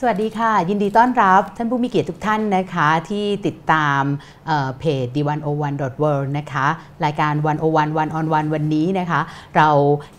[0.00, 4.02] สวัสดีค่ะ ยินดีต้อนรับท่านผู้มีเกียรติทุกท่านนะคะ ที่ติดตาม
[4.46, 6.66] เอ่อเพจ d101.world นะคะ
[7.04, 9.20] รายการ 101 One on One วันนี้นะคะ
[9.56, 9.68] เรา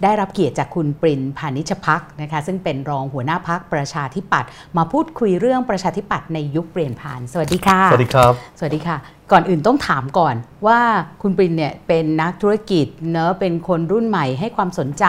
[0.04, 8.98] ได้รับเกียรติจากคุณปรินพานิชพักนะคะ ซึ่งเป็นรองหัวหน้าพักประชาธิปัตย์มาพูดคุยเรื่องประชาธิปัตย์ในยุคเปลี่ยนผ่าน สวัสดีค่ะ สวัสดีครับ สวัสดีค่ะ
[9.32, 10.36] ก่อนอื่นต้องถามก่อน
[10.68, 10.80] ว่า
[11.22, 15.06] คุณปรินเนี่ยเป็นนักธุรกิจเนอะเป็นคนรุ่นใหม่ให้ความสนใจ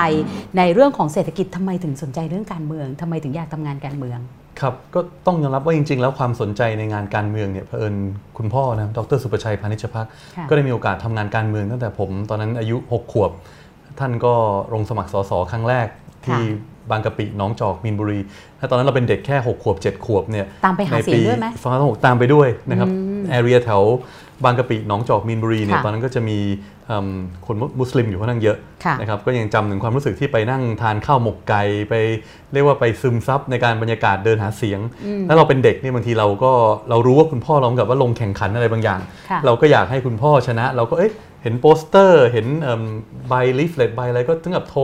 [0.58, 4.20] ในเรื่องของเศรษฐกิจทำไมถึงสนใจเรื่องการเมืองทำไมถึงอยากทำงานการเมือง
[4.62, 7.94] ครับก็ต้องยอมรับว่าจริง ๆ แล้วความสนใจในงานการเมืองเนี่ยเผอิญ
[8.38, 10.06] คุณพ่อนะดรสุประชัยพานิชพัก
[10.36, 13.30] ค่ะก็ได้มีโอกาสทำงานการเมืองตั้งแต่ผมตอนนั้นอายุ 6 ขวบ
[14.00, 14.32] ท่านก็
[14.74, 15.86] ลงสมัครสสครั้งแรก
[16.26, 16.42] ที่
[16.90, 18.20] บางกะปิหน้องจอกมีนบุรี
[18.58, 22.88] ถ้าตอนนั้นเราเป็นเด็กแค่ 6 ขวบ 7 ขวบเนี่ยตามไปหาเสียงด้วยไหมฟังต้องตามไปด้วยนะครับ
[23.30, 23.82] แอเรียแถว
[24.44, 26.38] บางกะปิหน้องจอกมีนบุรีเนี่ยค่ะตอนนั้นก็จะมี
[26.86, 27.08] เอิ่ม
[27.46, 31.94] คนมุสลิมอยู่ค่อนข้างเยอะค่ะนะครับก็ยังจำถึงความรู้สึกที่ไปนั่งทานข้าวหมกไก่ไป
[32.52, 34.80] เรียกว่าไปซึมซับในการบรรยากาศเดินหาเสียง
[35.26, 36.52] แล้วเราเป็นเด็กเนี่ยบางทีเราก็
[36.90, 42.82] เรารู้ว่าคุณพ่อเราเหมือนกับว่าลงแข่งขันอะไรบางอย่างค่ะเราก็อยากให้คุณพ่อชนะ เราก็เอ๊ะเห็นโปสเตอร์เห็นเอิ่ม
[43.28, 44.82] ใบ leaflet ใบอะไรก็ถึงกับโทร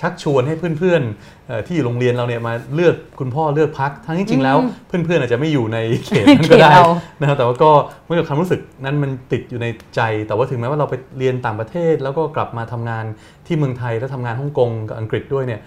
[0.00, 6.88] ชักชวนให้เพื่อนๆเอ่อที่อยู่โรงเรียนเราเนี่ยมาเลือกคุณพ่อเลือกพรรคทั้งที่จริงแล้วเพื่อนๆอาจจะไม่อยู่ในเขตนั้นก็ได้เขตเรา
[7.20, 7.70] นะครับแต่ว่าก็
[8.06, 13.04] เมื่อกับความรู้สึกนั้นมันติดอยู่ในใจ แต่ว่าถึงแม้ว่าเราไปเรียนต่างประเทศ แล้วก็กลับมาทำงาน
[13.46, 15.62] ที่เมืองไทยแล้วทำงานฮ่องกงกับอังกฤษด้วยเนี่ย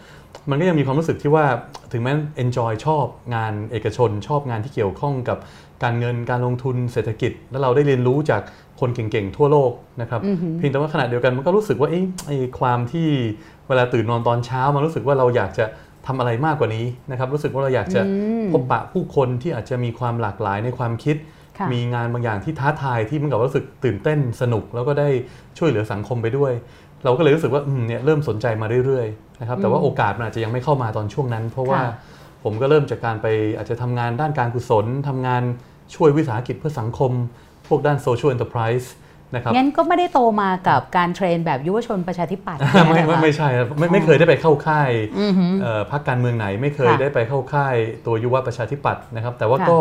[0.49, 1.45] มันก็ยังมีความรู้สึกที่ว่า
[1.91, 5.37] ถึงแม้ enjoy ชอบงานเอกชน ชอบงานที่เกี่ยวข้องกับ
[5.83, 8.41] การเงินการลงทุนเศรษฐกิจ แล้วเราได้เรียนรู้จาก
[8.83, 10.21] คนเก่งๆทั่วโลกนะครับ
[10.57, 13.07] เพียงแต่ว่าขณะเดียวกันมันก็รู้สึกว่าเอ๊ะไอ้ความที่
[13.67, 15.65] เวลาตื่นนอนตอนเช้ามันรู้สึกว่าเราอยากจะ
[16.07, 18.01] ทำอะไรมากกว่านี้นะครับ รู้สึกว่าเราอยากจะ
[18.51, 21.15] พบปะผู้คนที่อาจจะมีความหลากหลายในความคิด
[21.57, 25.09] ค่ะมีงานบางอย่างที่ท้าทายที่มันกับว่ารู้สึกตื่นเต้นสนุก แล้วก็ได้
[25.57, 26.53] ช่วยเหลือสังคมไปด้วย
[27.03, 31.93] เราก็เลยรู้สึกว่าอืมเนี่ยเริ่มสนใจมาเรื่อยๆนะครับแต่ว่าโอกาสมันอาจจะยังไม่เข้ามาตอนช่วงนั้น เพราะว่าค่ะ
[32.43, 33.27] ผมก็เริ่มจากการไป
[33.57, 35.43] อาจจะทำงานด้านการกุศลทำงาน
[35.95, 37.11] ช่วยวิสาหกิจเพื่อสังคม
[37.52, 38.87] พ วกด้าน social enterprise
[39.35, 44.89] นะครับงั้นก็ไม่ได้โตมากับการเทรนแบบยุวชนประชาธิปัตย์ไม่ไม่ไม่ใช่ครับไม่ไม่เคยได้ไปเข้าค่าย
[45.19, 47.75] อือหือเอ่อพรรคการเมืองไหนไม่เคยค่ะได้ไปเข้าค่าย
[48.05, 49.77] ตัวยุวประชาธิปัตย์นะครับ แต่ว่าค่ะก็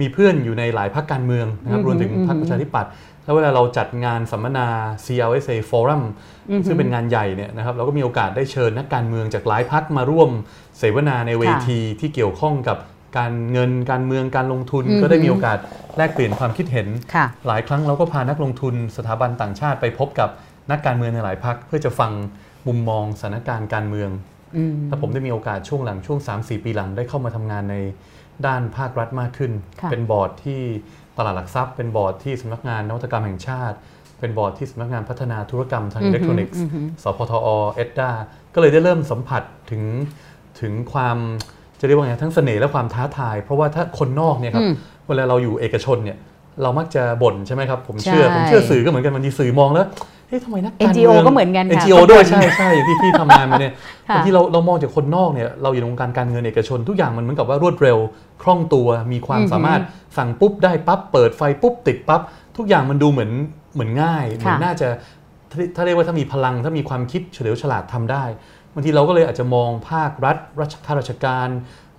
[0.00, 2.90] มีเพื่อนอยู่ในหลายพรรคการเมืองนะครับอือหือรวมถึงพรรคประชาธิปัตย์
[3.24, 4.68] แล้วเวลาเราจัดงานสัมมนา
[5.04, 6.02] CLSA Forum
[6.66, 10.30] ซึ่งเป็นงานใหญ่เนี่ยนะครับเราก็มีโอกาสได้เชิญนักการเมืองจากหลายพรรคมาร่วม
[10.78, 12.78] เสวนาในเวทีที่เกี่ยวข้องกับ
[13.18, 15.58] การเงินการเมืองการลงทุนอือหือก็ได้มีโอกาส
[15.96, 20.28] แลกเปลี่ยนความคิดเห็นค่ะหลายครั้งเราก็พานักลงทุนสถาบันต่างชาติไปพบกับ
[20.70, 22.12] นักการเมืองในหลายพรรคเพื่อจะฟัง
[22.66, 24.10] มุมมองสถานการณ์การเมือง
[24.56, 27.76] อืมถ้าผมได้มีโอกาสช่วงหลังช่วง 3-4 ปีหลังได้เข้ามาทำงานใน
[28.46, 30.60] ด้านภาครัฐมากขึ้นค่ะเป็นบอร์ดที่
[31.16, 33.76] ตลาดหลักทรัพย์ เป็นบอร์ดที่สำนักงานนวัตกรรมแห่งชาติ
[34.20, 36.60] เป็นบอร์ดที่สำนักงานพัฒนาธุรกรรมทางอิเล็กทรอนิกส์
[37.02, 38.10] สพธอ ETDA
[38.54, 39.82] ก็เลยได้เริ่มสัมผัสถึง
[40.60, 41.18] ถึงความ
[41.80, 44.74] จะเรียกว่าไงทั้งเสน่ห์และความท้าทาย เพราะว่าถ้าคนนอกเนี่ยครับอืม
[45.08, 46.18] เวลาเราอยู่เอกชนเนี่ย
[46.62, 49.86] เรามักจะบ่นใช่ไหมครับผมเชื่อใช่ผมเชื่อสื่อก็เหมือนกันบางทีสื่อมองแล้ว
[50.28, 53.72] เฮ้ยทำไมนักการเมือง NGO ก็เหมือนกันค่ะ NGO ด้วยใช่ใช่อย่างที่พี่ทำงานมาเนี่ย
[54.08, 57.98] ค่ะบางทีเราเรามองจากคนนอกเนี่ยเราอยู่ในวงการการเงินเอกชน ทุกอย่างมันเหมือนกับว่ารวดเร็ว
[58.42, 59.80] คล่องตัวมีความสามารถ
[60.16, 62.20] สั่งปุ๊บได้ปั๊บเปิดไฟปุ๊บติดปั๊บ
[62.56, 63.30] ทุกอย่างมันดูเหมือน
[63.74, 64.88] เหมือนง่ายเหมือนค่ะน่าจะ
[65.50, 68.24] ถ้าถ้าเรียกว่าถ้ามีพลังถ้ามีความคิดเฉลียวฉลาดทำได้
[68.76, 71.48] บางทีเราก็เลยอาจจะมองภาครัฐราชข้าราชการ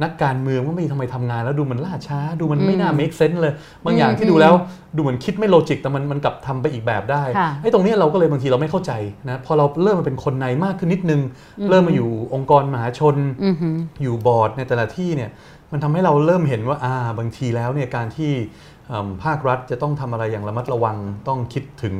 [0.03, 3.53] นักการเมืองว่าไม่ทำไมทำงาน แล้วดูมันล่าช้า ดูมันไม่น่า make sense เลย
[3.85, 4.53] บางอย่างที่ดูแล้ว
[4.95, 8.91] ดูเหมือนคิดไม่โลจิกแต่มันมันกลับทำไปอีกแบบได้ค่ะไอ้ตรงเนี้ยเราก็เลยบางทีเราไม่เข้าใจ
[9.29, 11.21] นะพอเราเริ่มมาเป็นคนในมากขึ้นนิดนึง
[11.69, 15.29] เริ่มมาอยู่องค์กรมหาชนอือหืออยู่บอร์ดในแต่ละที่เนี่ย
[15.71, 18.31] มันทำให้เราเริ่มเห็นว่าอ่าบางทีแล้วเนี่ยการที่
[18.88, 21.95] เอิ่มภาครัฐจะต้องทำอะไรอย่างระมัดระวังต้องคิดถึง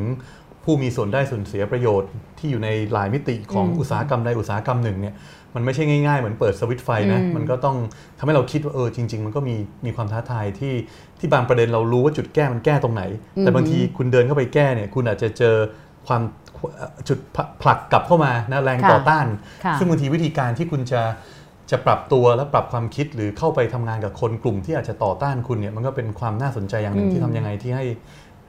[0.68, 5.16] ผู้มีส่วนได้ส่วนเสียประโยชน์ที่อยู่ในหลายมิติของอืมอุตสาหกรรมใดอุตสาหกรรมหนึ่งเนี่ย
[5.56, 7.78] มันไม่ใช่ง่ายๆ เหมือนเปิดสวิตช์ไฟนะอืมมันก็ต้อง
[8.18, 10.74] ทำให้เราคิดว่าเออจริง ๆ มันก็มีมีความท้าทายที่
[11.20, 13.04] ที่บางประเด็นเรารู้ว่าจุดแก้มันแก้ตรงไหน
[13.42, 15.56] แต่บางทีคุณเดินเข้าไปแก้เนี่ยคุณอาจจะเจอ
[16.08, 16.22] ความ
[17.08, 17.20] จุด
[17.62, 19.26] ผลักกลับเข้ามานะแรงค่ะต่อต้าน
[19.66, 21.02] ค่ะซึ่งบางทีวิธีการที่คุณจะ
[21.72, 27.86] จะปรับตัวและปรับความคิดหรือเข้าไปทำงานกับคนกลุ่มที่อาจจะต่อต้านคุณเนี่ยมันก็เป็นความน่าสนใจอย่างหนึ่งที่ทำยังไงที่ให้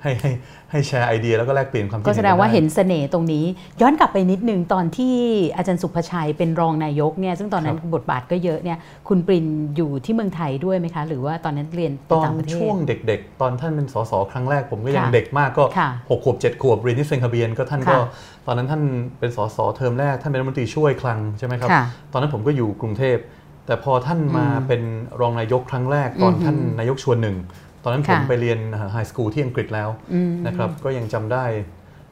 [0.03, 0.31] ให้ให้
[0.71, 3.45] ให้แชร์ไอเดียแล้วก็แลกเปลี่ยนความคิดก็เห็นแสดงว่าไเห็นเสน่ห์ตรงนี้
[3.81, 5.15] ย้อนกลับไปนิดนึงตอนที่
[5.57, 8.79] อาจารย์ศุภชัยเป็นรองนายกเนี่ยซึ่งตอนนั้นบทบาทก็เยอะเนี่ย
[9.09, 9.47] คุณปริญญ์
[9.77, 18.05] อยู่ที่เมืองไทยด้วยไหมคะ หรือว่าตอนนั้นเรียนตอนต่างประเทศช่วงเด็กๆ ตอนท่านเป็นสสครั้งแรกผมก็ยังค่ะเด็กมากก็ค่ะหกขวบเจ็ดขวบเรียนที่เซนต์คาเบรียลก็ท่านก็ค่ะ
[18.47, 18.83] ตอนนั้นท่าน
[19.19, 23.19] เป็นสสเทอมแรกท่านเป็นรัฐมนตรีช่วยคลังใช่ไหมครับค่ะตอนนั้นผมก็อยู่กรุงเทพ
[23.67, 24.83] แต่พอท่านมาอืมเป็น
[25.21, 27.37] รองนายกครั้งแรก ตอนอือหือท่านนายกชวนหนึ่ง
[27.83, 28.59] ตอนนั้นผมค่ะไปเรียน
[28.93, 31.45] ไฮสคูลที่อังกฤษแล้วอืมนะครับก็ยังจำได้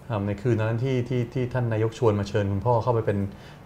[0.06, 3.18] เอิ่มในคืนนั้นที่ที่ที่ท่านนายกชวนมาเชิญคุณพ่อเข้าไปเป็น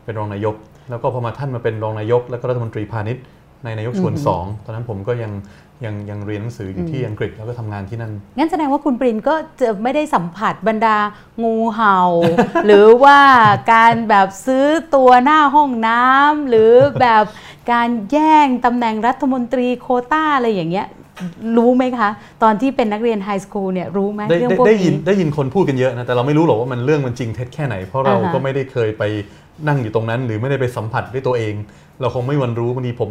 [0.05, 0.55] เป็นรองนายก
[0.91, 3.25] แล้วก็พอมาท่านมาเป็นรองนายก แล้วก็รัฐมนตรีพาณิชย์
[3.65, 5.33] ในนายกชวนสองตอนนั้นผมก็ยัง
[5.85, 10.97] ยังยังเรียนหนังสืออยู่ที่อังกฤษแล้วก็ทำงานที่นั่น งั้นแสดงว่าคุณปรินก็จะไม่ได้สัมผัสบรรดา
[11.43, 11.99] งูเห่า
[12.67, 13.19] หรือว่า
[13.73, 17.25] การแบบซื้อตัวหน้าห้องน้ำหรือแบบ
[17.73, 20.87] การแย่งตำแหน่งรัฐมนตรีโควต้าอะไรอย่างเงี้ย
[21.57, 22.09] รู้ไหมคะ
[22.43, 29.03] ตอนที่เป็นนักเรียน high school เนี่ยรู้ไหมได้เรื่องได้พวกได้ยินนี้ได้ยินคนพูดกันเยอะนะ แต่เราไม่รู้หรอกว่ามันเรื่องมันจริงเท็จแค่ไหน เพราะเราอ่าฮะก็ไม่ได้เคยไป
[29.69, 31.55] นั่งอยู่ตรงนั้น หรือไม่ได้ไปสัมผัสด้วยตัวเอง
[32.01, 33.11] เราคงไม่มีวันรู้บางทีผม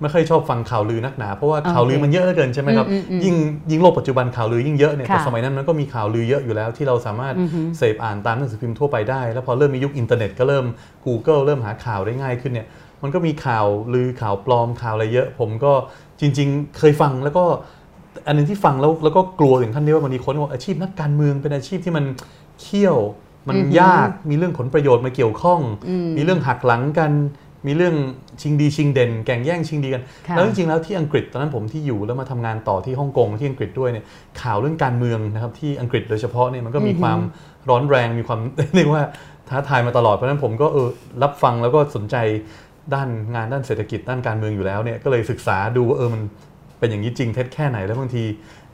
[0.00, 3.34] ไม่ค่อยชอบฟังข่าวลือนักหนา เพราะว่าข่าวลือมันเยอะเหลือเกินใช่ไหมครับอืมอืมอืมยิ่ง
[3.70, 10.64] ยิ่งโลกปัจจุบันข่าวลือยิ่งเยอะเนี่ยค่ะแต่สมัยนั้นมันก็มีข่าวลือเยอะอยู่แล้วที่เราสามารถอือฮึเสพอ่านตามหนังสือพิมพ์ทั่วไปได้ แล้วพอเริ่มมียุคอินเทอร์เน็ตก็เริ่ม
[11.04, 12.68] Google เริ่มหาข่าวได้ง่ายขึ้นเนี่ย
[13.02, 15.72] มันก็มีข่าวลือข่าวปลอมข่าวอะไรเยอะ ผมก็
[16.20, 17.44] จริง ๆ เคยฟังแล้วก็
[18.26, 22.04] อันหนึงที่ฟังแล้วแล้วก็กลัวถึงขั้นที่ว่าบางทีคนบอกอาชีพนักการเมืองเป็นอาชีพที่มัน
[22.60, 22.96] เคี่ยว
[23.48, 27.12] มันอือหือยากมีเรื่องผลประโยชน์มาเกี่ยวข้องอืมมีเรื่องหักหลังกัน
[27.66, 27.96] มีเรื่อง
[28.40, 34.04] ชิงดีชิงเด่น แก่งแย่งชิงดีกันค่ะแล้วจริงๆแล้วที่อังกฤษตอนนั้นผมที่อยู่แล้วมาทำงานต่อที่ฮ่องกงที่อังกฤษด้วยเนี่ย
[34.42, 37.18] ข่าวเรื่องการเมืองนะครับที่อังกฤษโดยเฉพาะเนี่ยมันก็มีอือหือความ
[37.70, 38.40] ร้อนแรงมีความ
[38.74, 39.02] เรียกว่า
[39.48, 40.88] ท้าทายมาตลอดเพราะฉะนั้นผมก็เออ
[41.22, 42.16] รับฟังแล้วก็สนใจ
[42.94, 46.22] ด้านงานด้านเศรษฐกิจด้านการเมืองอยู่แล้วเนี่ยก็เลยศึกษาดูว่าเออมัน
[46.78, 48.24] เป็นอย่างนี้จริงเท็จแค่ไหนแล้วบางที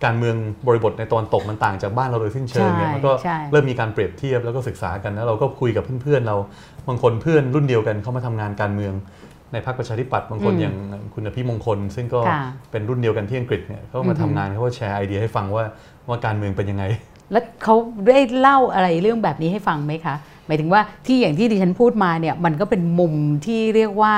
[0.05, 0.37] การเมือง
[0.67, 6.37] บริบทในตอนตกมันต่างจากบ้านเราโดยสิ้นเชิงเนี่ยใช่มันก็ใช่เริ่มมีการเปรียบเทียบแล้วก็ศึกษากันแล้วเราก็คุยกับเพื่อนๆเรา
[6.89, 8.93] บางคนเพื่อนรุ่นเดียวกันเข้ามาทำงานการเมือง
[9.53, 10.75] ในพรรคประชาธิปัตย์บางคนอืมอย่าง
[11.15, 15.65] คุณอภิมงคล ซึ่งก็ค่ะเป็นรุ่นเดียวกันที่อังกฤษเนี่ยเขาก็มาอือฮึทำงานเขาก็แชร์ไอเดียให้ฟังว่า
[16.09, 16.85] ว่าการเมืองเป็นยังไง
[17.33, 17.77] แล้วเขา
[18.09, 23.15] ได้เล่าอะไรเรื่องแบบนี้ให้ฟังไหมคะหมายถึงว่าที่อย่างที่ดิฉันพูดมาเนี่ยมันก็เป็นมุม
[23.47, 24.15] ที่เรียกว่า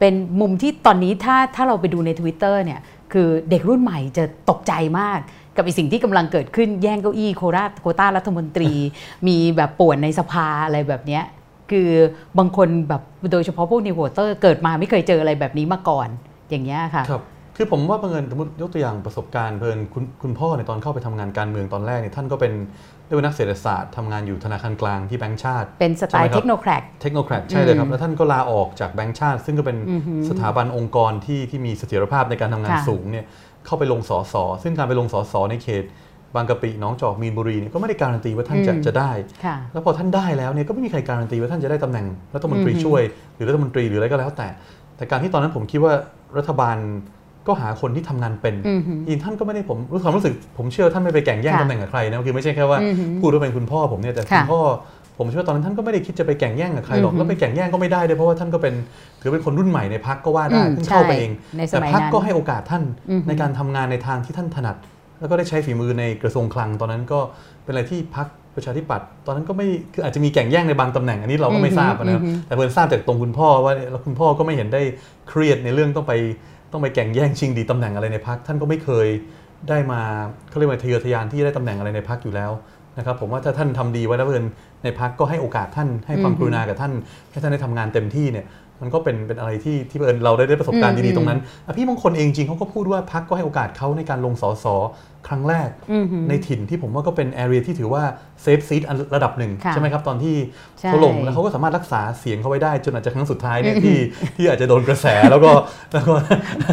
[0.00, 2.80] เป็นมุมที่ตอนนี้ถ้าถ้าเราไปดูใน Twitter เนี่ย
[3.12, 5.18] คือเด็กรุ่นใหม่จะตกใจมาก
[5.56, 8.72] กับไอสิ่งที่กำลังเกิดขึ้นแย่งเก้าอี้โคราชโคต้ารัฐมนตรี
[9.26, 11.24] มีแบบป่วนในสภาอะไรแบบเนี้ย
[11.70, 11.90] คือ
[12.38, 13.02] บางคนแบบ
[13.32, 16.08] โดยเฉพาะพวกนิวโวเตอร์เกิดมาไม่เคยเจออะไรแบบนี้มาก่อน
[16.50, 17.22] อย่างเงี้ยค่ะครับ
[17.56, 22.52] คือผมว่าบังเอิญสมมติยกตัวอย่างประสบการณ์เพลินคุณคุณพ่อในยตอนเข้าไปทำงานการเมืองตอนแรกเนี่ยท่านก็เป็น
[23.06, 33.24] เรียกว่านักเศรษฐศาสตร์ทำงานอยู่ธนาคารกลางที่แบงก์ชาติ เป็นสไตล์ใช่ไหมครับเทคโนแครดเทคโนแครดใช่เลยครับอืมแล้วท่านก็ลาออกจากแบงก์ชาติ ซึ่งก็เป็นอือหือสถาบันองค์กรที่ที่มีเสถียรภาพในการทำงานค่ะสูงเนี่ย
[33.66, 35.84] เข้าไปลงสอสอซึ่งการไปลงสอสอในเขต
[36.34, 39.10] บางกะปิหน้องจอกมีนบุรีเนี่ยก็ไม่ได้การันตีว่าท่านจะอืมจะได้
[39.44, 43.02] ค่ะแล้วพอท่านได้แล้วเนี่ยก็ไม่มีใครการันตีว่าท่านจะได้ตำแหน่งรัฐมนตรีอือหือช่วย
[43.34, 44.48] หรือรัฐมนตรีหรืออะไรก็แล้วแต่
[44.96, 45.92] แต่การที่ตอนนั้นผมคิดว่า
[46.38, 46.76] รัฐบาล
[47.46, 54.62] ก็หาคนที่ทำงานเป็นอือหือจริงๆท่านก็ไม่ได้ผมรู้ความรู้สึกผมเชื่อท่านไม่ไปแข่งแย่งค่ะตำแหน่งกับใครนะคือไม่ใช่แค่ว่าอือหือพูดว่าเป็นคุณพ่อผมเนี่ยแต่ค่ะคุณพ่อ
[55.18, 58.74] ผมเชื่อว่าตอนนั้นท่านก็ไม่ได้คิดจะไปแข่งแย่งกับใครหรอกอือหือแล้วไปแข่งแย่งก็ไม่ได้ด้วยเพราะว่าท่านก็เป็น
[59.20, 64.76] ถือเป็นคนรุ่นใหม่ในพักก็ว่าได้อืมเพิ่งเข้าไปใช่เองในสแต่มัยพักนั้นก็ให้โอกาสท่านอือหือในการทำงานในทางที่ท่านถนัด
[65.20, 67.20] แล้วก็ได้ใช้ฝีมือในกระทรวงคลังตอนนั้นก็
[67.64, 68.26] เป็นอะไรที่พัก
[68.56, 74.82] ประชาธิปัตย์ตอนนั้นก็ไม่คืออาจจะมีแข่งแย่งในบางตำแหน่งอันนี้เราก็ไม่ทราบนะครับอือหือแต่เพิ่นทราบจากตรงคุณพ่อว่าแล้วคุณพ่อก็ไม่เห็นได้
[75.28, 76.14] เครียดในเรื่องต้องไป
[76.74, 79.06] ต้องไปแข่งแย่งชิงดีตำแหน่งอะไรในพักท่านก็ไม่เคย
[79.68, 80.00] ได้มา
[80.48, 82.50] เขาเรียกว่าทะเยอทะยานที่จะได้ตำแหน่งอะไรในพักอยู่แล้ว
[82.98, 84.46] นะครับผมว่าถ้าท่านทำดีไว้แล้วเพิ่น
[84.84, 86.92] ในพักก็ให้โอกาสท่านให้ความอือหืกอรุณากับท่าน
[87.30, 88.44] ให้ท่านได้ทำงานเต็มที่เนี่ย
[88.80, 94.66] มันก็เป็นเป็นอะไรที่ที่เอิญเราได้ได้ประสบการณ์อืมดีๆตรงนั้นอะพี่มงคลเองจริงเขาก็พูดว่าพักก็ให้โอกาสเขาในการลงสส
[95.28, 98.02] ครั้งแรกอือหือในถิ่นที่ผมว่าก็เป็น area ที่ถือว่า
[98.42, 98.82] safe seat
[99.14, 100.36] ระดับหนึ่งค่ะใช่ไหมครับ ตอนที่
[100.80, 103.98] ใช่เขาลงแล้วเขาก็สามารถรักษาเสียงเขาไว้ได้ จนอาจจะครั้งสุดท้ายเนี่ยอืมที่
[104.36, 105.50] ที่อาจจะโดนกระแสแล้วก็
[105.92, 106.14] แล้วก็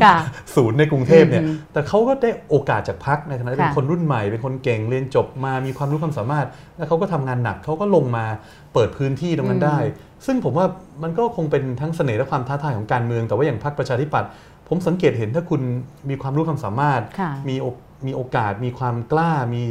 [0.04, 0.16] ค่ะ
[0.56, 6.48] ศูนย์ในกรุงเทพเนี่ยอืมแต่เขาก็ได้โอกาสจากพรรคในฐานะเป็นค่ะคนรุ่นใหม่เป็นคนเก่งเรียนจบมามีความรู้ความสามารถ
[6.78, 8.26] แล้วเขาก็ทำงานหนักเขาก็ลงมา
[8.74, 9.80] เปิดพื้นที่ตรงนั้นได้
[10.26, 10.66] ซึ่งผมว่า
[11.04, 14.30] มันก็คงเป็นทั้งเสน่ห์และความท้าทายของการเมือง แต่ว่าอย่างพรรคประชาธิปัตย์
[14.68, 15.62] ผมสังเกตเห็นถ้าคุณ
[16.10, 17.68] มีความรู้ความสามารถค่ะมีโอ
[18.08, 19.64] มีโอกาสมีความกล้ามี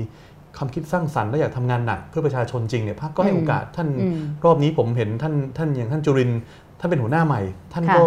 [0.57, 6.41] ความคิดสร้างสรรค์และอยากทำงานหนักเพื่อประชาชนจริงเนี่ยพรรคก็ให้อืมโอกาสท่านอืมรอบนี้ผมเห็นท่านท่านอย่างท่านจุรินทร์
[6.81, 7.41] ท่านเป็นหัวหน้าใหม่
[7.73, 8.05] ท่านค่ะก็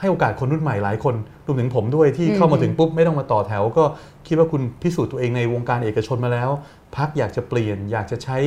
[0.00, 1.14] ให้โอกาสคนรุ่นใหม่หลายคน
[1.46, 3.84] รวมถึงผมด้วยที่อืมเข้ามาถึงปุ๊บไม่ต้องมาต่อแถว ก็
[4.26, 6.50] คิดว่าคุณพิสูจน์ตัวเองในวงการเอกชนมาแล้ว
[6.96, 8.38] พักอยากจะเปลี่ยน อยากจะใช้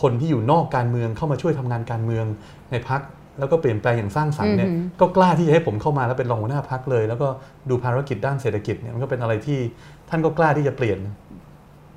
[0.00, 2.26] คนที่อยู่นอกการเมืองเข้ามาช่วยทำงานการเมือง
[2.70, 3.00] ในพัก
[3.38, 7.28] แล้วก็เปลี่ยนแปลงอย่างสร้างสรรค์เนี่ยอือหือก็กล้าที่จะให้ผมเข้ามาแล้วเป็นรองหัวหน้าพักเลย แล้วก็
[7.70, 9.58] ดูภารกิจด้านเศรษฐกิจเนี่ยมันก็เป็นอะไรที่
[10.10, 10.98] ท่านก็กล้าที่จะเปลี่ยน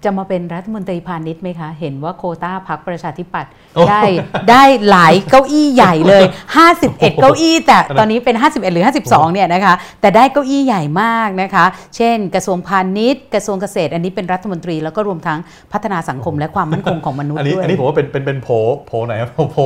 [0.05, 4.01] จะมาเป็นรัฐมนตรีพาณิชย์ไหมคะ เห็นว่าโควต้าพักประชาธิปัตย์โอ้ได้
[4.49, 6.23] ได้หลายเก้าอี้ใหญ่เลย
[6.67, 15.39] 51 เก้าอี้ แต่ตอนนี้เป็น 51 หรือ 52 เนี่ยนะคะ แต่ได้เก้าอี้ใหญ่มากนะคะ เช่น กระทรวงพาณิชย์ กระทรวงเกษตร อันนี้เป็นรัฐมนตรีแล้วก็รวมทั้ง
[15.73, 18.49] พัฒนาสังคมและความมั่นคงของมนุษอันย์นี้ด้วย อันนี้ผมว่าเป็นเป็นเป็นโผ
[18.87, 19.57] โผไหนครับโผ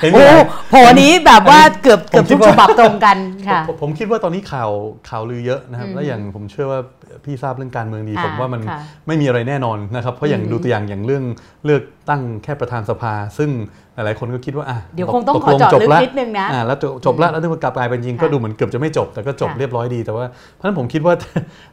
[0.00, 0.40] เห็นโอ้ไหม
[0.70, 3.16] โหนี้แบบว่าเกือบผมเกือบคิทุดกว่าฉบับตรงกัน
[3.48, 4.70] ค่ะผมผมคิดว่าตอนนี้ข่าว
[5.08, 6.80] ข่าวลือเยอะนะครับอืมแล้วอย่างผมเชื่อว่า
[7.24, 11.24] พี่ทราบเรื่องการเมืองดีอ่าผมว่ามันค่ะไม่มีอะไรแน่นอนอนนะครับ เพราะอย่างดูตัวอย่างอย่างเรื่อง
[11.64, 13.50] เลือกตั้งแค่ประธานสภา ซึ่ง
[13.94, 21.14] หลายๆคนก็คิดว่าอะเดี๋ยวคงต้องตขอเจาะลึกละนิดนึงนะอ่าแล้วจบแล้วแล้วถึงกลับกลายเป็นจริงค่ะก็ดูเหมือนเกือบจะไม่จบ แต่ก็จบค่ะเรียบร้อยดีแต่ว่าเพราะฉะนั้นผมคิดว่า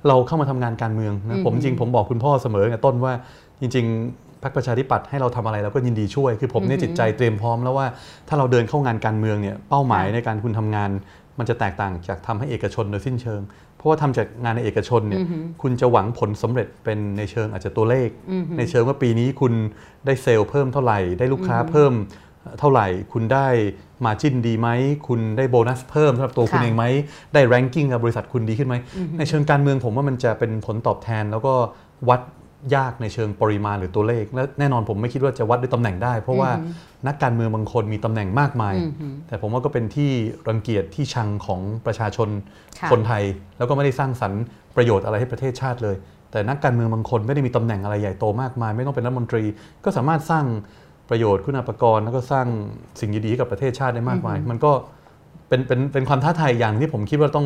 [0.08, 3.14] เราเข้ามาทำงานการเมืองอืนะมผมจริงผมบอกคุณพ่อเสมอในต้นว่า
[3.62, 7.88] จริงๆพรรคประชาธิปัตย์ให้เราทำอะไรเราก็ยินดีช่วย คือผมเนี่ยอือหืจิอตใจเตรียมพร้อมแล้วว่า
[8.28, 10.90] ถ้าเราเดินเข้างานการเมืองเนี่ยเป้าหมายค่ะในการคุณทำงาน
[11.40, 13.42] มันจะแตกต่างจากทำให้เอกชนโดยสิ้นเชิง
[13.73, 19.54] เพ ราะว่าทำจากงานในเอกชนเนี่ยอือหือคุณจะหวังผลสำเร็จเป็นในเชิงอาจจะตัวเลขอือหือในเชิงว่าปีนี้คุณ
[20.06, 21.94] ได้เซลล์เพิ่มเท่าไหร่ ได้ลูกค้าเพิ่ม
[22.60, 23.48] เท่าไหร่ คุณได้
[24.06, 24.70] มาจิ้นดีไหม
[25.08, 26.86] คุณได้โบนัสเพิ่มสำหรับตัวคุณค่ะเองไหม
[27.34, 28.76] ได้แรงกิ้งกับบริษัทคุณดีขึ้นไหม
[29.18, 31.54] ในเชิงการเมืองผมว่ามันจะเป็นผลตอบแทนแล้วก็
[32.10, 32.22] วัด
[32.76, 36.52] ยากในเชิงปริมาณหรือตัวเลข และแน่นอนผมไม่คิดว่าจะวัดด้วยตำแหน่งได้ เพราะว่า
[37.08, 40.12] นักการเมืองบางคนมีตำแหน่งมากมายอือหือแต่ผมว่าก็เป็นที่
[40.50, 42.30] รังเกียจที่ชังของประชาชน
[42.80, 43.24] ค่ะ คนไทย
[43.58, 44.44] แล้วก็ไม่ได้สร้างสรรค์
[44.76, 45.96] ประโยชน์อะไรให้ประเทศชาติเลย
[46.32, 49.44] แต่นักการเมืองบางคนไม่ได้มีตำแหน่งอะไรใหญ่โตมากมาย ไม่ต้องเป็นรัฐมนตรี
[49.84, 50.46] ก็สามารถสร้าง
[51.10, 52.48] ประโยชน์คุณาภกรณ์แล้วก็สร้าง
[53.00, 54.72] สิ่งดีๆให้กับประเทศชาติได้มากมาย มันก็
[55.54, 57.46] เป็นเป็นเป็นความท้าทายอย่างที่ผมคิดว่าต้อง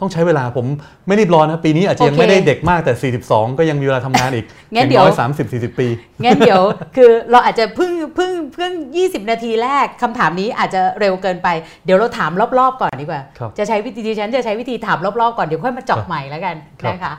[0.00, 0.66] ต้องใช้เวลาผม
[1.06, 5.88] ไม่รีบร้อนนะปีนี้อาจจะยังโอเคไม่ได้เด็กมากแต่ 42 ก็ยังมีเวลาทำงานอีกงั้นอย่างเดี๋ยวน้อย30 40ปี
[6.24, 6.62] งั้นเดี๋ยว
[6.96, 8.72] คือเราอาจจะเพิ่งเพิ่งเพิ่ง
[9.02, 11.48] 20 นาทีแรกคำถามนี้อาจจะเร็วเกินไป
[11.84, 17.14] เดี๋ยวเราถามรอบๆก่อนดีกว่าครับจะใช้วิธีดิฉันจะใช้วิธีถามรอบๆก่อนเดี๋ยวค่อยมาเจาะครับใหม่แล้วกันครับนะคะ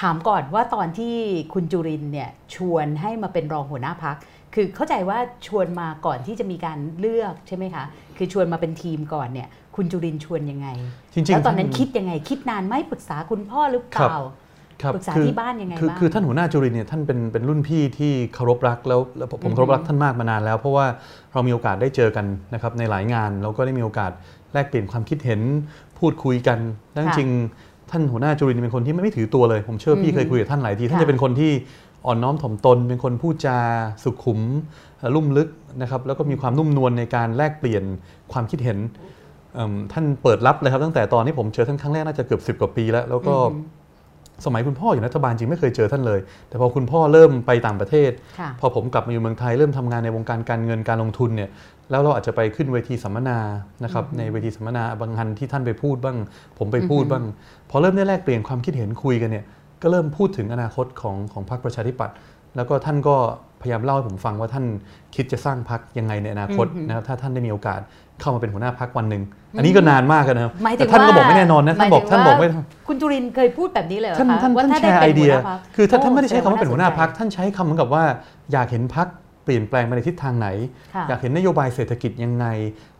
[0.00, 1.14] ถามก่อนว่าตอนที่
[1.52, 4.16] คุณจุรินทร์เนี่ยชวนให้มาเป็นรองหัวหน้าพัก
[4.54, 7.84] คือเข้าใจว่าชวนมาก่อนที่จะมีการเลือกใช่ไหมคะ
[8.16, 10.68] คือชวนมาเป็นทีมก่อนเนี่ย คุณจุรินทร์ชวนยังไง
[11.12, 14.20] จริงๆแล้วตอนนั้นท่าคิดยังไง คิดนานไหมปรึกษาคุณพ่อหรือเปครับล่า
[14.82, 20.86] ครับปรึกษาคือที่บ้านยังไงคือบ้างคือท่านหัวหน้าจุรินทร์เนี่ยท่านเป็นเป็นรุ่นพี่ที่เคารพรักแล้วแล้วผมผมเคารพรักท่านมากมานานแล้ว เพราะว่า
[21.32, 24.10] เรามีโอกาสได้เจอกันนะครับในหลายงานแล้วก็ได้มีโอกาส
[24.52, 25.40] แลกเปลี่ยนความคิดเห็น
[25.98, 26.58] พูดคุยกัน
[26.92, 31.50] แล้วจค่ะริงๆท่านหัวหน้าจุรินทร์เป็นคนที่ไม่ไม่ถือตัวเลย ผมเชื่อว่าพี่เคยคุยกับท่านหลายทีท่านค่ะจะเป็นคนที่
[32.06, 33.58] อ่อนน้อมถ่อมตน เป็นคนพูดจา
[34.04, 34.40] สุขุม
[34.98, 35.48] เอ่อลุ่มลึก
[35.80, 37.84] นะครับแล้วก็มีความนุ่มนวลในการแลกเปลี่ยน
[38.32, 38.78] ความคิดเห็น
[39.54, 43.78] เอิ่มท่านเปิดรับเลยครับตั้งแต่ตอนที่ผมเจอท่านครั้งแรกน่าจะเกือบ10กว่าปีแล้ว แล้วก็อือหือ
[44.46, 51.50] สมัยคุณพ่ออยู่รัฐบาลจริงไม่เคยเจอท่านเลย แต่พอคุณพ่อเริ่มไปต่างประเทศค่ะพอผมกลับมาอยู่เมืองไทยเริ่มทำงานในวงการการเงินการลงทุนเนี่ย
[51.90, 53.38] แล้วเราอาจจะไปขึ้นเวทีสัมมนา
[53.84, 56.18] นะครับในเวทีสัมมนาบางทันที่ท่านไปพูดบ้าง
[56.58, 57.24] ผมไปพูดบ้าง
[57.70, 59.44] พอเริ่มได้แลกเปลี่ยนความคิดเห็นคุยกันเนี่ย
[59.82, 62.16] ก็เริ่มพูดถึงอนาคตของของพรรคประชาธิปัตย์
[62.56, 63.16] แล้วก็ท่านก็
[63.62, 64.64] พยายามเล่าให้ผมฟังว่าท่าน
[65.14, 67.80] คิดจะสร้างพรรคยังไงในอนาคตอือฮึนะครับถ้าท่านได้มีโอกาส
[68.20, 69.22] เข้ามาเป็นหัวหน้าพรรควันหนึ่ง
[69.58, 72.48] อันนี้ก็นานมากกันนะครับหมายถึแต่งท่านก็ว่าบอกไม่แน่นอนนะท่านบอกหมายถึงท่านบอกว่าไม่
[72.88, 78.04] คุณจุรินทร์เคยพูดแบบนี้เลยเหรอท่านคะท่านว่าท่านถ้าแชได้ร์ป็ไอนเดียหัวหน้าพรรคคือท่านโท่านไม่ได้ใช้คำว่าเป็นหัวหน้าพักสดงท่านใช้คำเหมือนกับว่า
[78.52, 79.06] อยากเห็นพัก
[79.44, 80.48] เปลี่ยนแปลงไปในทิศทางไหน
[80.94, 82.46] ค่ะอยากเห็นนโยบายเศรษฐกิจยังไง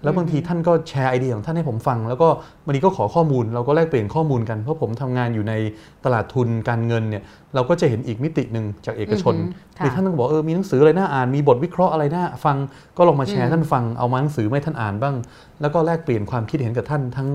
[0.02, 2.28] แล้วบางทีท่านก็แชร์ไอเดียของท่านให้ผมฟัง แล้วก็
[2.64, 5.54] บางทีก็ขอข้อมูล เราก็แลกเปลี่ยนข้อมูลกัน เพราะผมทำงานอยู่ใน
[6.04, 7.22] ตลาดทุนการเงินเนี่ย
[7.54, 12.56] เราก็จะเห็นอีกมิติหนึ่งจากเอกชนอือฮึค่ะมีท่านก็บอกเออมีหนังสืออะไรน่าอ่านมีบทวิเคราะห์อะไรน่าฟัง
[12.96, 15.14] ก็ลองมาแชร์ท่านฟังเอามาหนังสือไม่ท่านอ่านบ้าง
[15.60, 17.28] แล้วก็แลกเปลี่ยนความคิดเห็นกับท่านทั้ง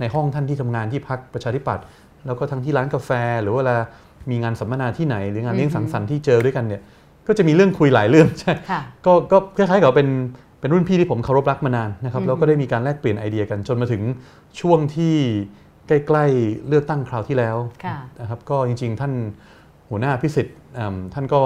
[0.00, 1.84] ในห้องท่านที่ทำงานที่พักประชาธิปัตย์
[2.26, 3.10] แล้วก็ทั้งที่ร้านกาแฟ
[3.42, 3.76] หรือว่าเวลา
[4.30, 6.82] มีงานสัมมนาที่ไหน หรืองานเลี้ยงสังสรรค์ที่เจอด้วยกันเนี่ย
[7.28, 10.08] ก็จะมีเรื่องคุยหลายเรื่องใช่ค่ะก็ก็คล้ายๆกับเป็น
[10.60, 14.02] เป็นรุ่นพี่ที่ผมเคารพรักมานานนะครับอืมแล้วก็ได้มีการแลกเปลี่ยนไอเดียกันจนมาถึง
[14.60, 15.14] ช่วงที่
[15.88, 19.12] ใกล้ๆเลือกตั้งคราวที่แล้วค่ะนะครับก็จริง ๆ ท่าน
[19.90, 21.40] หัวหน้าพิสิทธิ์อืมท่านก็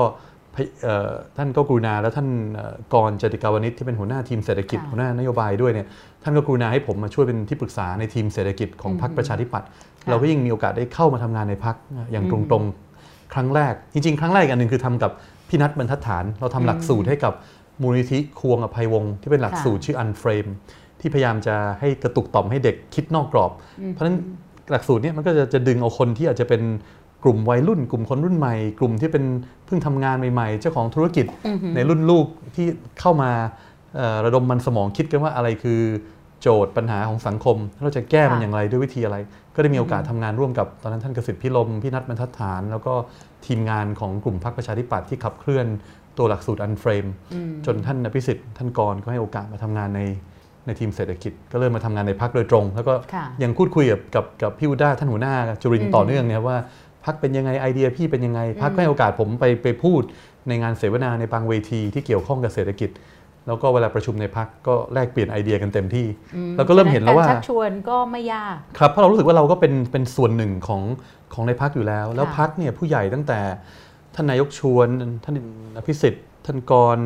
[0.55, 5.87] พยเอ่อท่านก็กรุณาและท่านเอ่อกรจติกาวนิชที่เป็นหัวหน้าทีมเศรษฐกิจค่ะหัวหน้านโยบายด้วยเนี่ย
[6.23, 9.69] ท่านก็กรุณาให้ผมมาช่วยเป็นที่ปรึกษาในทีมเศรษฐกิจของพรรคประชาธิปัตย์
[10.11, 11.77] เราก็ยิ่งมีโอกาสได้เข้ามาทำงานในพรรค
[12.13, 15.13] อย่างตรงๆ ครั้งแรก จริง ๆ ครั้งแรกอีกอันหนึ่งคือทำกับ
[15.49, 17.33] พี่นัทบรรทัดฐาน เราทำหลักสูตรให้กับ
[17.83, 20.51] มูลนิธิควงอภัยวงศ์ที่เป็นหลักสูตรชื่อ Unframe
[21.01, 23.51] ที่พยายามจะให้กระตุกต่อมให้เด็กคิดนอกกรอบ
[23.93, 24.17] เพราะฉะนั้น
[24.71, 26.63] หลักสูตรเนี้มันก็จะจะดึงเอาคนที่อาจจะเป็น
[27.25, 29.25] กลุ่มวัยรุ่น กลุ่มคนรุ่นใหม่ กลุ่มที่เป็น
[29.67, 32.27] เพิ่งทำงานใหม่ๆ เจ้าของธุรกิจอือหือในรุ่นลูก
[32.57, 32.67] ที่
[33.01, 33.31] เข้ามา
[33.97, 35.81] เอ่อระดมมันสมองคิดกันว่าอะไรคือ
[36.43, 39.17] โจทย์ปัญหาของสังคม เราจะแก้มันค่ะอย่างไรด้วยวิธีอะไร
[39.55, 42.95] ก็ได้มีโอกาสทำงานร่วมกับตอนนั้นท่านกสิทธิ์พิลมพี่นัทบรรทัดฐาน แล้วก็
[43.47, 45.67] ทีมงานของกลุ่มพรรคประชาธิปัตย์ที่ขับเคลื่อน
[46.19, 50.01] ตัวหลักสูตรอันเฟรมอืมจนท่านอภิสิทธิ์ท่านกรก็ให้โอกาสมาทำงานใน
[50.67, 56.57] ในทีมเศรษฐกิจ ก็เริ่มมาทำงานในพักโดยตรง แล้วก็ค่ะยังพูดคุยกับกับกับพี่อุด้าท่านหัวหน้าจุรินทอืร์มต่อเนื่องเนี่ยว่า
[57.05, 60.03] พักเป็นยังไงไอเดียพี่เป็นยังไงพักก็ให้โอกาสผมไปไปพูด
[60.49, 62.91] ในงานเสวนาในบางเวทีที่เกี่ยวข้องกับเศรษฐกิจ
[63.49, 70.83] แล้วก็เวลาประชุมในพักก็แลกเปลี่ยนไอเดียกันเต็มที่อืมแล้วก็เริ่มเห็นแล้วว่าฉะกรชักชวนก็ไม่ยากครับเพราะเรารู้สึกว่าเราก็เป็นเป็นส่วนหนึ่งของ
[71.35, 73.41] ของในพักอยู่แล้ว แล้วค่ะพักเนี่ยผู้ใหญ่ตั้งแต่
[74.15, 74.89] ท่านนายกชวน
[75.25, 75.35] ท่าน
[75.77, 76.99] อภิสิทธิ์ ท่านกร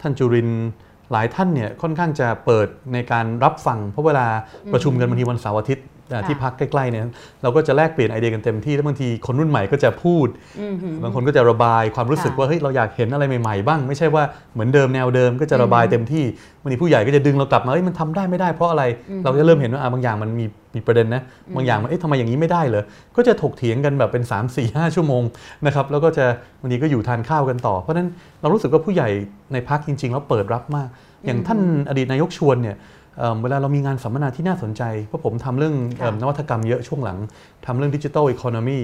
[0.00, 0.66] ท่านจุรินทร์
[1.12, 4.26] หลายท่านเนี่ยค่อนข้างจะเปิดในการรับฟังเพราะเวลา
[4.72, 5.95] ประชุมกันบางทีวันเสาร์อาทิตย์อ่าค่ะ
[6.28, 7.02] ที่พักใกล้ๆเนี่ย
[7.42, 10.28] เราก็จะแลกเปลี่ยนไอเดียกันเต็มที่แล้วบางทีคนรุ่นใหม่ก็จะพูด
[10.60, 14.22] อืมหืมบางคนก็จะระบายความรู้สึกค่ะว่าเฮ้ยเราอยากเห็นอะไรใหม่ๆบ้าง ไม่ใช่ว่า
[14.54, 16.24] เหมือนเดิมแนวเดิมก็จะระบายอืมเต็มที่
[16.62, 21.22] บางทีผู้ใหญ่ก็จะดึงเรากลับมาเฮ้ยมันทำได้ไม่ได้เพราะอะไรอืมเราจะเริ่มเห็นว่าอะบางอย่างมันมีมีประเด็นนะ
[21.56, 22.84] บางอย่างมันเอ๊ะทำไมอย่างนี้ไม่ได้เหรอ
[23.16, 25.22] ก็จะถกเถียงกันแบบเป็น 3 4 5 ชั่วโมง
[25.66, 26.26] นะครับแล้วก็จะ
[26.60, 28.08] บางทีก็อยู่ทานข้าวกันต่อ เพราะฉะนั้น
[28.40, 29.08] เรารู้สึกว่าผู้ใหญ่
[29.52, 30.88] ในพักจริง ๆ แล้วเปิดรับมาก
[31.26, 32.76] อย่างท่านอดีตนายกชวนเนี่ย
[33.18, 37.18] เอิ่มเวลาเรามีงานสัมมนาที่น่าสนใจ เพราะผมทำเรื่องค่ะเอิ่มนวัตกรรมเยอะช่วงหลัง
[37.66, 38.78] ทำเรื่องดิจิทัลอีโคโนมี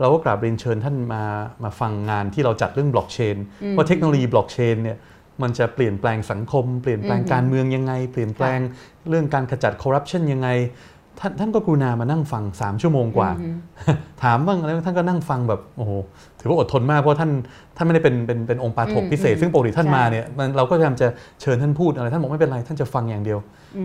[0.00, 1.22] เราก็กราบเรียนเชิญท่านมา
[1.64, 3.36] มาฟังงานที่เราจัดเรื่องบล็อกเชน
[3.76, 4.98] ว่าเทคโนโลยีบล็อกเชนเนี่ย
[5.42, 8.58] มันจะเปลี่ยนแปลงสังคม เปลี่ยนแปลงการเมืองยังไง เปลี่ยนแปลง
[9.08, 10.48] เรื่องการขจัดคอร์รัปชันยังไง
[11.22, 13.56] ท่านท่านก็กรุณามานั่งฟัง 3 ชั่วโมงกว่าอืม
[14.22, 15.92] ถามบ้างอะไรบ้างท่านก็นั่งฟังแบบโอ้โห
[16.40, 17.30] ถือว่าอดทนมากเพราะท่าน
[17.76, 21.08] ท่านไม่ได้เป็นเป็นเป็นองค์ปาถกอืมพิเศษอืมซึ่งปกติท่านใช่มาเนี่ยมันเราก็พยายามจะ
[21.40, 23.38] เชิญท่านพูดอะไรท่านบอกไม่เป็นไรท่านจะฟังอย่างเดียว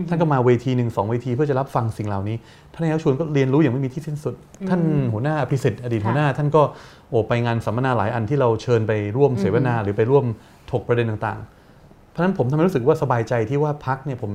[0.08, 2.36] ท่านก็มาเวทีหนึ่งสองเวทีเพื่อจะรับฟังสิ่งเหล่านี้
[2.72, 4.34] ท่านนายกชวนก็เรียนรู้อย่างไม่มีที่สิ้นสุด
[4.68, 4.80] ท่าน
[5.12, 6.62] หัวหน้าอภิสิทธิ์อดีตค่ะหัวหน้า ท่านก็
[7.08, 10.24] โอ้ไปงานสัมมนาหลายอันที่เราเชิญไปร่วมเสวนาหรือไปร่วม
[10.70, 14.32] ถกประเด็นต่างๆ เพราะฉะนั้นผมทำให้รู้สึกว่าสบายใจที่ว่าพักเนี่ยผม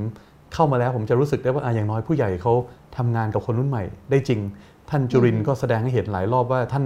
[0.54, 2.54] เข้ามาแล้วผมจะรู้สึกได้ว่าอะอย่างน้อยผู้ใหญ่เขา
[2.98, 4.40] ทำงานกับคนรุ่นใหม่ ได้จริง
[4.90, 6.86] ท่านจุรินทร์ก็แสดงให้เห็นหลายรอบว่าท่าน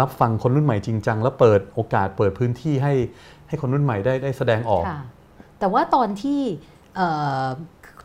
[0.00, 2.94] รับฟังคนรุ่นใหม่จริงจังและเปิดโอกาสเปิดพื้นที่ให้
[3.48, 5.00] ให้คนรุ่นใหม่ได้ได้แสดงออกค่ะ
[5.58, 6.40] แต่ว่าตอนที่
[6.96, 7.08] เอ่
[7.42, 7.46] อ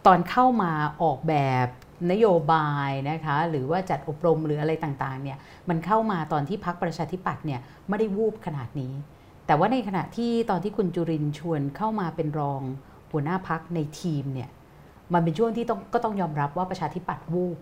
[0.05, 0.71] ตอนเข้ามา
[1.03, 1.67] ออกแบบ
[2.11, 5.37] นโยบายนะคะหรือว่าจัดอบรมหรืออะไรต่างๆเนี่ย
[5.69, 8.93] มันเข้ามาตอนที่พักประชาธิปัตย์เนี่ยไม่ได้วูบขนาดนี้
[9.45, 12.61] แต่ว่าในขณะที่ตอนที่คุณจุรินทร์ชวนเข้ามาเป็นรอง
[13.11, 14.49] หัวหน้าพักในทีมเนี่ย
[15.13, 17.57] มันเป็นช่วงที่ต้องก็ต้องยอมรับว่าประชาธิปัตย์วูบ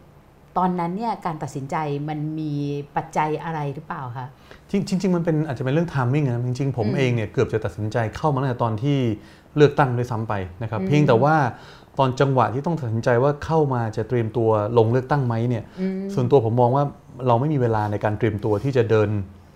[0.57, 1.75] ตอนนั้นเนี่ยการตัดสินใจ
[2.09, 2.53] มันมี
[2.95, 4.27] ปัจจัยอะไรหรือเปล่าคะ
[4.71, 8.97] จริงจริงๆมันเป็นอาจจะเป็นเรื่อง timing นะจริง ๆผมอืมเองเนี่ยเกือบจะตัดสินใจเข้ามาตั้งแต่ตอนที่
[9.55, 11.35] เลือกตั้งด้วยซ้ำไปนะครับอืมเพียงแต่ว่า
[11.97, 16.83] ตอนจังหวะที่ต้องตัดสินใจว่าเข้ามาจะเตรียมตัวลงเลือกตั้งไหมเนี่ยอืมส่วนตัวผมมองว่า
[17.27, 19.09] เราไม่มีเวลาในการเตรียมตัวที่จะเดิน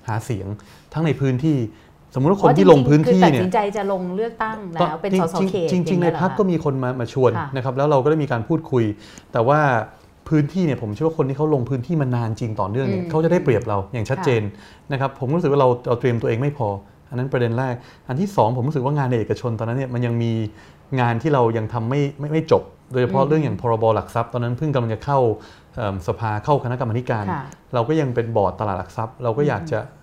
[0.08, 0.48] หาเสียง
[0.94, 1.58] ทั้งในพื้นที่
[2.14, 8.84] สมมุติว่าคนที่ลงพื้นที่คือตัดเนี่ยสินใจจะลงเลือกตั้งแล้วเป็นสสเขตจริงๆจริงๆในอย่าเยพักเหอก็มีคนมามาชวนค่ะนะครับแล้วเราก็ได้มีการพูดคุย
[9.34, 9.60] แต่ว่า
[10.30, 14.42] พื้นที่เนี่ยผมเชื่อว่าคนที่เขาลงพื้นที่มานานจริงต่อเนื่องเนี่ยอืมเขาจะได้เปรียบเราอย่างชัดเจน
[14.92, 16.68] นะครับผมรู้สึกว่าเราเราเตรียมตัวเองไม่พอ
[17.10, 17.76] อันนั้นประเด็นแรก
[18.08, 20.32] อันที่สองผมรู้สึกว่างานในเอกชนตอนนั้นเนี่ยมันยังมี
[21.00, 25.20] งานที่เรายังทำไม่ไม่ไม่จบ โดยเฉพาะอืมเรื่องอย่างพรบหลักทรัพย์ตอนนั้นเพิ่งกำลังจะเข้า
[25.76, 29.80] เอิ่มสภาเข้าคณะกรรมาธิการค่ะเราก็ยังเป็นบอร์ดตลาดหลักทรัพย์ เราก็อยากจะ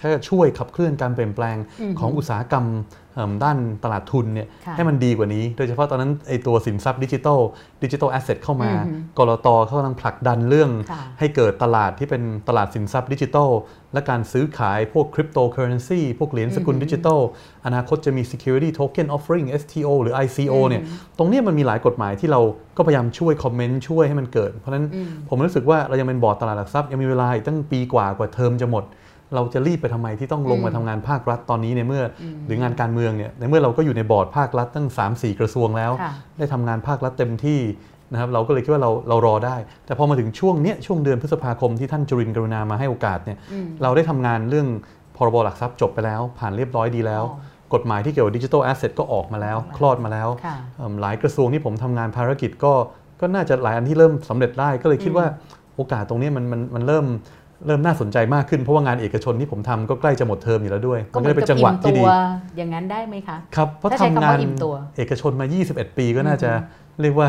[0.00, 2.66] ช้ช่วยขับเคลื่อนการเปลี่ยนแปลงอืมของอุตสาหกรรม
[3.14, 7.40] เอิ่มด้านตลาดทุนเนี่ยค่ะให้มันดีกว่านี้ โดยเฉพาะตอนนั้นไอตัวสินทรัพย์ดิจิทัล
[7.82, 13.50] digital asset เข้ามาอืมกลตเขากำลังผลักดันเรื่องค่ะให้เกิดตลาดที่เป็นตลาดสินทรัพย์ดิจิทัล
[13.92, 17.20] และการซื้อขายพวกคริปโตเคอเรนซีพวกเหรียญสกุลดิจิทัล
[17.66, 20.82] อนาคตจะมี Security Token Offering STO หรือ ICO เนี่ย
[21.18, 22.40] ตรงเนี้ยมันมีหลายกฎหมายที่เรา
[22.76, 28.84] ก็พยายามช่วย comment ช่วยให้มันเกิด เพราะฉะนั้นอืมผมรู้สึกว่าเรายังเป็นบอร์ดตลาดหลักทรัพย์ยังมีเวลาอีกตั้งปีกว่ากว่าเทอมจะหมด
[29.34, 37.60] เราจะรีบไปทำไมที่ต้องลงมาทำงานภาครัฐตอนนี้ในเมื่ออหรืองานการเมืองเนี่ยในเมื่อเราก็อยู่ในบอร์ดภาครัฐตั้ง 3-4 กระทรวงแล้วค่ะได้ทำงานภาครัฐเต็มที่
[38.12, 44.68] นะครับเราก็เลยคิดว่าเราเรารอได้ แต่พอมาถึงช่วงเนี้ยช่วงเดือนพฤษภาคมที่ท่านจุรินทร์กรุณามาให้โอกาสเนี่ยอืมเราได้ทำงานเรื่อง
[45.16, 52.72] พรบหลักทรัพย์จบไปแล้ว ผ่านเรียบร้อยดีแล้วอ๋อกฎหมายที่เกี่ยวกับดิจิทัลแอสเซทก็ออกมาแล้ว คลอดมาแล้วค่ะเอิ่มหลายกระทรวงที่ผมทำงานภารกิจก็
[53.20, 55.26] ก็น่าจะหลายอันที่เริ่มสำเร็จได้ก็เลยคิดว่า
[55.76, 57.06] โอกาสตรงเนี้ยมันมันมันเริ่ม
[57.66, 62.10] เริ่มน่าสนใจมากขึ้นเพราะว่างานเอกชนที่ผมทำก็ใกล้จะหมดเทอมอยู่แล้วด้วยก็มันเหก็มืเลอยนเป็นกับจังหวะอิ่มที่ตัดีว
[62.56, 66.50] อย่างนั้นได้ไหมคะครับเพราะถ้าใช้ทำคำงาว่านอิ่มตัวเอกชนมา 21 ปีก็น่าจะ
[67.02, 67.28] เรียกว่า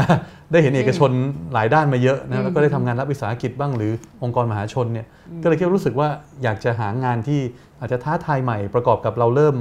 [0.51, 1.11] ได้เห็นเอกชน
[1.53, 3.91] หลายด้านมาเยอะนะแล้วก็ได้ทำงานรับวิสาหกิจบ้างหรือ
[4.23, 5.07] องค์กรมหาชนเนี่ย
[5.43, 6.07] ก็เลยคิดว่ารู้สึกว่า
[6.43, 7.39] อยากจะหางานที่
[7.79, 9.55] อาจจะท้าทายใหม่ประกอบกับเราเริ่ม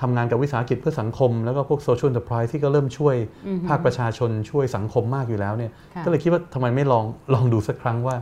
[0.00, 7.04] ทำงานกับวิสาหกิจเพื่อสังคม แล้วก็พวกโซเชียล n อน e r p r i s e ที่ก็เริ่มช่วยอือฮึภาคประชาชนช่วยสังคมมากอยู่แล้วเนี่ยค่ะก็เลยคิดว่าทำไมไม่ลอง
[7.34, 8.16] ลองดูสักครั้งว่า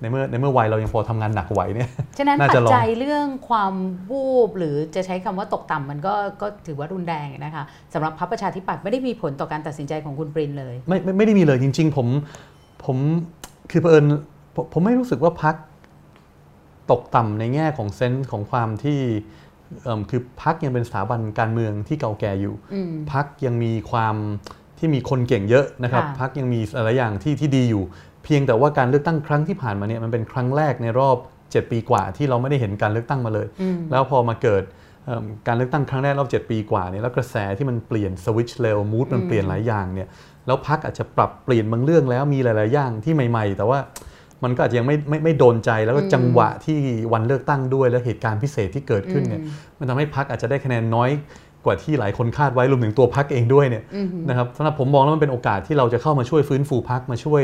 [0.00, 3.74] ในเมื่อในเมื่อวัยเรายังพอทำงานหนักไหวเนี่ยฉะนั้นน่าปัจะจลองจัยเรื่องความ
[4.10, 12.06] วูบหรือจะใช้คำว่าตกต่ำมันก็ก็ถือว่ารุนแรงนะคะสำหรับพรรคประชาธิปัตย์ไม่ได้มีผลต่อการตัดสินใจของคุณปรินเลยไม่ไม่ไม่ได้มีเลยจริง ๆ ผม
[12.84, 12.96] ผม
[13.70, 14.04] คือเผอิญ
[14.54, 15.54] ผมผมไม่รู้สึกว่าพัก
[16.90, 18.98] ตกต่ำในแง่ของเซนส์ของความที่
[19.82, 24.16] เอิ่มคือพักยังเป็นสถาบันการเมืองที่เก่าแก่อยู่อืมพักยังมีความ
[24.78, 27.84] ที่มีคนเก่งเยอะนะครับค่ะพักยังมีหลายอย่างที่ที่ดีอยู่
[28.26, 34.62] เพียงแต่ว่าการเลือกตั้งครั้งที่ผ่านมาเนี่ยมันเป็นครั้งแรกในรอบ 7 ปีกว่าที่เราไม่ได้เห็นการเลือกตั้งมาเลยอืมแล้วพอมาเกิด
[35.06, 40.08] เอิ่มการเลือกตั้งครั้งแรกรอบ 7 ปีกว่าเนี่ยแล้วกระแสที่มันเปลี่ยนสวิตช์เร็วมูดมันเปลี่ยนหลายอย่างเนี่ย
[40.46, 43.78] แล้วพักอาจจะปรับเปลี่ยนบางเรื่องแล้วมีหลาย ๆ อย่างที่ใหม่ ๆ แต่ว่า
[44.44, 46.78] มันก็อาจจะยังไม่ไม่ไม่โดนใจแล้วก็อืมจังหวะที่
[47.12, 51.10] วันเลือกตั้งด้วยและเหตุการณ์พิเศษที่เกิดขึ้นเนี่ยอืมมันทำให้พักอาจจะได้คะแนนน้อย
[51.64, 57.42] กว่าที่หลายคนคาดไว้รวมถึงตัวพักเองด้วยเนี่ยอือหือนะครับสำหรับผมมองแล้วมันเป็นโอกาสที่เราจะเข้ามาช่วยฟื้นฟูพักมาช่วย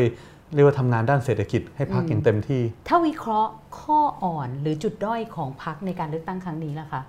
[0.54, 7.02] เรียกว่าทำงานด้านเศรษฐกิจให้พักอย่างเต็มที่ ถ้าวิเคราะห์ข้ออ่อนหรือจุดด้อยของพรรคในการเลือกตั้งครั้งนี้ล่ะคะ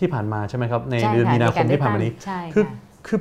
[0.00, 2.74] ที่ผ่านมาใช่ไหมครับในใช่เดือนค่ะมีนาคใกรมเลืที่อกผ่านตั้มางนี้ใช่คือค่ะ
[3.06, 3.20] คือ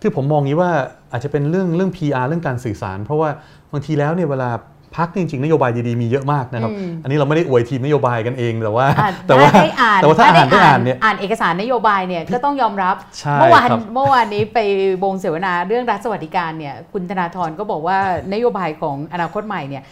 [0.00, 0.70] คือผมมองนี้ว่า
[1.12, 3.28] อาจจะเป็นเรื่องเรื่อง PR เรื่องการสื่อสาร เพราะว่า
[3.72, 4.50] บางทีแล้วเนี่ยเวลา
[4.96, 14.58] พักจริงๆนโยบายดีๆมีเยอะมากนะครับอืมอันนี้เราไม่ได้อวยทีมนโยบายกันเองแต่ว่าอะแต่ว่าถ้ได้อ่านแต่ว่าถ้าอ่านได้อ่านเนี่ยอ่านเอกสารนโยบายเนี่ยก็ต้องยอมรับใช่เมื่อวานครับเมื่อวานนี้ไป
[15.04, 17.98] วงเสวนาเรื่องรัฐสวัสดิการเนี่ยคุณธนาธรก็บอกว่า
[18.34, 19.82] นโยบายของอนาคตใหม่เนี่ย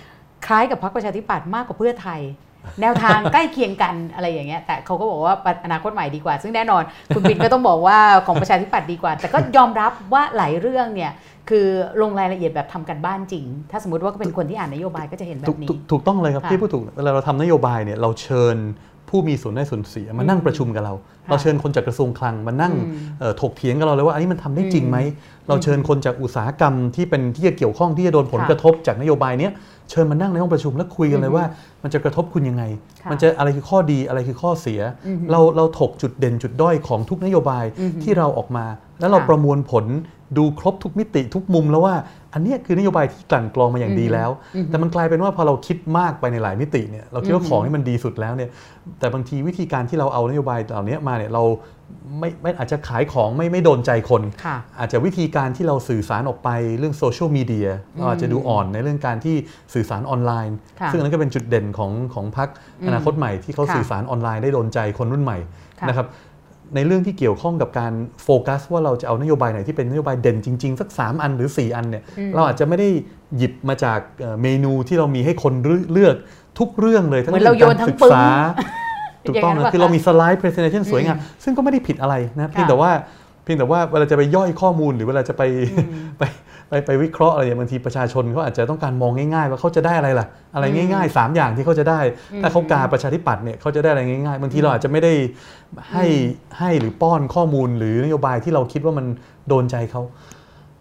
[0.47, 2.21] คล้ายกับพรรคประชาธิปัตย์มากกว่าเพื่อไทย
[2.81, 6.83] แนวทางใกล้เคียงกันอะไรอย่างเงี้ยแต่เขาก็บอกว่าอนาคตใหม่ดีกว่า ซึ่งแน่นอน
[7.15, 11.13] คุณบินก็ต้องบอกว่าของประชาธิปัตย์ดีกว่า แต่ก็ยอมรับว่าหลายเรื่องเนี่ย
[11.51, 11.67] คือ
[12.03, 18.57] ลงรายละเอียดแบบทำกันบ้านจริง ถ้าสมมติว่าเป็นคนที่อ่านนโยบายก็จะเห็นแบถูกบนี้ถูกถูกต้องเลยครับค่ะพี่พูดถูกเวลาเราทำนโยบายเนี่ยเราเชิญ
[19.09, 20.95] ผู้มีส่วนได้ส่วนเสียมานั่งประชุมกับเรา
[21.29, 24.99] เราเชิญคนจากกระทรวงคลังมานั่งอืมเอ่อถกเถียงกับเราเลยว่าอันนี้มันทำได้จริงไหม
[25.49, 29.53] เราเชิญคนจากอุตสาหกรรมที่เป็นที่จะเกี่ยวข้องที่จะโดนผลค่ะกระทบจากนโยบายเนี้ย
[29.91, 31.45] เชิญมานั่งในห้องประชุมแล้วคุยกันเลยว่า
[31.83, 32.65] มันจะกระทบคุณยังไง
[33.03, 38.67] ค่ะมันจะอะไรคือข้อดีอะไรคือข้อเสียอือฮึเราเราถกจุดเด่นจุดด้อยของทุกนโยบายอือฮึที่เราออกมา
[39.01, 39.85] แล้วเราค่ะประมวลผล
[40.39, 41.95] ดูครบทุกมิติทุกมุมแล้วว่า
[42.35, 48.51] อันเนี้ยคือนโยบายที่กลั่นกรองมาอย่างดีแล้วอือฮึแต่มันกลายเป็นว่าพอเราคิดมากไปในหลายมิติเนี่ยเราคิดว่าอือฮึของที่มันดีสุดแล้วเนี่ย
[49.01, 51.43] แต่บางทีวิธีการที่เราเอานโยบายเหล่านี้มาเนี่ยเรา
[52.19, 56.49] ไม่ไม่อาจจะขายของไม่ไม่โดนใจคนค่ะอาจจะวิธีการที่เราสื่อสารออกไป
[56.79, 59.37] เรื่องโซเชียลมีเดียเราอาจจะดูอ่อนในเรื่องการที่
[59.75, 62.49] สื่อสารออนไลน์ค่ะซึ่งอันนั้นก็เป็นจุดเด่นของของพรรค
[62.81, 65.39] อืมอนาคตใหม่ที่เขาค่ะสื่อสารออนไลน์ได้โดนใจคนรุ่นใหม่
[65.81, 66.09] ค่ะนะครับ
[66.77, 67.93] ในเรื่องที่เกี่ยวข้องกับการ
[68.25, 72.89] โฟกัส ว่าเราจะเอานโยบายไหนที่เป็นนโยบายเด่นจริง ๆ สัก 3 อันหรือ 4 อันเนี่ยอืมเราอาจจะไม่ได้
[73.37, 75.55] หยิบมาจากเอ่อเมนูที่เรามีให้คน
[75.93, 76.17] เลือก
[76.59, 78.25] ทุกเรื่องเลยทั้งเหมือนเราโยนทั้งศึกปึ้งษา
[79.31, 82.91] ถูกต้องอย่างนั้นนะคือเรามีสไลด์ presentation สวยงามซึ่งก็ไม่ได้ผิดอะไรนะเพียงแต่ว่า
[83.45, 85.43] เพียงแต่ว่าเวลาจะไปย่อยข้อมูลหรือเวลาจะไป
[86.19, 86.23] ไป
[86.69, 92.01] ไปไปวิเคราะห์อะไรอย่างบางทีประชาชนเขาอาจจะต้องการมองง่ายๆ ว่าเขาจะได้อะไรล่ะ อะไรง่ายๆ 3 อย่างที่เขาจะได้
[92.43, 95.13] ถ้าเขากาประชาธิปัตย์เนี่ยเขาจะได้อะไรง่ายๆบางทีเราอาจจะไม่ได้
[95.93, 96.07] ให้
[96.59, 99.07] ให้หรือป้อนข้อมูลหรือนโยบายที่เราคิดว่ามัน
[99.49, 100.03] โดนใจเขา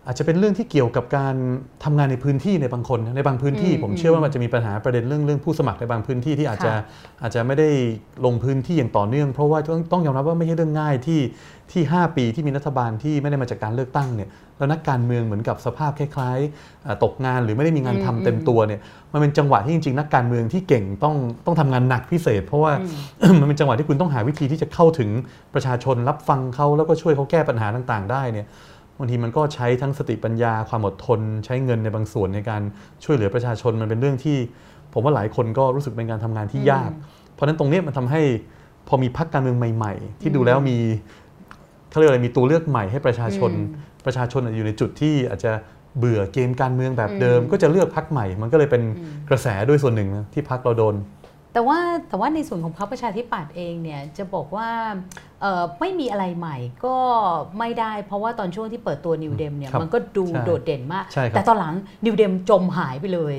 [0.07, 1.35] อาจจะเป็นเรื่องที่เกี่ยวกับการ
[1.83, 6.83] ทำงานในพื้นที่ในบางคนในบางพื้นที่อืมผมเชื่อว่ามันจะมีปัญหาประเด็นเรื่องเรื่องผู้สมัครในบางพื้นที่ที่อาจจะค่ะ
[7.21, 7.69] อาจจะไม่ได้
[8.25, 11.21] ลงพื้นที่อย่างต่อเนื่อง เพราะว่าต้องต้องยอมรับว่าไม่ใช่เรื่องง่ายที่
[11.71, 18.79] ที่ 5 ปีที่มีรัฐบาลที่ไม่ได้มาจากการเลือกตั้งเนี่ยแล้วนักการเมืองเหมือนกับสภาพคล้ายๆอ่าตกงานหรือไม่ได้มีงานทำอืมเต็มตัวเนี่ย
[19.13, 22.71] มันเป็นจังหวะที่จริงๆ นักการเมืองที่เก่งต้องต้องทำงานหนักพิเศษ เพราะว่า
[23.39, 25.09] มันเป็นจังหวะที่คุณต้องหาวิธีที่จะเข้าถึง
[25.53, 28.47] ประชาชนรับฟังเขาแล้วก็ช่วยเขาแก้ปัญหาต่าง ๆ ได้เนี่ย
[28.99, 32.61] บางทีมันก็ใช้ทั้งสติปัญญาความอดทน ใช้เงินในบางส่วนในการ
[33.03, 34.37] ช่วยเหลือประชาชนมันเป็นเรื่องที่
[34.93, 36.91] ผมว่าหลายคนก็รู้สึกเป็นการทำงานที่ยาก
[37.33, 38.21] เพราะฉะนั้นตรงเนี้ยมันทำให้
[38.87, 40.77] พอมีพักการเมืองใหม่ ๆ ที่ดูแล้วมี
[41.89, 43.51] เขาเรียกอะไรมีตัวเลือกใหม่ให้ประชาชน
[44.05, 45.51] ประชาชนอาจจะอยู่ในจุดที่อาจจะ
[45.97, 48.83] เบื่อเกมการเมืองแบบเดิมอืมก็จะเลือกพรรคใหม่ มันก็เลยเป็น
[49.29, 50.95] กระแสด้วยส่วนหนึ่งนะที่พรรคเราโดน
[51.53, 55.28] แต่ว่าแต่ว่าในส่วนของพรรคประชาธิปัตย์เองเนี่ยจะบอกว่าเอ่อ
[55.79, 56.95] ไม่มีอะไรใหม่ก็
[57.59, 61.73] ไม่ได้เพราะว่าตอนช่วงที่เปิดตัว New Dem เนี่ยครับมันก็ดูใช่โดดเด่นมากใช่ครับแต่ตอนหลัง
[62.05, 63.35] New Dem จมหายไปเลย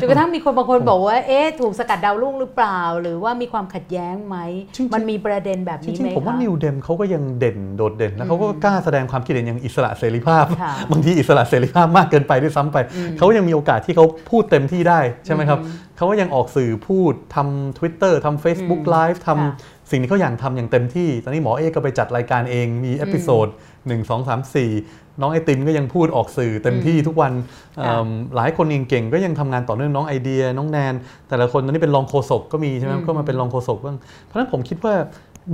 [0.00, 4.36] จนกระทั่งมีคนบางคนบอกว่าเอ๊ะถูกสกัดดาวรุ่งหรือเปล่า หรือว่ามีความขัดแย้งไหม
[4.76, 23.46] จริงๆมันมีประเด็นแบบจนี้จริงๆไหมผมว่าคะ New Dem เขาก็ยังเด่นโดดเด่นอืมนะเขาก็กล้าแสดงความคิดเห็นอย่างอิสระเสรีภาพค่ะบางทีอิสระเสรีภาพมากเกินไปด้วยซ้ำไปอืมเขายังมีโอกาสที่เขาพูดเต็มที่ได้ใช่ไหมครับอืมเขาก็ยังออกสื่อพูดทำ Twitter ทำ Facebook อืม Live ทำค่ะ สิ่งที่เขาอยากทำอย่างเต็มที่ ตอนนี้หมอเอกก็ไปจัดรายการเองมี episode
[23.78, 27.32] 1 2 3 4 น้องไอติมก็ยังพูดออกสื่อเต็มที่ทุกวัน
[27.76, 30.94] ค่ะเอิ่มหลายคนเก่งๆก็ยังทำงานต่อเนื่องน้องไอเดีย น้องแนน
[31.28, 34.94] แต่ละคนตอนนี้เป็นรองโฆษกก็มีใช่ไหมอืมก็มาเป็นรองโฆษกบ้างเพราะฉะนั้นผมคิดว่า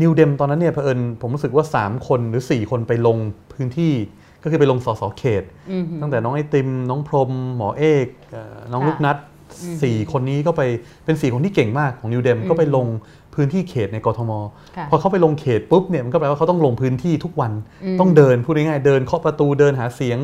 [0.02, 3.16] New Dem ตอนนั้นเนี่ยเผอิญผมรู้สึกว่า 3 คนหรือ 4 คนไปลง
[3.52, 3.94] พื้นที่
[4.42, 9.18] ก็คือไปลงสสเขตอืมตั้งแต่น้องไอติม น้องพรหมหมอเอกเอ่อน้องค่ะลูกนัท
[9.62, 10.62] อืมสี่คนนี้ก็ไป
[11.04, 12.86] เป็นสี่คนที่เก่งมากของ New Dem อืมก็ไปลง
[13.34, 14.32] พื้นที่เขตในกทม
[14.76, 17.52] ค่ะพอเขาไปลงเขตปุ๊บเนี่ยมันก็แปลว่าเขาต้องลงพื้นที่ทุกวัน
[17.84, 20.18] อืมต้องเดินพูดง่ายๆเดินเคาะประตูเดินหาเสียง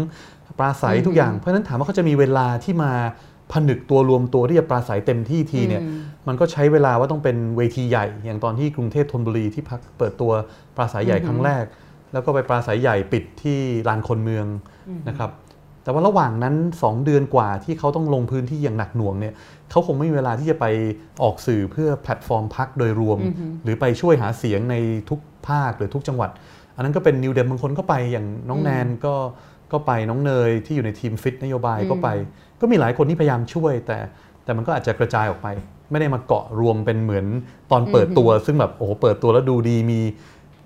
[0.59, 2.93] ปราศัยอืมทุกอย่างเพราะฉะนั้นถามว่าเขาจะมีเวลาที่มา
[3.53, 10.33] ผนึกตัวรวมตัวที่จะปราศัยเต็มที่ทีเนี่ยอืมมันก็ใช้เวลาว่าต้องเป็นเวทีใหญ่ อย่างตอนที่กรุงเทพธนบุรีที่พักเปิดตัว
[10.77, 11.65] ปราศัยใหญ่อือหือครั้งแรก
[12.13, 14.47] แล้วก็ไปปราศัยใหญ่ปิดที่ลานคนเมือง
[15.09, 15.31] นะครับ
[15.83, 19.35] แต่ว่าระหว่างนั้น 2 เดือนกว่าที่เขาต้องลงพื้นที่อย่างหนักหน่วงเนี่ย
[19.71, 20.67] เขาคงไม่มีเวลาที่จะไป
[21.23, 24.77] ออกสื่อเพื่อแพลตฟอร์มพรรคโดยรวมอือหือหรือไปช่วยหาเสียงใน
[25.11, 26.31] ทุกภาคหรือทุกจังหวัด
[26.77, 29.15] อันนั้นก็เป็น New Dem บางคนก็ไปอย่างน้องอืมแนนก็
[29.73, 32.09] ก็ไปน้องเนยที่อยู่ในทีมฟิตนโยบายอืมก็ไป
[32.61, 33.99] ก็มีหลายคนที่พยายามช่วย แต่
[34.45, 35.49] แต่มันก็อาจจะกระจายออกไป
[35.91, 37.27] ไม่ได้มาเกาะรวมเป็นเหมือน
[37.71, 40.01] ตอนเปิดตัว ซึ่งแบบโอ้โหเปิดตัวแล้วดูดีมี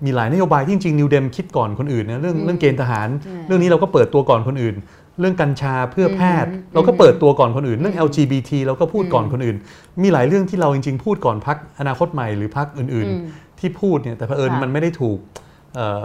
[0.05, 4.75] มีหลายนโยบายที่จริงๆ New Dem คิดก่อนคนอื่นนะเรื่องอืมเรื่องเกณฑ์ทหารอืมเรื่องนี้เราก็เปิดตัวก่อนคนอื่น
[5.19, 9.57] เรื่องกัญชาเพื่อแพทย์อืมเราก็เปิดตัวก่อนคนอื่น เรื่องอืม LGBT เราก็พูดก่อนอืมคนอื่น
[10.01, 15.19] มีหลายเรื่องที่เราจริง ๆ พูดก่อนพักอนาคตใหม่หรือพักอื่นอืมๆที่พูดเนี่ยแต่เผอิญค่ะมันไม่ได้ถูก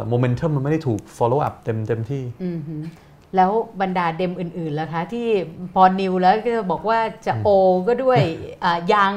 [0.09, 2.83] โมเมนตัมมันไม่ได้ถูก follow up เต็มเต็มที่อือหือ
[3.37, 5.27] แล้วบรรดาเดมอื่นๆล่ะคะ ที่
[5.75, 7.49] พอนิวแล้วก็บอกว่าจะโอ
[7.89, 8.21] ก็ด้วย
[8.65, 9.13] อ่ายัง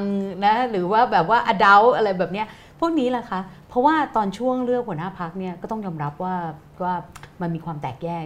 [0.45, 2.47] นะหรือว่าแบบว่าอดัลอะไรแบบเนี้ย
[2.79, 6.35] พวกนี้ล่ะคะ เพราะว่าตอนช่วงเลือกหัวหน้าพักเนี่ยก็ต้องยอมรับว่า
[6.83, 6.93] ว่า
[7.41, 8.25] มันมีความแตกแยก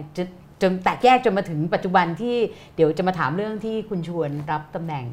[0.62, 2.36] จนจนแตกแยกจนมาถึงปัจจุบันที่
[2.76, 5.04] เดี๋ยวจะมาถามเรื่องที่คุณชวนรับตำแหน่ง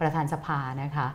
[0.00, 1.06] ประธานสภานะคะ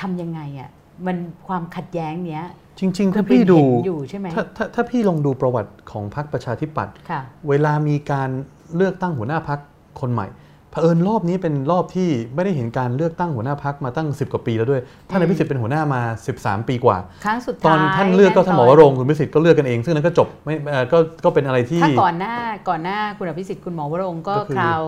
[0.00, 0.70] ทำยังไงอะ่ะ
[1.06, 1.16] มัน
[1.48, 2.44] ความขัดแย้งเนี้ย
[2.78, 8.28] จริงๆถ้าคุณปริพี่นดูเห็นอยู่ใช่ไหมถ้าถ้าถ้าพี่ลองดูประวัติของพรรคประชาธิปัตย์ค่ะเวลามีการ
[8.76, 9.58] เลือกตั้งหัวหน้าพัก
[10.00, 10.26] คนใหม่
[10.70, 16.00] เผอิญรอบนี้เป็นรอบที่ไม่ได้เห็นการเลือกตั้งหัวหน้าพักมาตั้ง 10 กว่าปีแล้วด้วย ท่านอภิสิทธิ์เป็นหัวหน้ามา
[16.36, 22.34] 13 ปีกว่า ครั้งสุดท้ายตอนท่านเลือกก็ท่านหมอวรงค์คุณพิสิทธิ์ก็เลือกกันเองซึ่งนั้นก็จบไม่เอ่อก็ก็เป็นอะไรที่ถ้าก่อนหน้า
[22.68, 24.80] ก่อนหน้าคุณอภิสิทธิ์คุณหมอวรงค์ก็ก็คือคราว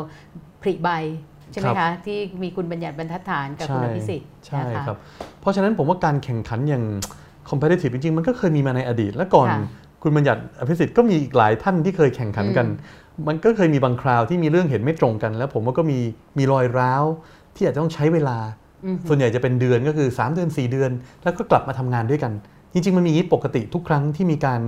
[0.63, 0.89] ผริใบ
[1.53, 4.99] ใช่ไหมครัคะบที่มีคุณบัญญัติบรรทัดฐานกับคุณอภิสิทธิ์ใช่นะคะครับ
[5.41, 6.85] เพราะฉะนั้นผมว่าการแข่งขันอย่าง
[7.51, 9.49] competitive จริงๆมันก็เคยมีมาในอดีตและก่อน
[10.01, 12.67] ค่ะคุณบัญญัติอภิสิทธิ์ก็มีอีกหลายท่านที่เคยแข่งขันกัน
[13.29, 15.99] มันก็เคยมีบางคราวที่มีเรื่องเห็นไม่ตรงกัน แล้วผมว่าก็มี
[16.39, 17.05] มีรอยร้าว
[17.57, 18.39] ที่อาจจะต้องใช้เวลา
[18.85, 20.91] อืมส่วนใหญ่จะเป็นเดือนก็คือ 3 เดือน 4 เดือน
[21.23, 22.33] แล้วก็กลับมาทำงานด้วยกัน
[22.73, 24.61] จริงๆมันมีอย่างนี้ปกติทุกครั้งที่มีการ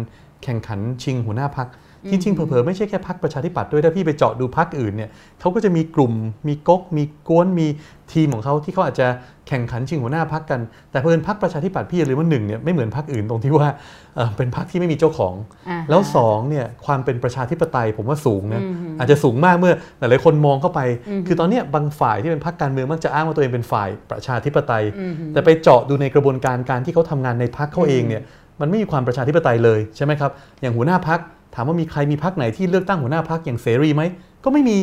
[0.43, 1.69] แข่งขันชิงหัวหน้าพัก
[2.11, 5.11] จริงๆเผลอๆไม่ใช่แค่พักประชาธิปัตย์ด้วยถ้าพี่ไปเจาะดูพักอื่นเนี่ย
[5.41, 6.13] เขาก็จะมีกลุ่ม
[6.49, 7.67] มีก๊ก มีกวนมี
[8.13, 9.09] ทีมของเขาที่เขาอาจจะ
[9.49, 10.61] แข่งขันชิงหัวหน้าพักกัน
[10.91, 13.69] แต่เพิ่นพักประชาธิปัตย์พี่อย่าลืมว่าหนึ่งเนี่ยไม่เหมือนพักอื่นตรงที่ว่า
[14.17, 15.35] เอ่อเป็นพักที่ไม่มีเจ้าของ
[15.69, 28.23] อ่าฮะแล้วสองเนี่ยความเป็นประชาธิปไตยผมว่าสูงนะอืมฮึอาจจะสูงมากเมื่อหลายๆคนมองเข้าไปอืมคือตอนเนี้ยบางฝ่ายที่เป็นพรรคการเมืองมักจะอ้างว่าตัวเองเป็นฝ่ายประชาธิปไตยอืมฮึแต่ไปเจาะดูในกระบวนการการที่เขาทำงานในพรรคเขาเองเนี่ย
[28.61, 31.21] มันไม่มีความประชาธิปไตยเลยใช่ไหมครับอย่างหัวหน้าพรรค
[31.55, 34.03] ถามว่ามีใครมีพรรคไหนที่เลือกตั้งหัวหน้าพรรคอย่างเสรีไหม
[34.45, 34.79] ก็ไม่มี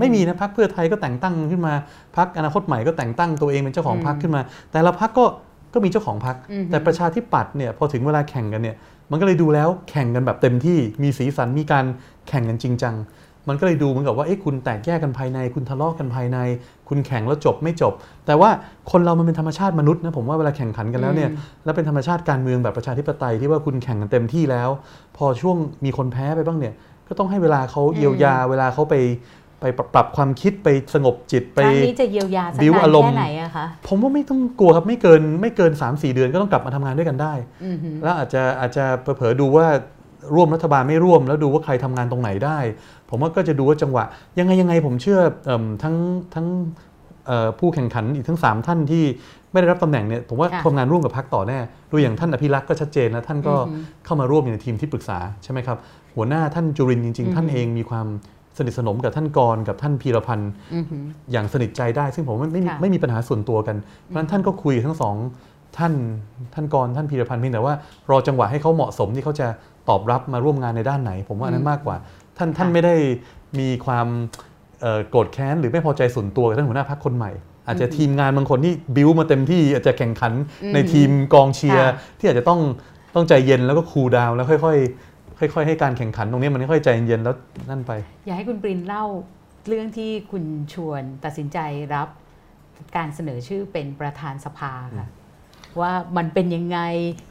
[0.00, 1.74] ไม่มีนะพรรคเพื่อไทยก็แต่งตั้งขึ้นมา
[2.16, 5.24] พรรคอนาคตใหม่ก็แต่งตั้งตัวเองเป็นเจ้าของพรรคขึ้นมา แต่ละพรรคก็
[5.74, 8.76] ก็มีเจ้าของพรรคอืมฮึแต่ประชาธิปัตย์เนี่ยพอถึงเวลาแข่งกันเนี่ย
[9.10, 11.84] มันก็เลยดูแล้วแข่งกันแบบเต็มที่มีสีสันมีการ
[12.28, 12.94] แข่งกันจริงจัง
[13.48, 16.38] มันก็เลยดูเหมือนกับว่าเอ๊ะคุณแตกแยกกันภายใน คุณทะเลาะกันภายใน
[16.88, 17.92] คุณแข่งแล้วจบไม่จบ
[18.26, 18.50] แต่ว่า
[18.90, 24.68] คนเรามันเป็นธรรมชาติมนุษย์นะผมว่าเวลาแข่งขันกันแล้วเนี่ยอืมแล้วเป็นธรรมชาติการเมืองแบบประชาธิปไตยที่ว่าคุณแข่งกันเต็มที่แล้ว
[25.16, 26.74] พอช่วงมีคนแพ้ไปบ้างเนี่ย
[27.08, 28.96] ก็ต้องให้เวลาเขาเยียวยาเวลาเขาไป
[29.60, 37.32] ไปปรับปรับความคิดไปสงบจิตคไปรั้งนี้จะเยียวยาสักบิ้วนาอานรมณ์แค่ไหนอะคะผมว่าไม่ต้องกลัวครับไม่เกินไม่เกิน 3-4 เดือนก็ต้องกลับมาทำงานด้วยกันได้
[37.64, 39.66] อืมฮึแล้วอาจจะอาจจะเผลอๆดูว่า
[40.34, 42.58] ร่วมรัฐบาลไม่ร่วม แล้วดูว่าใครทำงานตรงไหนได้
[43.12, 44.04] ผมว่าก็จะดูว่าจังหวะ
[44.38, 45.96] ยังไงยังไงผมเชื่อเอิ่มทั้ง
[46.34, 46.46] ทั้ง
[47.26, 49.04] เอ่อผู้แข่งขันอีกทั้ง 3 ท่านที่
[49.52, 51.58] ไม่ได้รับตำแหน่งเนี่ยผมว่าค่ะทำงานร่วมกับพักต่อแน่
[51.90, 55.78] ดูอย่างท่านอภิรักษ์ก็ชัดเจนนะท่านก็อือฮึเข้ามาร่วมอยู่ในทีมที่ปรึกษาใช่ไหมครับ
[56.14, 58.06] หัวหน้าท่านจุรินทร์จริงอือฮึๆท่านเองมีความ
[58.58, 60.96] สนิทสนมกับท่านกรกับท่านพีรพันธ์อืมฮึ
[61.32, 65.14] อย่างสนิทใจได้ ซึ่งผมว่าไม่มีค่ะไม่มีปัญหาส่วนตัวกันเพราะฉะนั้นท่านก็คุยกับทั้งสอง
[65.78, 65.92] ท่าน
[66.54, 67.74] ท่านกรท่านพีรพันธ์เพียงแต่ว่า
[68.10, 69.46] รอจังหวะให้เขาเหมาะสมที่เขาจะ
[69.88, 71.96] ตอบรับมาร่วมงานในด้านไหน ผมว่าอันนั้นมากกว่า
[72.42, 72.94] ท่านท่านไม่ได้
[73.60, 74.06] มีความ
[74.80, 77.32] เอ่อโกรธแค้นหรือไม่พอใจส่วนตัวกับท่านหัวหน้าพรรคคนใหม่
[77.66, 80.32] อาจจะทีมงานบางคนที่บิวมาเต็มที่อาจจะแข่งขัน
[80.74, 82.60] ในทีมกองเชียร์ค่ะที่อาจจะต้อง
[83.14, 87.34] ต้องใจเย็นแล้วก็คูลดาวน์แล้วค่อยๆค่อย ๆ ให้การแข่งขันตรงนี้มันค่อยๆใจเย็นแล้ว
[87.70, 87.92] นั่นไป
[88.26, 89.04] อยากให้คุณปรินเล่า
[89.68, 91.58] เรื่องที่คุณชวนตัดสินใจ
[91.94, 92.08] รับ
[92.96, 95.08] การเสนอชื่อเป็นประธานสภาค่ะ
[95.80, 96.78] ว่ามันเป็นยังไง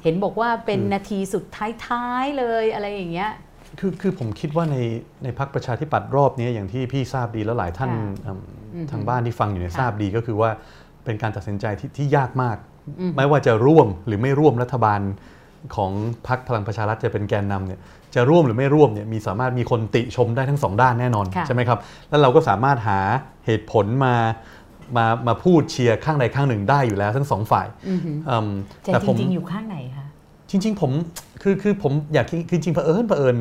[0.04, 3.32] เห็นบอกว่าเป็นอืมนาทีสุดท้ายๆเลยอะไรอย่างเงี้ย
[3.82, 4.78] คือคือผมคิดว่าใน
[5.24, 8.42] ในพักประชาธิปัตย์รอบนี้อย่างที่พี่ทราบดีแล้วหลายท่านค่ะอืม
[8.76, 10.50] อืมทางบ้านที่ฟังอยู่เนี่ยค่ะทราบดีก็คือว่า
[11.06, 12.58] เป็นการตัดสินใจที่ที่ยากมาก
[13.00, 15.02] อืมไม่ว่าจะร่วมหรือไม่ร่วมรัฐบาล
[15.76, 15.92] ของ
[16.28, 17.80] พรรคพลังประชารัฐจะเป็นแกนนำเนี่ย
[18.16, 23.00] จะร่วมหรือไม่ร่วมเนี่ยมีสามารถมีคนติชมได้ทั้งสองด้านแน่นอนค่ะใช่ไหมครับแล้วเราก็สามารถหา
[23.46, 24.16] เหตุผลมา
[24.98, 28.50] มามาพูดเชียร์ข้างใดข้างหนึ่งได้อยู่แล้วทั้งสองฝ่ายอือฮึอืม
[28.84, 30.06] แต่จผมริงๆอยู่ข้างไหนคะ
[30.50, 30.92] จริง ๆ ผม
[31.42, 33.38] คือคือผมอยากคิดคือจริงๆเผอิญเผอิญ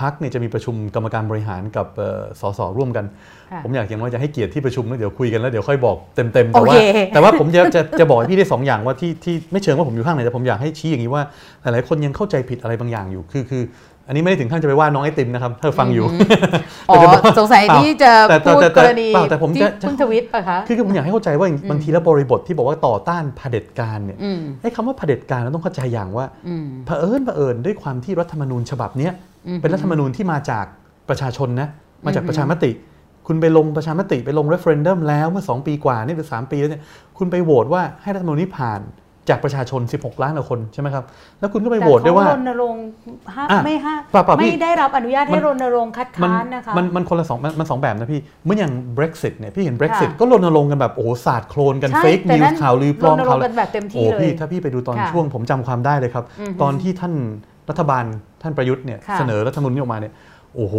[0.00, 3.04] พักเนี่ยจะมีประชุมกรรมการบริหารกับเอ่อสสร่วมกัน
[3.52, 6.78] ค่ะผมอยากอย่างว่าจะให้เกียรติที่ประชุมแล้วเดี๋ยวคุยกันแล้วเดี๋ยวค่อยบอกเต็มๆแต่ว่าโอเค
[7.14, 11.22] แต่ว่าผมจะจะจะบอกให้พี่ได้สองอย่างว่าที่ที่ไม่เชิงว่าผมอยู่ข้างไหนแต่ผมอยากให้ชี้อย่างนี้ว่า
[11.62, 13.64] หลายๆคนยังเข้าใจผิดอะไรบางอย่างอยู่คือคือ
[14.08, 16.06] อันนี้ไม่ได้ถึงขั้นจะไปว่าน้องไอติมนะครับถ้าฟังอยู่
[16.90, 30.66] อ๋อแต่จะบอกสงสัยเปล่าที่จะแต่พูดแต่แต่กรณีเปล่าแต่ผมที่จะจะเพิ่งทวิตปะคะคือคือผมอยากให้เข้าใจว่าบางทีแล้วบริบทที่บอกว่าต่อต้านเผด็จการเนี่ยอืมไอ้คำว่าเผด็จการเราต้องเข้าใจอย่างว่าอืมเผอิญเผอิญด้วยความที่รัฐธรรมนูญฉบับเนี้ยอืม เป็นรัฐธรรมนูญที่มาจาก
[31.08, 31.68] ประชาชนนะ
[32.06, 32.70] มาจากอืมประชามติ
[33.26, 36.82] คุณไปลงประชามติไปลง referendum แล้วเมื่อ 2 ปีกว่านี่หรือ 3 ปีแล้วเนี่ย
[37.18, 38.82] คุณไปโหวตว่าให้รัฐธรรมนูญนี้ผ่าน
[39.30, 41.04] จากประชาชน 16 ล้านกว่าคนใช่ไหมครับ
[41.40, 42.82] แล้วคุณก็ไปแต่โหวตได้ว่าเขรณรงค์
[43.34, 57.14] ห้าอะไม่ห้าเปล่าเปล่าพี่ไม่ได้รับอนุญาตให้มันรณรงค์คัดมันค้านนะคะมันมันคนละสองมันมันสองแบบนะพี่เหมื่อนอย่าง Brexit เนี่ยพี่เห็น Brexit ค่ะก็รณรงค์กันแบบโอ้โหสาดโคลนกันใช่เฟกแต่นิวนั่นส์ข่าวลือปลอมรณรข่างวค์กันแบบเต็มที่โอ้เลยพี่ถ้าพี่ไปดูตอนค่ะช่วงผมจำความได้เลยครับอือฮึตอนที่ท่าน
[57.70, 58.04] รัฐบาล
[58.46, 60.12] ท่านประยุทธ์เนี่ยค่ะเสนอรัฐธรรมนูญนี้ออกมาเนี่ย
[60.56, 60.76] โอ้โห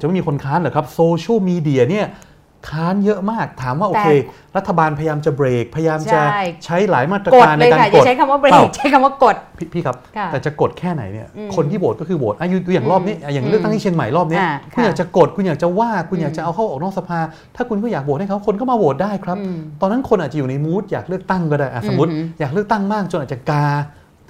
[0.00, 2.06] จะไม่มีคนค้านเหรอครับโซเชียลมีเดียเนี่ย
[2.70, 4.08] ค้านเยอะมากถามว่าโอเค
[4.56, 17.20] รัฐบาลพยายามจะเบรก พยายามจะใช่ใช้หลายมาตรกดการในเลยการค่ะกอย่าดใช้คำว่าเบรเปล่ากใช้คำว่ากดพี่พี่ครับค่ะแต่จะกดแค่ไหนเนี่ยอืมคนที่โหวตก็คือโหวตอายุดูอย่างรอบนี้อย่างเลือกตั้งที่เชียงใหม่รอบนี้อ่าคุณค่ะอยากจะกดคุณอยากจะว่าคุณอยากจะเอาเข้าออกนอกสภา
[17.56, 23.66] ถ้าคุณก็อยากโหวตให้เขาคนก็มาโหวตได้ครับอืมตอนนั้นคนอาจจะอยู่ในมูดอยากเลือกตั้งก็ได้อะสมมติอือหืออยากเลือกตั้งมากจนอาจจะกา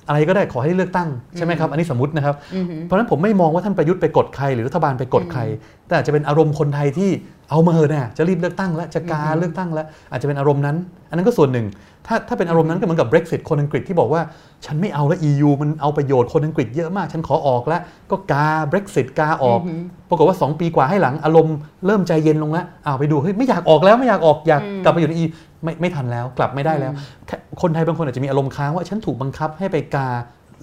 [0.09, 5.42] อะไรก็ได้ขอให้เลือกตั้งใช่ไหมครับอันนี้สมมตินะครับอือหือเพราะฉะนั้นผมไม่มองว่าท่านประยุทธ์ไปกดใคร หรือรัฐบาลไปกดใคร
[5.87, 7.11] แต่อาจจะเป็นอารมณ์คนไทยที่
[7.51, 10.77] เอามาเถอะเนี่ยจะรีบเลือกตั้งแล้วจะกาอือฮึเลือกตั้งแล้ว อาจจะเป็นอารมณ์นั้น
[11.09, 11.66] อันนั้นก็ส่วนหนึ่ง
[12.07, 14.23] ถ้าถ้าเป็นอารมณ์นั้นก็เหมือนกับ Brexit คนอังกฤษที่บอกว่า
[14.66, 25.29] ฉันไม่เอาแล้ว EU มันเอาประโยชน์คนอังกฤษเยอะมาก ฉันขอออกแล้ว ก็กา Brexit กาออกอือฮึปรากฏว่า 2 ปีกว่าให้หลังอารมณ์เริ่มใจเย็นลงแล้วอ้าวไปดูเฮ้ยไม่อยากออกแล้วไม่อยากออกอยากอืมกลับไปอยู่ใน EU
[25.64, 30.09] ไม่ไม่ทันแล้วกลับไม่ได้แล้วอืมแค่คนไทยบางคนอาจจะมีอารมณ์ค้างว่าฉันถูกบังคับให้ไปกา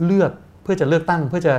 [0.05, 0.31] เลือก
[0.63, 1.53] เพื่อจะเลือกตั้ง เพื่อจะ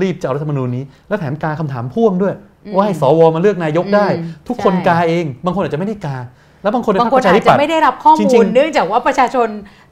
[0.00, 2.34] รีบจะเอารัฐธรรมนูญนี้ แล้วแถมกาคำถามพ่วงด้วย
[2.74, 6.18] ว่าให้สวมาเลือกนายกได้อืมทุกคนใช่กาเอง บางคนอาจจะไม่ได้กา
[6.62, 9.48] แล้วบางคนในบางพรรคคปนระชาอาธิจจะปัตย์ไม่ได้รับข้อจริมูลงๆเนื่องจากว่าประชาชน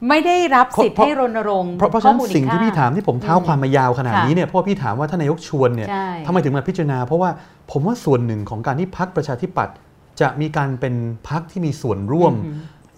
[0.09, 7.29] ไม่ได้รับสิทธิ์เพราะให้รณรงค์เพราะเพราะฉะข้อนั้นมูลอีกสิ่งที่ข้พี่ถามที่ผมเท้าความมายาวขนาดค่ะนี้เนี่ยเพราะว่าพี่ถามว่าท่านนายกชวนเนี่ยใช่ทำไมถึงมาพิจารณา เพราะว่า
[7.71, 9.75] ผมว่าส่วนหนึ่งของการที่พักประชาธิปัตย์
[10.21, 10.95] จะมีการเป็น
[11.29, 12.33] พักที่มีส่วนร่วม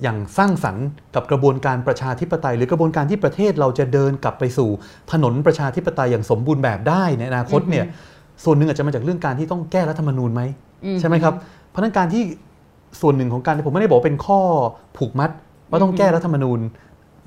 [0.01, 0.85] อือหืออย่างสร้างสรรค์
[1.15, 4.69] กับกระบวนการประชาธิปไตย หรือกระบวนการที่ประเทศเราจะเดินกลับไปสู่
[5.11, 7.85] ถนนประชาธิปไตยอย่างสมบูรณ์แบบได้ในอนาคตเนี่ย
[8.43, 10.41] ส่วนหนึ่งอาจจะมาจากเรื่องการที่ต้องแก้รัฐธรรมนูญไหม
[10.85, 11.33] อืมใช่ไหมครับ
[11.69, 12.23] เพราะฉะนั้นการที่
[13.01, 14.39] ส่วนหนึ่งของการผมไม่ได้บอกว่าเป็นข้อ
[14.97, 15.31] ผูกมัด
[15.69, 16.59] ว่าต้องแก้รัฐธรรมนูญ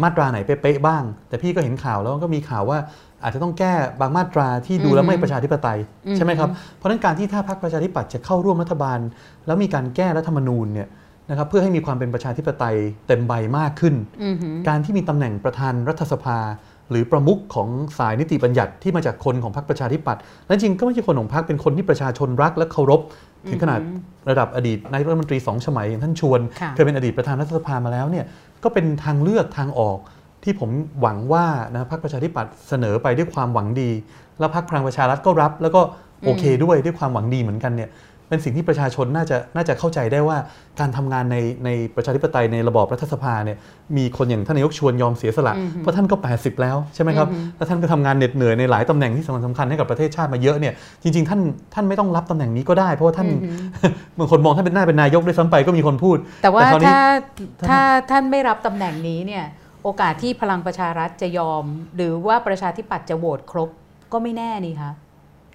[0.02, 2.78] มาตราไหนเป๊ะๆบ้าง แต่พี่ก็เห็นข่าวแล้วก็มีข่าวว่า
[3.22, 8.98] อาจจะต้องแก้บางมาตราที่ดูแล้วไม่ประชาธิปไตยอืมใช่ไหมครับเพราะฉะนั้นการที่ถ้าพรรคประชาธิปัตย์จะเข้าร่วมรัฐบาล
[9.46, 10.88] แล้วมีการแก้รัฐธรรมนูญเนี่ย
[11.30, 16.38] นะครับเพื่อให้มีความเป็นประชาธิปไตยเต็มใบมากขึ้นอือหือการที่มีตำแหน่งประธานรัฐสภา
[16.90, 23.00] หรือประมุขของสายนิติบัญญัติที่มาจากคนของพรรคประชาธิปัตย์และจริงก็ไม่ใช่คนของพรรคเป็นคนที่ประชาชนรักและเคารพ
[23.48, 23.80] ถึงขนาด
[24.30, 28.24] ระดับอดีตนายกรัฐมนตรีสองสมัยอย่างท่านชวนค่ะเคยเป็นอดีตประธานรัฐสภามาแล้วเนี่ย
[28.64, 29.98] ก็เป็นทางเลือกทางออก
[30.44, 33.90] ที่ผมหวังว่านะพรรคประชาธิปัตย์เสนอไปด้วยความหวังดี
[34.38, 35.80] แล้วพรรคพลังประชารัฐก็รับ แล้วก็
[36.24, 37.90] โอเคด้วยด้วยความหวังดีเหมือนกันเนี่ย
[38.28, 40.36] เป็นสิ่งที่ประชาชนน่าจะน่าจะเข้าใจได้ว่า
[40.80, 43.58] การทำงานในในประชาธิปไตยในระบอบรัฐสภาเนี่ย
[43.96, 51.40] มีคนอย่างท่านนายกชวนยอมเสียสละอือฮึเพราะท่านก็ 80 แล้วใช่ไหมครับอือฮึแล้วท่านก็ทำงานเหน็ดเหนื่อยในหลายตำแหน่งที่สำคัญสำคัญให้กับประเทศชาติมาเยอะเนี่ยจริง ๆ ท่าน
[51.74, 53.40] ท่านไม่ต้องรับตำแหน่งนี้ก็ได้ เพราะว่าท่านอือ
[53.82, 56.98] หือบางคนมองท่านเป็นหน้าเป็นนายกด้วยซ้ำไปก็มีคนพูด แต่ว่าแต่คราวนี้ถ้า
[57.68, 59.44] ถ้าท่านไม่รับตำแหน่งนี้เนี่ย
[59.82, 61.64] โอกาสที่พลังประชารัฐจะยอม
[61.96, 63.68] หรือว่าประชาธิปัตย์จะโหวตครบ
[64.12, 64.92] ก็ไม่แน่นี่คะ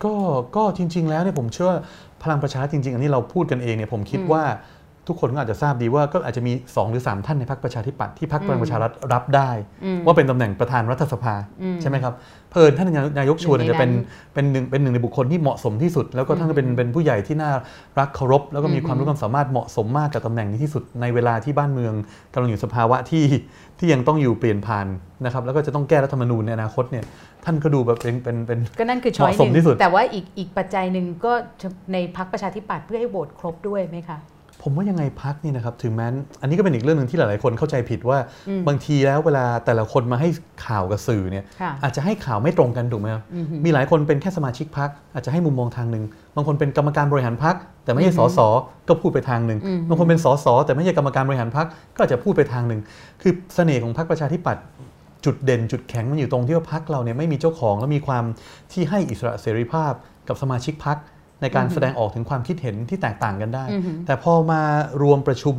[0.04, 0.14] ก็
[0.56, 1.80] ก็จริง ๆ แล้วเนี่ยผมเชื่อว่า
[2.24, 4.44] พลังประชารัฐจริง ๆ อันนี้เราพูดกันเองเนี่ยผมคิดอืมว่า
[5.10, 9.50] ทุกคนก็อาจจะทราบดีว่าก็อาจจะมี 2 หรือ 3 ท่านในพรรคประชาธิปัตย์ที่พรรคอืมพลังประชารัฐรับได้
[9.84, 12.14] อืมว่าเป็นตำแหน่งประธานรัฐสภาอืมใช่ไหมครับ
[12.52, 17.52] เพิ่นท่านนายกชวนหนึ่งในจะเป็นนั้นเป็นหนึ่งเป็นหนึ่งในบุคคลที่เหมาะสมที่สุด แล้วก็ท่านก็เป็นเป็นผู้ใหญ่ที่น่า
[18.00, 21.94] รักเคารพ แล้วก็มีอืมความรู้ความสามารถเหมาะสมมากกับตำแหน่งนี้ที่สุดในเวลาที่บ้านเมือง
[22.34, 23.26] กำลังอยู่สภาวะที่
[23.80, 24.88] ที่ยังต้องอยู่เปลี่ยนผ่าน
[25.26, 27.06] นะครับแล้วก็จะต้องแก้รัฐธรรมนูญในอนาคตเนี่ย
[27.46, 31.34] ท่านก็ดูแบบเป็นเป็นเป็นก็นั่นคือช้อยเหหมาะสมนึ่งที่สุดแต่ว่าอีกอีกปัจจัยหนึ่งก็
[31.94, 34.18] ในพักประชาธิปัตย์เพื่อให้โหวตครบด้วยไหมคะ
[34.64, 38.18] ผมว่ายังไงพักนี่นะครับถึงแม้นอันนี้ก็เป็นอีกเรื่องหนึ่งที่หลาย ๆ คนเข้าใจผิดว่า
[38.50, 40.30] อืมบางทีแล้วเวลาแต่ละคนมาให้
[40.66, 46.04] ข่าวกับสื่อเนี่ยค่ะอาจจะให้ข่าวไม่ตรงกันถูกไหมครับอือหือมีหลายคนเป็นแค่สมาชิกพักอาจจะให้มุมมองทางหนึ่ง
[46.36, 48.40] บางคนเป็นกรรมการบริหารพักแต่ไม่ใช่สส
[48.90, 52.82] ก็พูดไปทางหนึ่งอืมบางคนเป็นสสแต่ไม่ใช่กรรมการบริหารพักก็อาจจะพูดไปทางหนึ่ง
[53.22, 54.64] คือเสน่ห์ของพรรคประชาธิปัตย์
[55.26, 58.24] จุดเด่นจุดแข็งมันอยู่ตรงที่ว่าพักเราเนี่ยไม่มีเจ้าของ และมีความ
[58.72, 59.94] ที่ให้อิสระเสรีภาพ
[60.28, 60.98] กับสมาชิกพัก
[61.42, 64.62] ในการแสดงออกถึงความคิดเห็นที่แตกต่างกันได้อือหือแต่พอมา
[65.04, 65.56] รวมประชุม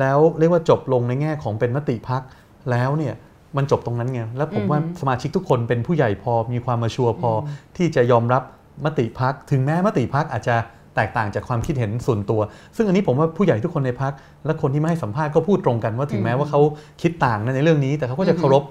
[0.00, 2.22] แล้วเรียกว่าจบลงในแง่ของเป็นมติพัก
[2.70, 3.14] แล้วเนี่ย
[3.56, 7.36] มันจบตรงนั้นไง แล้วผมว่าอือหือสมาชิกทุกคนเป็นผู้ใหญ่พอมีความมาชัวร์พออ
[7.76, 8.42] ที่จะยอมรับ
[8.84, 10.56] มติพักถึงแม้มติพักอาจจะ
[10.96, 12.40] แตกต่างจากความคิดเห็นส่วนตัว
[12.76, 14.12] ซึ่งอันนี้ผมว่าผู้ใหญ่ทุกคนในพัก
[14.46, 16.60] และคนที่ไม่ให้สัมภาษณ์ก็พูดตรงกันว่าถึงแม้ว่าเขา
[17.02, 18.64] คิดต่างในเรื่องนี้ แต่เขาก็จะเคารพ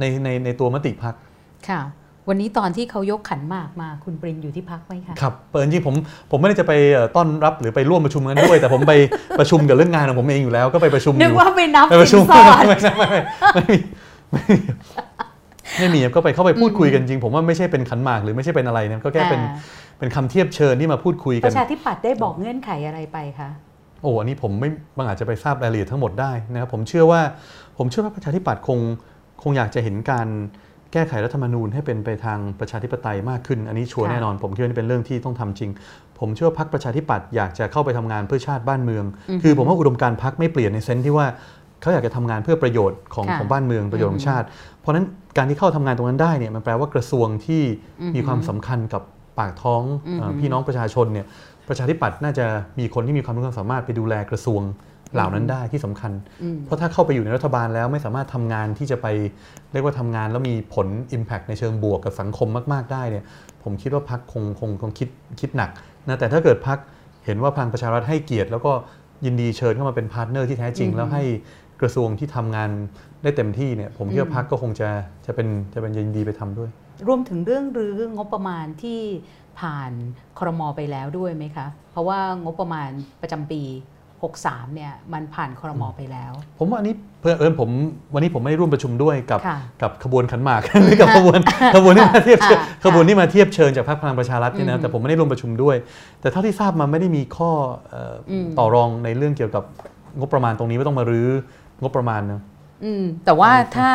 [0.00, 1.14] ในในในตัวมติพัก
[1.68, 1.80] ค่ะ
[2.28, 5.94] วันนี้ตอนที่เขายกขันหมากมาคุณปรินอยู่ที่พักไหมคะครับเปิดจริงๆผม
[6.30, 8.94] ผมไม่ได้จะไปเอ่อต้อนรับหรือไปร่วมประชุมกันด้วย แต่ผมไป
[9.38, 13.20] ประชุมกับเรื่องงานของผมเองอยู่แล้วก็ไปประชุมอนึกยู่ว่าไปนับไปประชุสิมนสอดไม่ไม่ไม่
[13.52, 13.78] ไม่ไม่มี
[14.32, 14.58] ไม่มี
[15.78, 19.54] ไม่มีครับก็ไปเข้าไปพูดคุยกันจริง ผมว่าไม่ใช่เป็นขันหมากหรือไม่ใช่เป็นอะไรนะก็แค่เป็นอ่า
[19.98, 23.48] เป็นคำเทียบเชิญที่มาพูดคุยปกันระชาธิปัตย์ได้บอกเงื่อนไขอะไรไปคะ
[24.02, 27.20] โอ้อันนี้ผมไม่บางอาจจะไปทราบรายละเอียดทั้งหมดได้นะครับผมเชื่อว่า
[27.78, 28.78] ผมเชื่อว่าประชาธิปัตย์คง
[29.42, 30.28] คงอยากจะเห็นการ
[30.92, 35.70] แก้ไขรัฐธรรมนูญให้เป็นไปทางประชาธิปไตยมากขึ้น อันนี้ชัวร์ค่ะแน่นอน ผมคิดว่านี่เป็นเรื่องที่ต้องทำจริง
[36.18, 39.04] ผมเชื่อว่าพรรคประชาธิปัตย์อยากจะเข้าไปทำงานเพื่อชาติบ้านเมือง
[39.42, 41.26] คือผมว่าอุดมการณ์พรรคไม่เปลี่ยนในเซนส์ที่ว่า
[41.80, 44.46] เขาอยากจะทำงานเพื่อประโยชน์ของค่ะของบ้านเมืองประโยชน์ของชาติ
[44.80, 47.62] เพราะฉะนั้นการที่เข้าทำงานตรงนั้นได้เนี่ยมันแปลว่ากระทรวงที่
[48.14, 49.02] มีความสำคัญกับ
[49.38, 49.82] ปากท้อง
[50.18, 51.26] เอ่อพี่น้องประชาชนเนี่ย
[51.68, 52.46] ประชาธิปัตย์น่าจะ
[52.78, 54.62] มีคนที่มีความรู้ความสามารถไปดูแลกระทรวง
[55.14, 56.12] เหล่านั้นได้ที่สำคัญ
[56.64, 59.06] เพราะถ้าเข้าไปอยู่ในรัฐบาลแล้วไม่สามารถทำงานที่จะไป
[59.72, 63.24] เรียกว่าทำงานแล้วมีผล Impact ในเชิงบวกกับสังคมมาก ๆ ได้เนี่ย
[63.62, 65.08] ผมคิดว่าพักคงคงคงคิด
[65.40, 65.70] คิดหนัก
[66.08, 66.78] นะแต่ถ้าเกิดพรรค
[67.24, 68.72] เห็นว่าพลังประชารัฐให้เกียรติ แล้วก็
[69.24, 71.22] ยินดีเชิญเข้ามาเป็น partner ที่แท้จริง แล้วให้
[71.80, 72.70] กระทรวงที่ทำงาน
[73.22, 74.88] ได้เต็มที่เนี่ยผมคิดว่าพรรคก็คงจะ
[75.26, 76.70] จะเป็นจะเป็นยินดีไปทำด้วย
[77.08, 79.00] รวมถึงเรื่องรื้องบประมาณที่
[79.60, 79.92] ผ่าน
[80.38, 82.90] ครมไปแล้วด้วยไหมคะ เพราะว่างบประมาณ
[83.22, 83.62] ประจำปี
[84.22, 87.68] 63เนี่ยมันผ่านครมไปแล้ว ผมว่าอันนี้เพื่อเอิญผม
[88.14, 91.38] วันนี้ผมไม่ได้ร่วมประชุมด้วยกับค่ะกับขบวนขันหมากหรือกับขบวน
[91.76, 95.76] ขบวนที่มาเทียบเชิญอ่าขบวนที่มาเทียบเชิญจากพรรคพลังประชารัฐเนี่ยอืนะมแต่ผมไม่ได้ร่วมประชุมด้วย
[96.20, 97.50] แต่เท่าที่ทราบมาไม่ได้มีข้อ
[97.88, 99.64] เอ่ออมต่อรองในเรื่องเกี่ยวกับ
[100.18, 101.28] งบประมาณตรงนี้ว่าต้องมารื้อ
[101.82, 102.57] งบประมาณนะอืม
[103.24, 103.90] แต่ว่าถ้า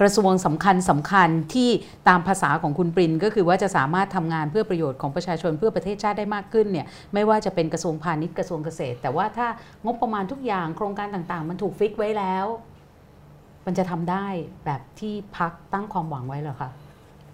[0.00, 1.70] กระทรวงสำคัญสำคัญที่
[2.08, 9.48] ตามภาษาของคุณปรินก็คือว่าจะสามารถทำงานเพื่อประโยชน์ของประชาชนเพื่อประเทศชาติได้มากขึ้นเนี่ยไม่ว่าจะเป็นกระทรวงพาณิชย์กระทรวงเกษตร แต่ว่าถ้า
[9.84, 12.46] งบประมาณทุกอย่างโครงการต่างๆ มันถูกฟิกไว้แล้ว
[13.66, 14.26] มันจะทำได้
[14.64, 16.70] แบบที่พักตั้งความหวังไว้เหรอคะ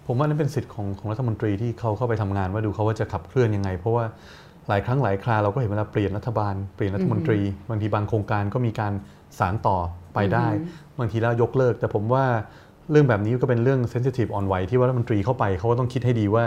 [0.07, 4.05] ผมว่านั่นเป็นสิทธิ์ของของรัฐมนตรีที่เขาเข้าไปทำงานว่าดูเขาว่าจะขับเคลื่อนยังไง เพราะว่า
[4.67, 7.39] หลายครั้งหลายคราเราก็เห็นเวลาเปลี่ยนรัฐบาลเปลี่ยนรัฐมนตรี
[7.69, 8.93] บางทีบางโครงการก็มีการ
[9.39, 9.77] สานต่อ
[10.13, 10.47] ไปได้
[10.99, 12.25] บางทีแล้วยกเลิก แต่ผมว่า
[12.91, 16.43] เรื่องแบบนี้ก็เป็นเรื่องเซนซิทีฟอ่อนไหวที่ว่ารัฐมนตรีเข้าไปเขาก็ต้องคิดให้ดีว่า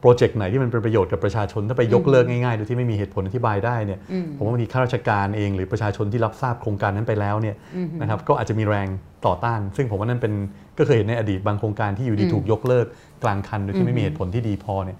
[0.00, 7.56] โปรเจกต์ไหนที่มันเป็นประโยชน์กับประชาชน ถ้าไปยกเลิกง่ายๆโดยที่ไม่มีเหตุผลอธิบายได้เนี่ยอืมผมว่าบางทีข้าราชการเอง หรือประชาชนที่รับทราบโครงการนั้นไปแล้วเนี่ย
[8.00, 8.88] นะครับก็อาจจะมีแรง
[9.26, 10.32] ต่อต้าน ซึ่งผมว่านั่นเป็น
[10.78, 12.86] ก็เคยเห็นในอดีตบางโครงการที่อยู่ดีถูกยกเลิก
[13.22, 14.98] กลางคันโดยที่ไม่มีเหตุผลที่ดีพอเนี่ย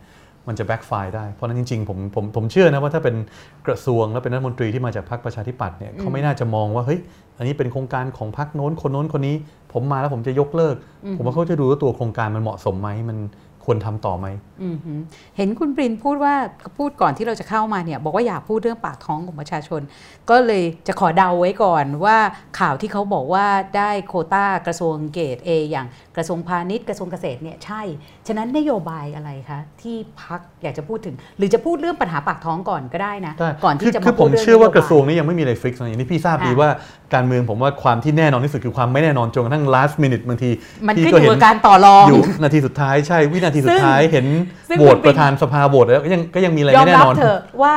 [0.49, 3.17] มันจะแบ็กไฟได้ เพราะฉะนั้นจริงๆผมผมผมเชื่อนะว่าถ้าเป็น
[3.67, 7.01] กระทรวงและเป็นรัฐมนตรีที่มาจากพรรคประชาธิปัตย์เนี่ยเขาไม่น่าจะมองว่าเฮ้ย
[7.39, 9.37] อันนี้เป็นโครงการของพรรคโน้นคนโน้นคนนี้
[9.73, 10.77] ผมมาแล้วผมจะยกเลิก
[11.17, 13.19] ผมว่าเขาจะดูว่าตัวโครงการมันเหมาะสมไหมมัน
[13.69, 14.27] ควรทำต่อไหม
[14.63, 15.01] อืมหือ
[15.37, 16.35] เห็นคุณปรินพูดว่า
[16.79, 19.81] พูดก่อนที่เราจะเข้ามาเนี่ยบอกว่าอยากพูดเรื่องปากท้องของประชาชน
[20.31, 22.19] ก็เลยจะขอเดาไว้ก่อนว่า
[22.59, 25.87] ข่าวที่เขาบอกว่าได้โควต้ากระทรวงเกต A อย่าง
[26.17, 27.83] กระทรวงพาณิชย์กระทรวงเกษตรเนี่ยใช่
[28.29, 36.69] ฉะนั้นนโยบายอะไรคะที่พักอยากจะพูดถึง หรือจะพูดเรื่องปัญหาปากท้องก่อนก็ได้นะได้ก่อนที่จะคืมาอพูผดมเรื่องเชื่อว่านโยบยกระทรวงนี้ยังไม่มีอะไรฟิกซ์นะอย่างที่พี่ทราบดีอะว่า
[37.15, 40.51] การเมืองผมว่าความที่แน่นอนที่สุดคือความไม่แน่นอนจนกระทั่ง last minute บางที
[40.87, 44.27] มันพี่ขึ้นก็อยู่เห็นกับการต่อรองอยู่นาทีสุดท้ายใช่วินาทีสุดท้ายเห็น
[44.69, 47.75] ซึ่งโหวตมันเป็นประธานสภาโหวตแล้วก็ยังก็ยังมีอะไรยอไม่มแน่รันอนเถอะว่า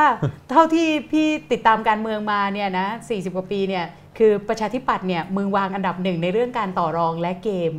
[0.50, 3.84] เท่าที่พี่ติดตามการเมืองมาเนี่ยนะ40กว่าปีเนี่ย
[4.18, 7.74] คือประชาธิปัตย์เนี่ยมือวางอันดับหนึ่งในเรื่องการต่อรองและเกม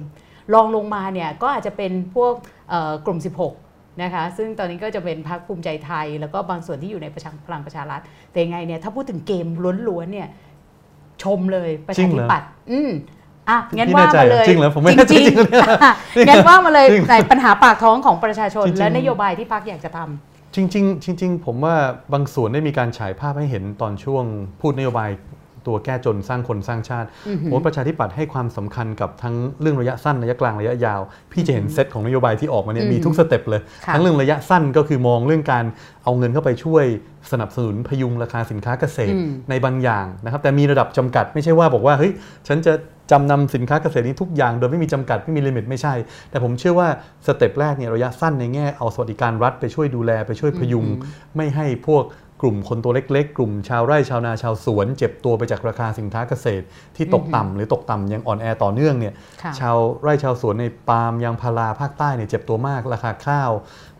[0.54, 2.59] รองลงมาเนี่ยก็อาจจะเป็นพวกเอ่อ
[3.06, 3.20] กลุ่ม
[3.60, 8.02] 16 นะคะ ซึ่งตอนนี้ก็จะเป็นพรรคภูมิใจไทย แล้วก็บางส่วนที่อยู่ในประชาพลังประชารัฐ
[8.32, 9.48] แต่ยังไงเนี่ยถ้าพูดถึงเกม
[9.88, 10.28] ล้วนๆเนี่ย
[11.24, 12.92] ชมเลยประชาธิปัตย์อืม
[13.50, 15.94] อะงั้นพี่ว่าแน่ใจมาเหรเลอยจริงเหรอผมไม่แน่ใจจริงจริงเลยๆอะ
[16.30, 21.76] งั้นว่ามาเลยจริงในปัญหาปากท้องของประชาชนจริงๆและนโยบายที่พรรคอยากจะทำจริง ๆ จริง ๆ ผมว่า
[22.14, 24.24] บางส่วนได้มีการฉายภาพให้เห็นตอนช่วง
[24.62, 25.10] พูดนโยบาย
[25.68, 27.08] ตัวแก้จนสร้างคนสร้างชาติ
[27.44, 31.02] ผมว่าประชาธิปัตย์ให้ความสำคัญกับทั้งเรื่องระยะสั้นระยะกลางระยะยาว
[31.32, 35.66] พี่จะเห็นเซตของนโยบายที่ออกมาเนี่ยมีทุก step เลยค่ะทั้งเรื่องระยะสั้นก็คือมองเรื่องการ
[36.04, 36.86] เอาเงินเข้าไปช่วย
[37.32, 42.12] สนับสนุนพยุงราคาสินค้าเกษตรอืมในบางอย่างนะครับแต่มีระดับจำกัดไม่ใช่ว่าบอกว่าเฮ้ย
[42.48, 42.74] ฉันจะ
[43.12, 45.94] จำนำสินค้าเกษตรนี้ทุกอย่างโดยไม่มีจำกัดไม่มี limit ไม่ใช่
[46.30, 46.88] แต่ผมเชื่อว่า
[47.28, 50.86] สเต็ปแรกเนี่ยระยะสั้นในแง่เอาสวัสดิการรัฐไปช่วยดูแลไปช่วยพยุง
[51.36, 52.04] ไม่ให้พวก
[52.42, 56.66] กลุ่มคนตัวเล็กๆ กลุ่มชาวไร่ชาวนาชาวสวน เจ็บตัวไปจากราคาสินค้าเกษตร
[56.96, 59.14] ที่ตกต่ำหรือตกต่ำยังอ่อนแอต่อเนื่องเนี่ย
[59.44, 63.52] ค่ะชาวไร่ชาวสวนในปาล์มยางพาราภาคใต้เนี่ยเจ็บตัวมากราคาข้าว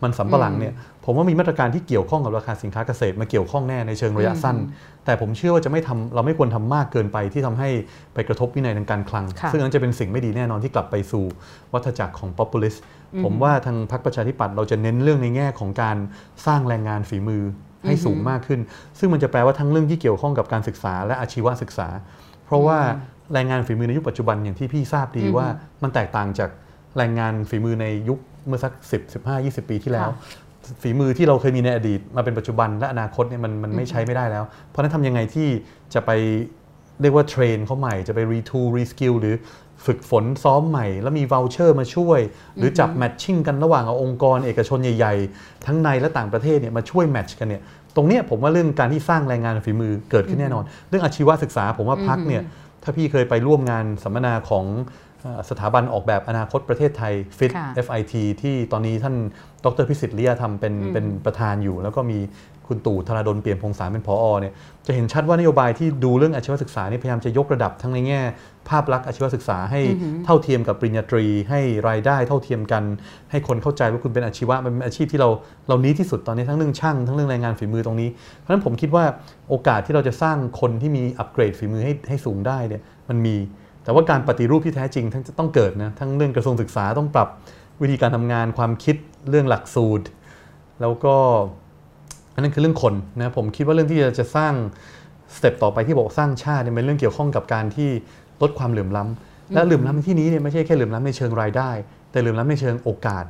[0.02, 0.74] มันสำปะหลังเนี่ย
[1.04, 4.56] ผมว่ามีมาตรการที่เกี่ยวข้องกับราคาสินค้าเกษตรมาเกี่ยวข้องแน่ในเชิงระยะสั้น
[5.04, 7.68] แต่ผมเชื่อว่าจะไม่ทำเราไม่ควรทำมากเกินไปที่ทำให้
[8.14, 11.24] ไปกระทบวินัยทางการคลังค่ะซึ่งนั้นจะเป็นสิ่งไม่ดีแน่นอนที่กลับไปสู่
[11.72, 12.78] วัฏจักรของ populist
[13.24, 15.96] ผมว่าทางพรรคประชาธิปัตย์เราจะเน้นเรื่องในแง่ของการ
[16.46, 17.42] สร้างแรงงานฝีมือ
[17.86, 18.60] ให้สูงมากขึ้น
[18.98, 21.88] ซึ่งมันจะแปลว่าทั้งเรื่องที่เกี่ยวข้องกับการศึกษาและอาชีวศึกษา
[22.46, 22.78] เพราะว่า
[23.32, 25.46] แรงงานฝีมือในยุคปัจจุบันอย่างที่พี่ทราบดีว่า
[25.82, 26.50] มันแตกต่างจาก
[26.96, 30.08] แรงงานฝีมือในยุคเมื่อสัก 10 15 20 ปีที่แล้ว
[30.82, 35.48] ฝีมือที่เราเคยมีในอดีตมาเป็นปัจจุบันและอนาคตเนี่ยมันมันไม่ใช้ไม่ได้แล้ว เพราะฉะนั้นทำยังไงที่
[35.94, 36.10] จะไป
[37.00, 39.34] เรียกว่า train เขาใหม่จะไป retool reskill หรือ
[39.86, 42.20] ฝึกฝนซ้อมใหม่ แล้วมี voucher มาช่วย
[42.56, 47.62] หรือจับ matching กันระหว่างเอาองค์กรเอกชนใหญ่ๆ ทั้งในและต่างประเทศเนี่ยมาช่วย match กันเนี่ย
[47.96, 52.42] ตรงเนี้ยผมว่าเรื่องการที่สร้างแรงงานฝีมือเกิดขึ้นแน่นอน เรื่องอาชีวศึกษาผมว่าพรรคเนี่ย
[52.82, 54.64] ถ้าพี่เคยไปร่วมงานสัมมนาของ
[55.22, 59.14] เอ่อสถาบันออกแบบอนาคตประเทศไทย FIT ค่ะ FIT ที่ตอนนี้ท่าน
[59.64, 62.18] ดรพิสิฐ ลี้อาธรรมเป็นอืมเป็นประธานอยู่ แล้วก็มี
[62.70, 64.52] คุณตู่ธราดลเปี่ยมพงษารเป็นผอเนี่ย
[64.86, 68.20] จะเห็นชัดว่านโยบายที่ดูเรื่องอาชีวศึกษาเนี่ยพยายามจะยกระดับทั้งในแง่
[68.68, 69.80] ภาพลักษณ์อาชีวศึกษาให้
[70.24, 72.82] เท่าเทียมกับปริญญาตรี ให้รายได้เท่าเทียมกัน
[73.30, 75.28] ให้คนเข้าใจว่าคุณเป็นอาชีวะมันเป็นอาชีพที่เรา
[75.68, 78.08] เรานี้ที่สุดตอนนี้ทั้งเรื่องช่างทั้งเรื่องแรงงานฝีมือตรงนี้
[78.38, 79.04] เพราะฉะนั้นผมคิดว่า
[79.48, 83.36] โอกาสที่เราจะสร้างคนที่มีอัปเกรดฝีมือให้ให้สูงได้เนี่ยมันมี
[83.84, 87.28] แต่ว่าการปฏิรูปที่แท้จริงทั้งต้องเกิดนะทั้งเรื่องกระทรวงศึกษาต้องปรับ
[87.82, 88.96] วิธีการทำงานความคิด
[89.30, 90.06] เรื่องหลักสูตร
[90.80, 91.16] แล้วก็
[91.58, 91.59] อั
[92.40, 94.52] นนั้นคือเรื่องคนนะผมคิดว่าเรื่องที่จะจะสร้าง
[95.36, 97.90] สเต็ปต่อไปที่บอกสร้างชาติเนี่ยเป็นเรื่องเกี่ยวข้องกับการที่
[98.42, 101.70] ลดความเหลื่อมล้ำและเหลื่อมล้ำในที่นี้เนี่ยไม่ใช่แค่เหลื่อมล้ำในเชิงรายได้
[102.10, 103.24] แต่เหลื่อมล้ำในเชิงโอกาส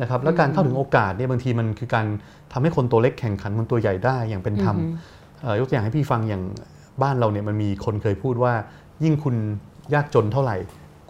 [0.00, 2.06] นะครับแล้วการเข้าถึงโอกาสเนี่ยบางทีมันคือการ
[2.52, 4.76] ทำให้คนตัวเล็กแข่งขันคนตัวใหญ่ได้อย่างเป็นธรรม
[5.42, 6.42] เอ่อยกตัวอย่างให้พี่ฟังอย่าง
[7.02, 8.52] บ้านเราเนี่ยมันมีคนเคยพูดว่า
[9.04, 9.36] ยิ่งคุณ
[9.94, 10.56] ยากจนเท่าไหร่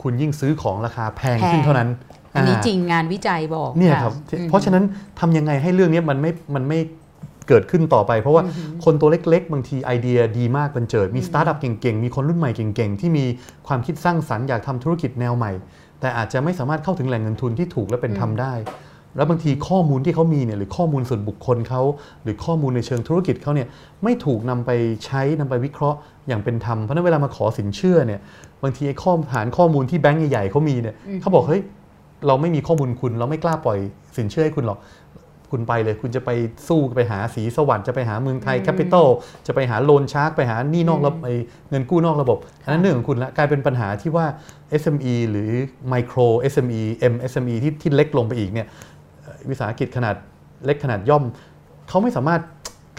[0.02, 1.88] คุณยิ่งซื้อของราคาแพงขึ้นเท่านั้น
[2.34, 4.84] อันนี้อ่าจริงงานวิจัยบอกเนี่ยะครับอืมเพราะฉะนั้น
[5.20, 6.78] ทำยังไงให้เรื่องนี้มันไม่มันไม่
[7.48, 8.42] เกิดขึ้นต่อไป เพราะว่า
[8.84, 13.24] คนตัวเล็ก ๆ บางทีไอเดียดีมากบรรเจิด มีสตาร์ทอัพเก่งๆ มีคนรุ่นใหม่เก่งๆ ที่มี
[13.66, 15.52] ความคิดสร้างสรรค์อยากทำธุรกิจแนวใหม่
[16.00, 18.54] แต่อาจจะไม่สามารถเข้าถึงแหล่งเงินทุนที่ถูกและเป็นธรรมได้
[19.16, 21.82] แล้วบางทีข้อมูลที่เขามีเนี่ยหรือข้อมูลส่วนบุคคลเขา
[22.22, 23.68] หรือข้อมูลในเชิงธุรกิจเขาเนี่ย
[24.04, 24.70] ไม่ถูกนำไป
[25.04, 28.20] ใช้นำไปวิเคราะห์อย่างเป็นธรรมเพราะฉะนั้นเวลามาขอสินเชื่อเนี่ย
[28.62, 31.62] บางทีไอ้ข้อฐานข้อมูลที่แบงก์ใหญ่ๆเขามีเนี่ยเขาบอกเฮ้ย
[32.26, 33.78] เราไม่มีข้อมูลคุณเราไม่กล้าปล่อย
[34.16, 34.78] สินเชื่อให้คุณหรอก
[35.50, 36.30] คุณไปเลยคุณจะไป
[36.68, 39.08] สู้ไปหาสีสวรรค์จะไปหาเมืองไทยแคปิตอล
[39.46, 41.34] จะไปหาโลนชาร์กไปหาหนี่นอกระบบไอ้
[41.70, 44.26] เงินกู้นอกระบบ อันนั้นเรื่องของคุณละกลายเป็นปัญหาที่ว่า
[44.82, 45.50] SME หรือ
[45.92, 46.82] Micro SME
[47.12, 48.66] MSME ที่ที่เล็กลงไปอีกเนี่ย
[49.22, 50.14] เอ่อวิสาหกิจขนาด
[50.64, 51.24] เล็กขนาดย่อม
[51.88, 52.42] เขาไม่สามารถ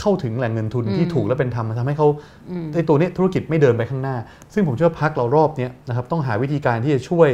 [0.02, 2.08] เข้าถึงแหล่งเงินทุนที่ถูกและเป็นธรรมทำให้เขา
[2.74, 4.16] ไอ้ตัวเนี้ยธุรกิจไม่เดินไปข้างหน้า
[4.54, 7.30] ซึ่งผมเชื่อว่าพักเรารอบเนี้ยนะครับต้องหาวิธีการที่จะช่วย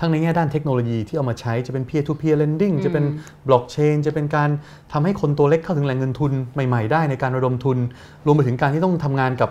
[0.00, 3.04] ทั้งในแง่ด้านเทคโนโลยีที่เอามาใช้จะเป็น peer to peer lending จะเป็น
[3.48, 4.50] บล็อกเชนจะเป็นการ
[4.92, 7.78] ทำให้คนตัวเล็กเข้าถึงแหล่งเงินทุนใหม่ๆ ได้ในการระดมทุน
[8.26, 9.50] รวมไปถึงการที่ต้องทำงานกับ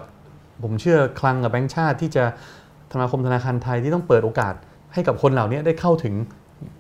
[0.63, 2.23] ผมเชื่อคลังกับแบงก์ชาติที่จะ
[2.91, 4.53] ธนาคมธนาคารไทยที่ต้องเปิดโอกาส
[4.93, 6.15] ให้กับคนเหล่านี้ได้เข้าถึง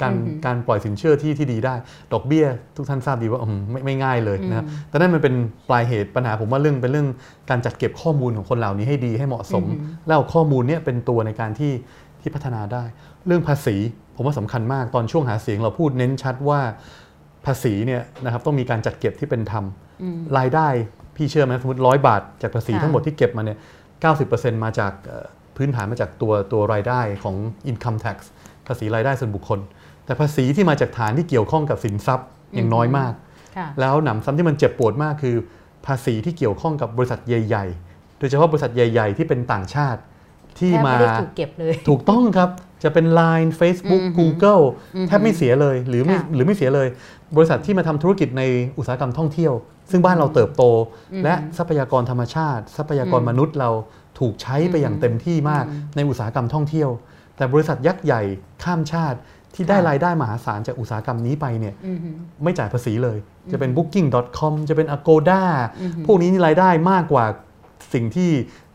[0.01, 0.15] การ
[0.45, 1.75] การปล่อยสินเชื่อที่ที่ดีได้
[2.13, 2.45] ดอกเบี้ย
[2.75, 5.33] ทุกท่านทราบดีว่าอืมไม่ไม่ง่ายเลยนะครับแต่นั่นมันเป็น
[5.69, 7.07] ปลายเหตุปัญหาผมว่าเรื่องเป็นเรื่อง
[7.49, 9.65] การจัดเก็บข้อมูลของคนเหล่านี้ให้ดีให้เหมาะสม
[10.05, 11.73] แล้วเอาข้อมูลเนี้เป็นตัวในการที่
[12.21, 12.83] ที่พัฒนาได้
[13.27, 13.75] เรื่องภาษี
[14.15, 16.59] ผมว่าสำคัญมากตอนช่วงหาเสียงเราพูดเน้นชัดว่า
[17.45, 19.63] ภาษีเนี่ยนะครับต้องมีการจัดเก็บที่เป็นธรรม
[20.37, 20.67] รายได้
[21.15, 23.57] พี่เชื่อไหมสมมติร้อยบาทจากภาษีค่ะทั้งหมดที่เก็บมาเนี่ย
[24.09, 25.25] 90%มาจากเอ่อ
[25.57, 27.35] พื้นฐานมาจากตัวตัวรายได้ของ
[27.71, 28.17] income tax
[28.67, 29.59] ภาษีรายได้ส่วนบุคคล
[30.05, 33.13] แต่ภาษีที่มาจากฐานที่เกี่ยวข้องกับสินทรัพย์ยังน้อยมาก
[33.57, 35.35] ค่ะแล้วหนำซ้ำที่มันเจ็บปวดมากคือ
[35.85, 40.01] ภาษีที่เกี่ยวข้องกับบริษัทใหญ่ ๆ โดยเฉพาะบริษัทใหญ่ ๆ ที่เป็นต่างชาติ
[40.59, 42.49] ที่แทบมาไม่ได้ถูกเก็บเลย ถูกต้องครับ
[42.83, 44.63] จะเป็น Line Facebook Google
[45.07, 46.87] แทบไม่เสียเลย หรือไม่ค่ะหรือไม่เสียเลย
[47.35, 48.43] บริษัทที่มาทำธุรกิจใน
[48.77, 49.53] อุตสาหกรรมท่องเที่ยว
[49.91, 50.63] ซึ่งบ้านเราเติบโต
[51.23, 53.69] และทรัพยากรธรรมชาติ ทรัพยากรมนุษย์เรา
[54.19, 55.65] ถูกใช้ไปอย่างเต็มที่มาก
[55.95, 56.89] ในอุตสาหกรรมท่องเที่ยว
[57.37, 58.21] แต่บริษัทยักษ์ใหญ่
[58.63, 59.17] ข้ามชาติ
[59.55, 63.17] ที่ได้ค่ะรายได้มหาศาลจากอุตสาหกรรมนี้ไปเนี่ยอือหือไม่จ่ายภาษีเลย
[63.51, 65.41] จะเป็น booking.com จะเป็น agoda
[66.05, 67.25] พวกนี้นี่รายได้มากกว่า
[67.93, 68.29] สิ่งที่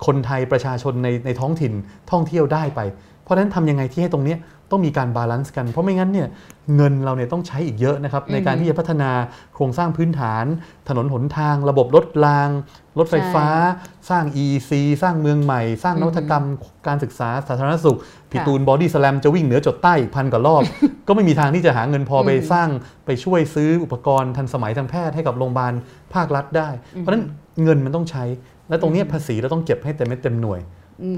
[0.06, 1.72] คนไทยประชาชนในในท้องถิ่น
[2.10, 2.80] ท่องเที่ยวได้ไป
[3.22, 4.38] เพราะฉะนั้นทำยังไงที่ให้ตรงเนี้ย
[4.70, 6.28] ต้องมีการ balance กัน เพราะไม่งั้นเนี่ย
[6.76, 9.10] เงินเราเนี่ยต้องใช้อีกเยอะนะครับในการที่จะพัฒนา
[9.54, 10.44] โครงสร้างพื้นฐาน
[10.88, 12.50] ถนนหนทาง ระบบรถราง
[12.98, 13.46] รถไฟฟ้า
[14.10, 14.70] สร้าง EEC
[15.02, 16.44] สร้างเมืองใหม่ สร้างนวัตกรรม
[16.86, 17.98] การศึกษาสาธารณสุข
[18.30, 20.62] พี่ตูนบอดี้สแลมจะวิ่งเหนือจดใต้อีกพันกว่ารอบ
[21.08, 22.68] ก็ไม่มีทางที่จะหาเงินพอไปสร้าง
[23.06, 25.72] ไปช่วยซื้ออุปกรณ์ทันสมัยทางแพทย์ให้กับโรงพยาบาล
[26.14, 26.68] ภาครัฐได้
[26.98, 27.24] เพราะฉะนั้น
[27.62, 28.24] เงินมันต้องใช้
[28.68, 30.60] และตรงเนี้ยภาษีเราต้องเก็บให้เต็มเม็ดเต็มหน่วย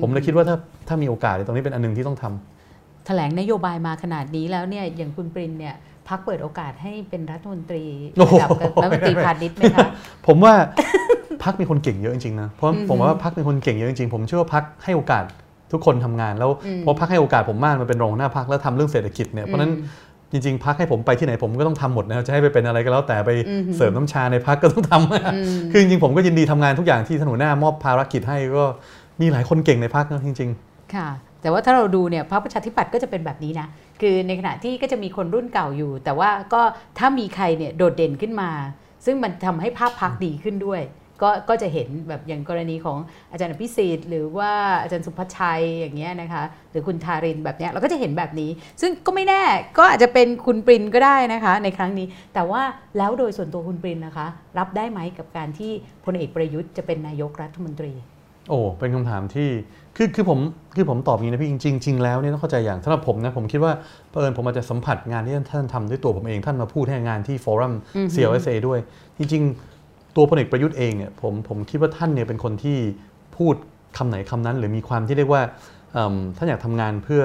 [0.01, 0.57] ผมเลยคิดว่าถ้า
[0.89, 5.75] ถ้ามีโอกาสเนี่ยตรงนี้เป็นอันหนึงที่ต้องทำแถลงนโยบายมาขนาดนี้แล้วเนี่ยอย่างคุณปรินเนี่ย
[6.09, 7.85] พักเปิดโอกาสให้เป็นรัฐมนตรี
[8.19, 8.51] โอ้โหระดับ
[8.83, 9.89] รัฐมนตรีพาณิชย์ไหมคะ
[10.27, 10.55] ผมว่า
[11.45, 15.25] พักมีคนเก่งเยอะจริงๆนะเพราะผมว่าพักมีคนเก่งเยอะจริงๆผมเชื่อว่าพักให้โอกาส
[15.73, 19.73] ทุกคนทำงานแล้วเพราะพักให้โอกาสผมมากมันเป็นรองหัวหน้าพักแล้วทำเรื่องเศรษฐกิจเนี่ยเพราะฉะนั้น
[20.33, 23.31] จริงๆพักให้ผมไปที่ไหนผมก็ต้องทำหมดนะครับจะให้ไปเป็นอะไรก็แล้วแต่ไป
[23.77, 28.65] เสริมน้ำชาในพักก็ต้องทำคือจริงๆผมก็ยินดีทำงานทุกอย่างที่ท่านหัวหน้ามอบภารกิจให้ก็
[29.21, 31.09] มีหลายคนเก่งในพักนะจริง ๆ ค่ะ
[31.43, 33.67] แต่ว่าถ้าเราดูเนี่ยพรรคประชาธิปัตย์ก็จะเป็นแบบนี้นะ
[34.01, 36.63] คือในขณะที่ก็จะมีคนรุ่นเก่าอยู่ แต่ว่าก็
[36.99, 38.51] ถ้ามีใครเนี่ยโดดเด่นขึ้นมา
[39.05, 40.83] ซึ่งมันทำให้ภาพพักดีขึ้นด้วย
[41.23, 42.99] ก็ก็จะเห็นแบบอย่างกรณีของ
[43.31, 44.51] อาจารย์อภิสิทธิ์หรือว่า
[44.83, 48.51] อาจารย์สุภชัยอย่างเงี้ยนะคะหรือคุณทารินแบบเนี้ยเราก็จะเห็นแบบนี้
[48.81, 49.43] ซึ่งก็ไม่แน่
[49.79, 52.63] ก็อาจจะเป็นคุณปรินก็ได้นะคะ ในครั้งนี้ แต่ว่า
[52.99, 54.27] แล้วโดยส่วนตัวคุณปรินนะคะ
[54.59, 55.73] รับได้ไหมกับการที่
[56.05, 57.93] พลเอกประยุทธ์จะเป็นนายกรัฐมนตรี
[58.49, 59.49] โอ้เป็นคำถามที่
[59.97, 60.39] คือคือผม
[60.77, 63.73] คือผมตอบอย่างนี้นะพี่จริงๆจริงแล้วเนี่ยต้องเข้าใจอย่างสำหรับผมนะผมคิดว่า
[64.11, 67.73] เผอิญผมอาจจะสัมผัสงานที่ท่านทำด้วยตัวผมเองท่านมาพูดให้งานที่ฟอรัม
[68.15, 68.79] CLSA ด้วย
[69.19, 69.43] จริง
[69.79, 72.79] ๆ ตัวพลเอกประยุทธ์เองเนี่ยผมผมคิดว่าท่านเนี่ยเป็นคนที่
[73.37, 73.55] พูด
[73.99, 75.43] คำไหนคำนั้น หรือมีความที่เรียกว่า
[75.93, 77.23] เอิ่มท่านอยากทำงานเพื่อ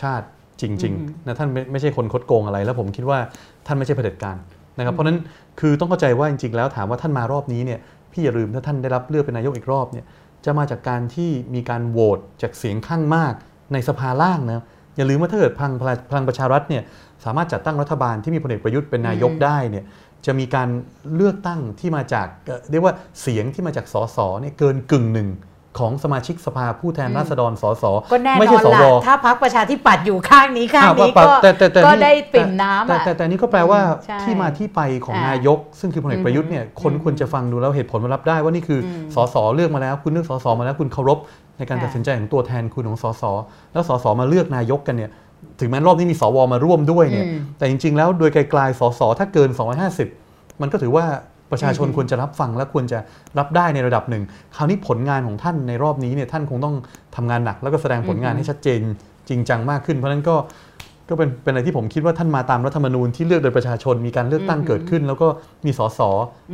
[0.00, 0.26] ชาติ
[0.60, 3.18] จริงๆนะท่านไม่ไม่ใช่คนคดโกงอะไร แล้วผมคิดว่า
[3.66, 4.36] ท่านไม่ใช่เผด็จการ
[4.78, 5.18] นะครับเพราะฉะนั้น
[5.60, 7.78] คือต้องเข้าใจว่าจริงๆ แล้วถามว่าท่านมารอบนี้เนี่ย
[8.12, 10.04] พี่อย่าลืมถ้าท่านได้รับเลือกเป็นนายกอีกรอบเนี่ย
[10.44, 13.34] จะมาจากการที่มีการโหวตจากเสียงข้างมาก
[13.72, 14.64] ในสภาล่างนะ
[14.96, 15.72] อย่าลืมว่าถ้าเกิดพลัง
[16.10, 16.82] พลังประชารัฐเนี่ย
[17.24, 19.84] สามารถจัดตั้งรัฐบาลที่มีพลเอกประยุทธ์เป็นนายกได้เนี่ย
[20.26, 20.68] จะมีการ
[21.14, 25.28] เลือกตั้งที่มาจากเอ่อเรียกว่าเสียงที่มาจากสสเนี่ยเกินกึ่งหนึ่ง
[25.78, 41.18] ของสมาชิกสภาผู้แทนราษฎรสสก็แน่ไม่นใช่อนสละวถ้าพักประชาธิปัตย์อยู่ข้างนี้ข้างนี้อะก็แต่แต่แต่ก็นี่ได้ปิ่มน้ำแต่อะแต่แต่นี่ก็แปลว่าใช่ที่มาที่ไปของอ่านายก ซึ่งคือพลเอกประยุทธ์เนี่ยคนควรจะฟังดูแล้วเหตุผลมารับได้ว่านี่คืออสสเลือกมาแล้ว คุณเลือกสสมาแล้วคุณเคารพ
[41.58, 43.22] ในการค่ะตัดสินใจของตัวแทนคุณของสส
[43.72, 45.10] แล้วสสมาเลือกนายกกันเนี่ย
[45.60, 49.50] ถึงแม้รอบนี้มีสวมาร่วมด้วยเนี่ยอืมแต่จริง ๆ แล้วโดยไกลๆสสถ้าเกิน
[50.04, 51.04] 250 มันก็ถือว่า
[51.50, 52.98] ประชาชนควรจะรับฟังและควรจะ
[53.38, 54.22] รับได้ในระดับหนึ่ง
[54.56, 56.74] คราวนี้ผลงานของท่านในรอบนี้เนี่ยท่านคงต้อง
[57.16, 58.80] ทำงานหนัก แล้วก็แสดงผลงานให้ชัดเจน
[59.28, 60.36] จริงจังมากขึ้น เพราะฉะนั้นก็
[61.08, 65.28] ก็เป็นเป็นอะไรที่ผมคิดว่าท่านมาตามรัฐธรรมนูญที่เลือกโดยประชาชนมีการเลือกตั้งเกิดขึ้น แล้วก็
[65.64, 66.00] มีสส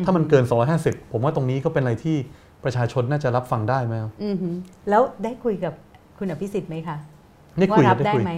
[0.05, 0.45] ถ้ามันเกิน
[0.79, 2.17] 250 ผมว่าตรงนี้ก็เป็นอะไรที่
[2.65, 4.55] ประชาชนน่าจะรับฟังได้ไหมครับอือหือ
[4.91, 5.73] แล้วได้คุยกับ
[6.19, 6.97] คุณอภิสิทธิ์ไหมคะ
[7.59, 8.33] ได้คุยว่ารับได้ได้คุยไหม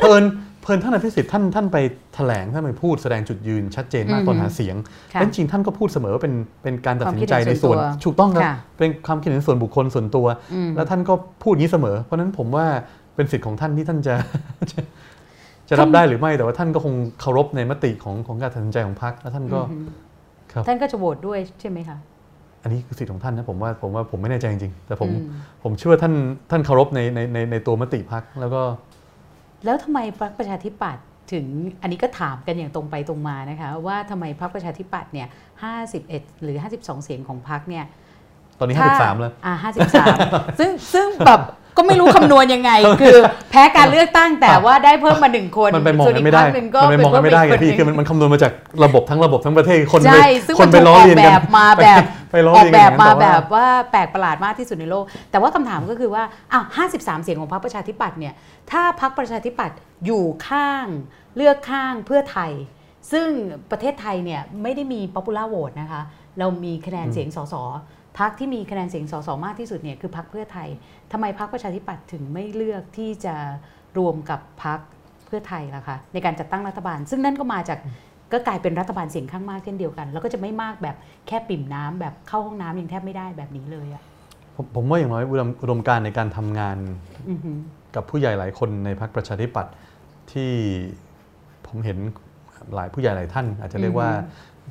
[0.00, 0.24] เพลิน
[0.62, 1.76] เพลินท่านอภิสิทธิ์ท่านท่านไป
[2.14, 4.76] แถลงท่านไปพูดแสดงจุดยืนชัดเจนมากอืมตอนหาเสียง
[5.14, 12.66] ค่ะและจริงๆท่านก็พูดเสมอว่าเป็นเป็นการตัดสินใจความคิดเห็ในนส่ส่ววนนตัวถูกต้องครับค่ะเป็นความคิดเห็นส่วนบุคคลส่วนตัวอืมแล้วท่านก็พูดอย่างนี้เสมอ เพราะฉะนั้นผมว่า
[13.16, 14.14] เป็นสิทธิ์ของท่านที่ท่านจะ
[14.72, 14.80] จะ
[15.68, 19.88] จะรับได้หรือไม่แต่ว่าท่านก็คงเคารพในมติของของการตัดสินใจของพรรคแล้วท่านก็อือหือ
[20.52, 21.98] ครับท่านก็จะโหวตด้วยใช่ไหมคะ
[22.62, 25.24] อันนี้คือสิทธิ์ของท่านนะผมว่าผมว่าผมไม่แน่ใจจริงๆแต่ผมอืม
[25.62, 26.14] ผมเชื่อว่าท่าน
[26.50, 28.62] ท่านเคารพในในในในตัวมติพรรคแล้วก็
[29.64, 31.46] แล้วทำไมพรรคประชาธิปัตย์ถึง
[31.82, 35.28] อันนี้ก็ถามกันอย่างตรงไปตรงมานะคะว่าทำไมพรรคประชาธิปัตย์เนี่ย
[35.86, 37.84] 51 หรือ 52 เสียงของพรรคเนี่ย
[38.58, 39.54] ตอนนี้ถ้53 แล้วอ่า
[40.06, 41.40] 53 ซึ่งซึ่งแบบ
[41.76, 43.16] ก็ไม่รู้คำนวณยังไง คือ
[43.50, 48.52] แพ้การเลือกตั้งแต่ว่าได้เพิ่มมาหนึ่งคนมันไปมองส่วกันกไม่ได้พรรคหนึ่งก็มันไปมองกันไม่ได้ไงเป็นพี่คือมันมันคำนวณมาจาก
[48.84, 52.02] ระบบทั้งระบบทั้งประเทศคนไปใช่ซึ่งคมันนไปถูกล้อออกเลียนแบกันบมาแบบ
[52.32, 56.64] ไปล้อออกเลียนแบกันบมาต่แบบว่าแปลกประหลาดมากที่สุดในโลก แต่ว่าคำถามก็คือว่าอ้าว
[56.94, 58.34] 53เสียงของพรรคประชาธิปัตย์เนี่ย
[58.70, 60.86] ถ้าพรรคประชาธิปัตย์อยู่ข้าง
[61.36, 62.52] เลือกข้างเพื่อไทย
[63.12, 63.28] ซึ่ง
[63.70, 66.02] ประเทศไทยเนี่ยไม่ได้มี popular vote นะคะ
[66.38, 67.54] เรามีคะแนนเสียงสส
[68.18, 70.68] พรรคที่มีคะแนนเสียงสสมากที่สุดเนี่ยคือพรรคเพื่อไทย
[71.12, 73.34] ทำไมพรรคประชาธิปัตย์ถึงไม่เลือกที่จะ
[73.98, 74.78] รวมกับพรรค
[75.26, 77.78] เพื่อไทยล่ะคะในการจัดตั้งรัฐบาล ซึ่งนั่นก็มาจาก
[78.32, 80.96] ก็กลายเป็นรัฐบาลเสียงข้างมากเช่นเดียวกัน แล้วก็จะไม่มากแบบ
[81.26, 84.02] แค่ปิ่มน้ำแบบเข้าห้องน้ำยังแทบไม่ได้แบบนี้เลยอะ
[84.56, 86.76] ผมผมว่าอย่างน้อยอุดมอุดมการณ์ในการทำงาน
[87.28, 87.58] อือหือ
[87.94, 89.72] กับผู้ใหญ่หลายคนในพรรคประชาธิปัตย์
[90.32, 90.52] ที่
[91.66, 91.98] ผมเห็น
[92.74, 94.10] หลายผู้ใหญ่หลายท่าน อาจจะเรียกว่า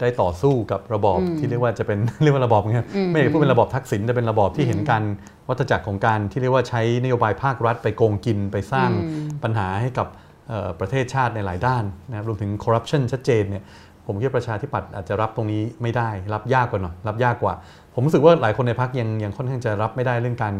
[0.02, 5.04] ได้ต่อสู้กับระบอบอืมที่เรียกว่าจะเป็นเรียกว่าระบอบไงอืมไม่อยากจะพูดเป็นระบอบทักษิณแต่เป็นระบอบที่เห็นอืมการ
[5.50, 10.08] วัฏจักรของการที่เรียกว่าใช้นโยบายภาครัฐไปโกงกินไปสร้างอืมปัญหาให้กับ
[10.48, 13.64] เอ่อประเทศชาติในหลายด้านนะครับรวมถึงคอร์รัปชันชัดเจนเนี่ย
[14.06, 17.54] ผมคิดว่าประชาธิปัตย์อาจจะรับตรงนี้ไม่ได้ รับยากกว่าหน่อยรับยากกว่า
[17.94, 20.56] ผมรู้สึกว่าหลายคนในพักยังยังค่อนข้างจะรับไม่ได้เรื่องการ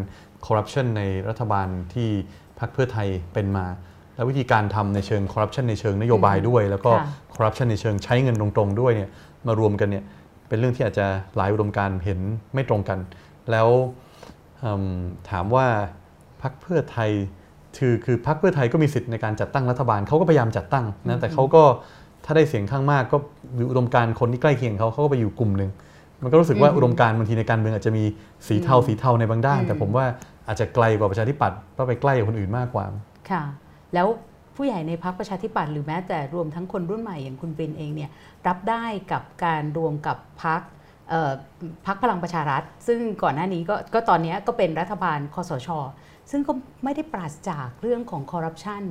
[0.46, 2.08] คอร์รัปชันในรัฐบาลที่
[2.58, 3.66] พรรคเพื่อไทยเป็นมา
[4.16, 9.10] แล้ววิธีการทำในเชิงคอร์รัปชันในเชิงนโยบายด้วย แล้วก็ค่ะคอร์รัปชันในเชิงใช้เงินตรงๆด้วยเนี่ย
[9.46, 10.04] มารวมกันเนี่ย
[10.48, 12.20] เป็นเรื่องที่อาจจะหลายอุดมการณ์เห็น
[12.54, 12.98] ไม่ตรงกัน
[13.50, 13.68] แล้ว
[14.64, 14.98] อืม
[15.30, 15.66] ถามว่า
[16.42, 17.10] พรรคเพื่อไทย
[17.78, 21.62] คือคือพรรคเพื่อไทยก็มีสิทธิ์ในการจัดตั้งรัฐบาลเขาก็พยายามจัดตั้งนะแต่เขาก็
[22.24, 23.16] ถ้าได้เสียงข้างมากก็
[23.70, 25.70] อุดมการณ์คนที่ใกล้เคียงเขาเขาก็ไปอยู่กลุ่มหนึ่ง
[26.22, 28.04] มันก็รู้สึกว่าอืมอุดมการณ์บางทีในการเมืองอาจจะมี
[28.46, 30.04] สีเทาอืมสีเทาในบางด้านอืมแต่ผมว่า
[30.46, 32.84] อาจจะไกลกว่าประชาธิปัตย์เพราะไปใกล้กับคนอื่นมากกว่า
[33.30, 33.42] ค่ะ
[33.94, 34.06] แล้ว
[34.62, 38.10] ผู้ใหญ่ในพรรคประชาธิปัตย์หรือแม้แต่รวมทั้งคนรุ่นใหม่อย่างคุณปรินเองเนี่ย
[38.46, 40.60] รับได้กับการรวมกับพรรค
[41.86, 45.68] พรรคพลังประชารัฐ ซึ่งก่อนหน้านี้ก็ก็ตอนนี้ก็เป็นรัฐบาลคอสช
[46.30, 46.52] ซึ่งก็
[46.84, 48.82] ไม่ได้ปราศจากเรื่องของคอร์รัปชัน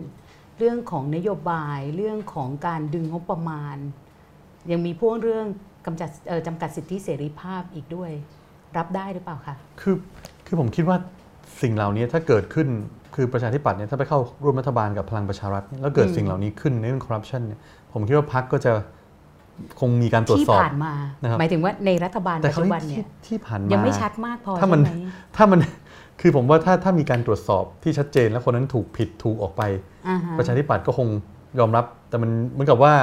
[0.59, 3.78] เรื่องของนโยบายเรื่องของการดึงงบประมาณ
[4.72, 5.45] ยังมีพ่วงเรื่อง
[5.86, 6.09] กำจัด
[6.47, 8.11] จำกัดสิทธิเสรีภาพอีกด้วย
[8.78, 9.95] รับได้หรือเปล่าคะคือ
[10.45, 10.97] คือผมคิดว่า
[11.62, 12.68] สิ่งเหล่านี้ถ้าเกิดขึ้น
[13.16, 17.60] คือประชาธิปัตย์เนี่ยถ้าไปเข้าร่วมรัฐบาลกับพลังประชารัฐเนี่ยแล้วเกิดอืมสิ่งเหล่านี้ขึ้นในเรื่องคอร์รัปชันเนี่ย
[17.93, 18.72] ผมคิดว่าพรรคก็จะ
[19.80, 25.60] คงมีการตรวจที่สอบผ่านมานะครับหมายถึงว่าในรัฐบาลแต่ปัจเขาจุที่บันเนี่ยที่ผ่านมายังไม่ชัดมากพอถ้ามันใช่ไหมถ้ามัน
[26.22, 29.62] คือผมว่าถ้าถ้ามีการตรวจสอบที่ชัดเจนแล้วคนนั้นถูกผิดถูกออกไป
[30.08, 31.08] อ่าฮะประชาธิปัตย์ก็คง
[31.60, 32.93] ยอมรับ แต่มันเหมือนกับว่า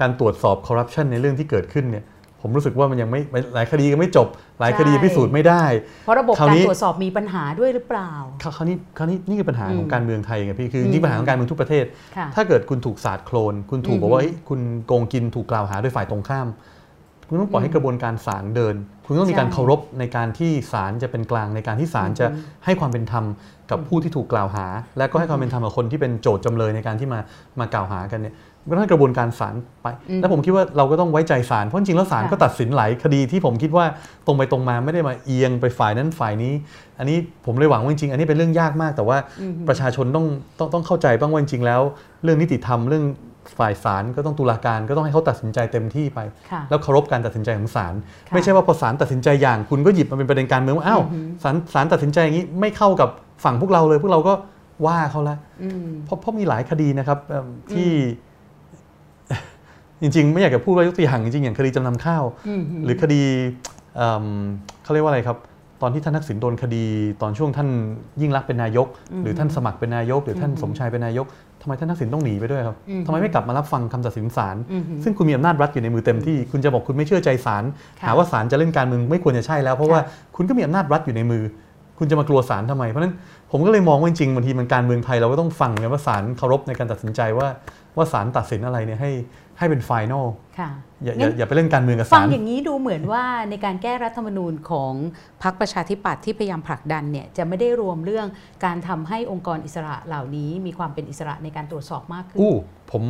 [0.00, 2.04] การตรวจสอบคอร์รัปชันในเรื่องที่เกิดขึ้นเนี่ย
[2.46, 3.20] ผมผมรู้สึกว่ามันยังไม่
[3.54, 4.28] หลายคดีก็ไม่จบ
[4.60, 5.64] หลายคดีใช่พิสูจน์ไม่ได้
[6.04, 11.84] เพราะระบบคราวการนี้ตรวจสอบมีปัญหาด้วยหรือเปล่าคราวคราวนี้คราวนี้นี่คือปัญหาอืมของการเมืองไทยไงพี่คืออืมนี่ปัญหาของการเมืองทุกประเทศ
[12.16, 16.48] ค่ะถ้าเกิดคุณถูกสาดโคลน คุณถูกอืมบอกว่าเฮ้ยคุณโกงกินถูกกล่าวหาโดยฝ่ายตรงข้าม
[17.28, 18.74] คุณต้องปล่อยให้กระบวนการศาลเดิน
[19.06, 23.24] คุณต้องมีการใช่เคารพในการที่ศาลจะเป็นกลางในการที่ศาลจะอืมให้ความเป็นธรรม
[23.70, 24.66] กับผู้ที่ถูกกล่าวหา
[24.98, 27.20] และก็ให้ความเป็นธรรมกับคนที่เป็นโจทย์จำเลยในการที่มา
[27.60, 28.34] มากล่าวหากันเนี่ย
[28.68, 33.84] ก็ต้องให้กระบวนการศาลไปอืมแล้วผมคิดว่าเราก็ต้องไว้ใจศาลเพราะจริงๆแล้วศาลค่ะก็ตัดสินหลายคดีที่ผมคิดว่า
[34.26, 36.52] ตรงไปตรงมาไม่ได้มาเอียงไปฝ่ายนั้นฝ่ายนี้
[36.98, 40.26] อันนี้ผมเลยหวังว่าจริงๆอันนี้เป็นเรื่องยากมาก แต่ว่าอืมประชาชนต้อง
[40.58, 41.80] ต้องต้องเข้าใจบ้างว่าจริงๆแล้ว
[42.22, 43.04] เรื่องนิติธรรมเรื่อง
[43.58, 47.94] ฝ่ายศาลก็ต้องตุลาการก็ต้องให้เขาตัดสินใจเต็มที่ไปค่ะแล้วเคารพการตัดสินใจของศาล
[48.28, 53.08] ค่ะไม่ใช่ว่าพอศาลตัดสินใจอย่าง คุณก็หยิบมาเป็นประเด็นการเมืองว่าอ้าวอือหือศาลศาลตัดสินใจอย่างนี้ไม่เข้ากับ
[53.44, 54.34] ฝั่งพวกเราเลย พวกเราก็
[54.86, 57.90] ว่าเขาละอืมเพราะเพราะมีหลายคดีนะครับเอิ่มที่
[60.02, 63.22] จริง ๆ ไม่อยากจะพูดว่ายกตัวอย่างจริงๆอย่างคดีจำนำข้าวอืมหรือคดี
[63.96, 64.26] เอิ่ม
[64.82, 65.38] เขาเรียกว่าอะไรครับ
[65.82, 66.84] ตอนที่ท่านทักษิณโดนคดี
[67.22, 67.68] ตอนช่วงท่าน
[68.20, 68.86] ยิ่งรักษณ์เป็นนายก
[69.22, 71.26] หรือท่านสมัครเป็นนายก หรือท่านสมชายเป็นนายก
[71.62, 77.64] ทำไมท่านทักษิณต้องหนีไปด้วยครับอืมทำไมไม่กลับมารับฟังคำตัดสินศาลอืมซึ่งคุณมีอำนาจรัฐอยู่ในมือเต็มที่คุณจะบอกคุณไม่เชื่อใจศาล
[78.00, 80.04] ค่ะหาว่าศาลจะเล่นการเมืองไม่ควรจะใช่แล้ว เพราะว่าค่ะ
[80.36, 81.42] คุณก็มีอำนาจรัฐอยู่ในมือ
[81.98, 83.14] คุณจะมากลัวศาลทำไม เพราะฉะนั้น
[83.50, 87.48] ผมก็เลยมองว่าจริงๆบางทีมันการเมืองไทยเราก็ต้องฟังกันว่าศาลเคารพในการตัดสินใจว่า
[87.96, 89.10] ว่าศาลตัดสินอะไรเนี่ยให้
[89.58, 90.26] ให้เป็นไฟแนล
[90.58, 90.70] ค่ะ
[91.04, 94.92] อย่าองั้ย่านอย่าไปเล่นการเมืองกับฟัศางลอย่างนี้ดูเหมือนว่าในการแก้รัฐธรรมนูญของ
[95.42, 98.26] พรรคประชาธิปัตย์ที่พยายามผลักดันเนี่ยจะไม่ได้รวมเรื่อง
[98.64, 102.54] การทำให้องค์กรอิสระเหล่านี้ มีความเป็นอิสระในการตรวจสอบมากขึ้นอู้
[102.92, 103.02] ผม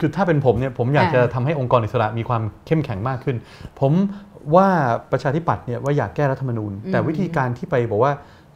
[0.00, 3.36] คือถ้าเป็นผมเนี่ยผมอยากอ่าจะทำให้องค์กรอิสระมีความเข้มแข็งมากขึ้น
[3.80, 3.92] ผม
[4.54, 4.68] ว่า
[5.12, 8.12] ประชาธิปัตย์เนี่ยว่าอยากแก้รัฐธรรมนูญ แต่วิธีการที่ไปบอกว่า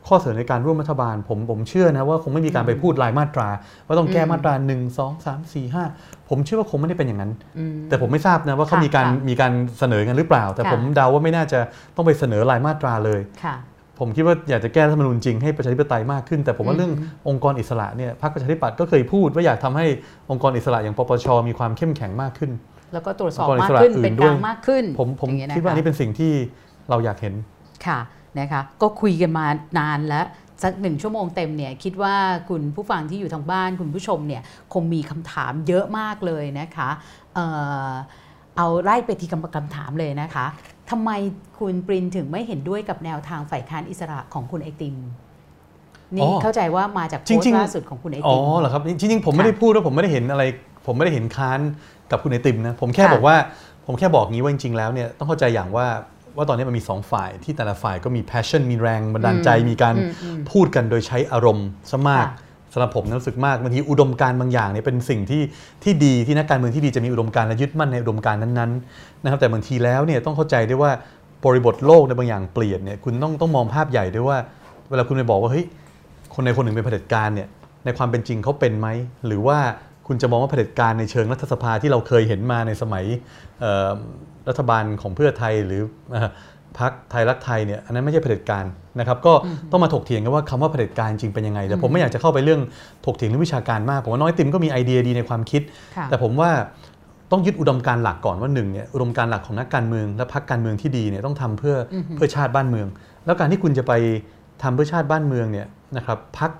[0.09, 3.49] ข้อเสนอในการร่วมรัฐบาล ผมผมเชื่อนะว่าคงไม่มีการไปพูดรายมาตรา
[3.87, 11.61] ว่าต้องแก้มาตรา 1 2 3 4 5 ผมเชื่อว่าคงไม่ได้เป็นอย่างนั้นอืมแต่ผมไม่ทราบนะว่าเขาค่ะมีการค่ะมีการเสนอกันหรือเปล่า แต่ค่ะผมเดาว่าไม่น่าจะ
[11.97, 13.57] ต้องไปเสนอรายมาตราเลยค่ะ
[13.99, 16.93] ผมคิดว่าอยากจะแก้รัฐธรรมนูญจริงให้ประชาธิปไตยมากขึ้น แต่ผมว่าอืมเรื่อง
[17.29, 19.87] องค์กรอิสระเนี่ยพรรคประชาธิปัตย์ก็เคยพูดว่าอยากทำให้
[20.31, 22.51] องค์กรอิสระอย่างปปชมีความเข้มแข็งมากขึ้น
[22.93, 26.33] แล้วก็ตรวจสอบองค์กรอิมากสระขึ้นอื่นเป็นด้กวยลางมากขึ้น ผมผมอย่งเงี้ยะคิดว่าอันนี้เป็นสิ่งที่
[26.91, 27.35] เราอยากเห็น
[27.87, 27.99] ค่ะ
[28.41, 29.47] นะคะก็คุยกันมา
[29.79, 30.27] นานแล้ว
[30.63, 32.15] สักหนึ่งชั่วโมงเต็มเนี่ยคิดว่า
[32.49, 36.89] คุณผู้ฟังที่อยู่ทางบ้านคุณผู้ชมเนี่ยคงมีคำถามเยอะมากเลยนะคะ
[37.35, 37.47] เอ่
[37.89, 37.91] อ
[38.57, 40.47] เอาไล่ไปที่คำคำถามเลยนะคะ
[40.91, 41.11] ทำไม
[41.59, 44.97] คุณปรินถึงไม่เห็นด้วยกับแนวทางฝ่ายค้านอิสระของคุณไอติม
[46.21, 50.43] อ๋นี่อเข้าใจว่ามาจากโพจริสงต์ๆล่าสุดของคุณไออ๋อติมเหรอครับจริงๆผมไม่ได้พูดว่าผมไม่ได้เห็นอะไร
[50.87, 51.61] ผมไม่ได้เห็นค้าน
[52.11, 53.37] กับคุณไอติมนะผมแค่ค่ะบอกว่า
[53.87, 55.87] ผมแค่บอกงี้ว่าจริงๆแล้วเนี่ยต้องเข้าใจอย่างว่า
[56.37, 65.43] ว่าตอนนี้มันมีสองฝ่ายที่แต่ละฝ่ายก็มี passion มีแรงบันดาลใจมีการอืมอืมพูดกันโดยใช้อารมณ์ซะมากค่ะสำหรับผมนะรู้สึกมากบางทีอุดมการณ์บางอย่างเนี่ยเป็นสิ่งที่
[65.85, 70.91] ที่ดีที่นักการเมืองที่ดีจะมีอุดมการณ์และยึดมั่นในอุดมการณ์นั้นๆนะครับแต่บางทีแล้วเนี่ยต้องเข้าใจด้วยว่า
[71.45, 74.39] บริบทโลกในบางอย่างเปลี่ยนเนี่ยคุณต้องต้องมองภาพใหญ่ด้วยว่า
[74.91, 75.67] เวลาคุณไปบอกว่าเฮ้ย
[76.35, 77.49] คนในคนหนึ่งเป็นเผด็จการเนี่ย
[77.85, 78.89] ในความเป็นจริงเขาเป็นไหม
[79.27, 79.59] หรือว่า
[80.07, 83.05] คุณจะมองว่าเผด็จการในเชิงรัฐสภาที่เราเคยเห็นมาในสมัย
[83.61, 83.91] เอ่อ
[84.49, 85.83] รัฐบาลของเพื่อไทยหรือ
[86.13, 86.29] เอ่อ
[86.79, 88.65] พรรคไทยรักไทยเนี่ยอันนั้นไม่ใช่เผด็จการ
[89.01, 89.33] นะครับก็
[89.71, 92.61] ต้องมาถกเถียงกันว่าคำว่าเผด็จการจริงเป็นยังไง แต่ผมไม่อยากจะเข้าไปเรื่อง
[93.07, 95.63] ถกเถียงเรื่องวิชาการมากผมว่าน้อยติมก็มีไอเดียดีในความคิด
[95.97, 96.51] ค่ะแต่ผมว่า
[97.31, 102.87] ต้องยึดอุดมการณ์หลักก่อนว่าหนึ่งเนี่ยอุดมการณ์หลักของนักการเมือง และพรรคการเมืองที่ดีเนี่ยต้องทำเพื่ออเพื่อชาติบ้านเมือง
[103.27, 103.93] แล้วการที่คุณจะไป
[104.63, 105.67] ทำเพื่อชาติบ้านเมืองเนี่ย
[105.97, 106.51] นะครับพรรค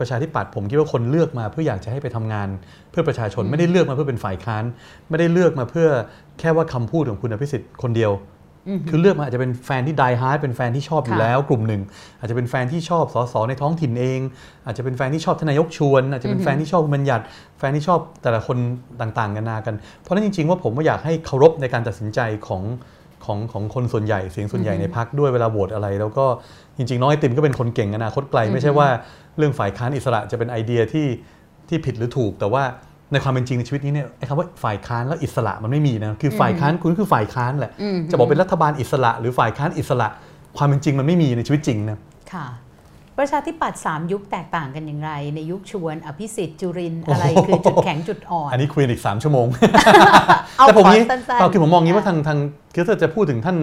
[0.00, 2.48] ประชาธิปัตย์ผมคิดว่าคนเลือกมาเพื่ออยากจะให้ไปทำงาน
[2.90, 4.64] เพื่อประชาชนไม่ได้เลือกมาเพื่อเป็นฝ่ายค้าน
[5.08, 5.88] ไม่ได้เลือกมาเพื่อ
[6.40, 8.12] แค่ว่าคำพูดของคุณอภิสิทธิ์คนเดียว
[8.88, 11.82] คือเลือกมาอาจจะเป็นแฟนที่ die hard เป็นแฟนที่ชอบอยู่ค่ะแล้วกลุ่มหนึ่ง
[12.18, 14.20] อาจจะเป็นแฟนที่ชอบสสในท้องถิ่นเอง
[14.66, 17.24] อาจจะเป็นแฟนที่ชอบทานนายกชวน อาจจะเป็นแฟนที่ชอบคุณบัญญัติ
[17.58, 18.56] แฟนที่ชอบแต่ละคน
[19.00, 22.62] ต่างๆกันานากัน เพราะฉะนั้นจริงๆว่าผมว่าอยากให้เคารพในการตัดสินใจของ
[23.24, 26.26] ของของคนส่วนใหญ่เสียงส่วนใหญ่ในพักด้วยเวลาโหวตอะไร แล้วก็
[26.76, 28.88] จริงๆ น้องไอติมก็เป็นคนเก่งอนาคตไกล ไม่ใช่ว่า
[29.36, 31.06] เรื่องฝ่ายค้านอิสระจะเป็นไอเดียที่
[31.68, 32.62] ที่ผิดหรือถูก แต่ว่า
[33.12, 40.08] ในความเป็นจริงในชีวิตนี้เนี่ยไอ้คำว่าฝ่ายค้านแล้วอิสระมันไม่มีนะคือฝ่ายค้านคุณคือฝ่ายค้านแหละอืมจะบอกเป็นรัฐบาลอิสระ หรือฝ่ายค้านอิสระ
[40.56, 41.98] ความเป็นจริงมันไม่มีในชีวิตจริงนะ
[42.32, 42.46] ค่ะ
[43.20, 49.46] ประชาธิปัตย์สามยุคแตกต่างกันอย่างไร ในยุคชวน อภิสิทธิ์จุรินทร์อะไรคือจุดแข็งจุดอ่อน อันนี้คุยกันอีก 3 ชั่วโมง
[50.58, 52.38] เอาแต่ผมขอนี้สั้นเปล่าคือผมมองงี้ะว่าทางทาง
[52.74, 53.56] คือถ้าจะพูดถึงท่าน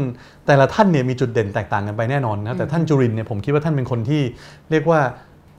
[0.48, 4.22] แต่ละท่านเนี่ยมีจุดเด่นแตกต่างกันไปแน่นอนนะแต่ท่านจุรินทร์เนี่ยผมคิดว่าท่านเป็นคนที่
[4.72, 5.00] เรียกว่า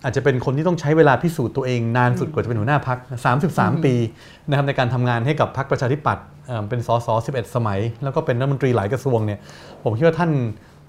[0.04, 2.98] อาจจะเป็นคนที่ต้องใช้เวลาพิสูจน์ตัวเองนานสุดกว่าจะเป็นหัวหน้าพัก
[3.42, 3.94] 33 ปี
[4.48, 9.38] นะครับในการทำงานให้กับพรรคประชาธิปัตย์เอ่อเป็นสส11 สมัย แล้วก็เป็นรัฐมนตรีหลายกระทรวงเนี่ย
[9.84, 10.30] ผมคิดว่าท่าน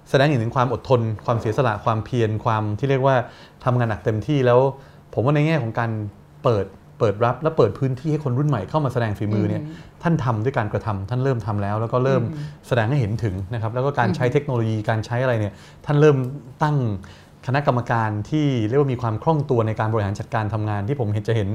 [0.10, 3.16] แสดงอย่างถึงความอดทน ความเสียสละความเพียรความที่เรียกว่า
[3.66, 4.60] ทำงานหนักเต็มที่แล้ว
[5.14, 5.92] ผมว่าในแง่ของการ
[6.44, 6.66] เปิด
[7.00, 9.64] เปิดรับและเปิดพื้นที่ให้คนรุ่นใหม่เข้ามาแสดงฝีมือเนี่ย
[10.04, 12.24] ท่านทำด้วยการกระทำท่านเริ่มทำแล้ว แล้วก็เริ่ม
[12.68, 15.54] แสดงให้เห็นถึงนะครับแล้วก็การใช้เทคโนโลยีการใช้อะไรเนี่ย
[15.86, 16.18] ท่านเริ่ม
[16.64, 16.78] ตั้ง
[17.48, 21.50] คณะกรรมการที่เรียกว่ามีความคล่องตัวในการบริหารจัดการทำงานที่ผมเห็นจะเห็น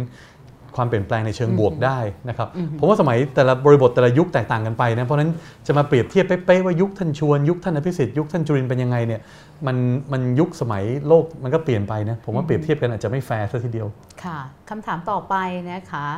[0.77, 1.99] ความเปลี่ยนแปลงในเชิงบวกได้
[2.29, 2.49] นะครับ
[2.79, 5.31] ผมว่าสมัยแต่ละบริบทแต่ละยุคแตกต่างกันไปนะเพราะฉะนั้น
[5.67, 9.21] จะมาเปรียบเทียบเป๊ะๆว่ายุคท่านชวนยุคท่านอภิสิทธิ์ยุคท่านจุรินทร์เป็นยังไงเนี่ย
[9.67, 9.77] มัน
[10.13, 13.89] มันยุคสมัยโลกมันก็เปลี่ยนไปนะผมว่าเปรียบเทียบกันอาจจะไม่แฟร์ซะทีเดียว
[14.25, 14.39] ค่ะ
[14.71, 15.35] คำถามต่อไป
[15.73, 16.09] นะคะ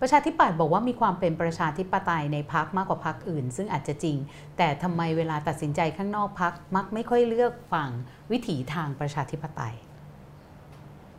[0.00, 4.16] ประชาธิปัตย์บอกว่ามีความเป็นประชาธิปไตยในพักมากกว่าพักอื่น ซึ่งอาจจะจริง
[4.56, 7.90] แต่ทำไมเวลาตัดสินใจข้างนอกพักมักไม่ค่อยเลือกฝั่ง
[8.32, 9.74] วิถีทางประชาธิปไตย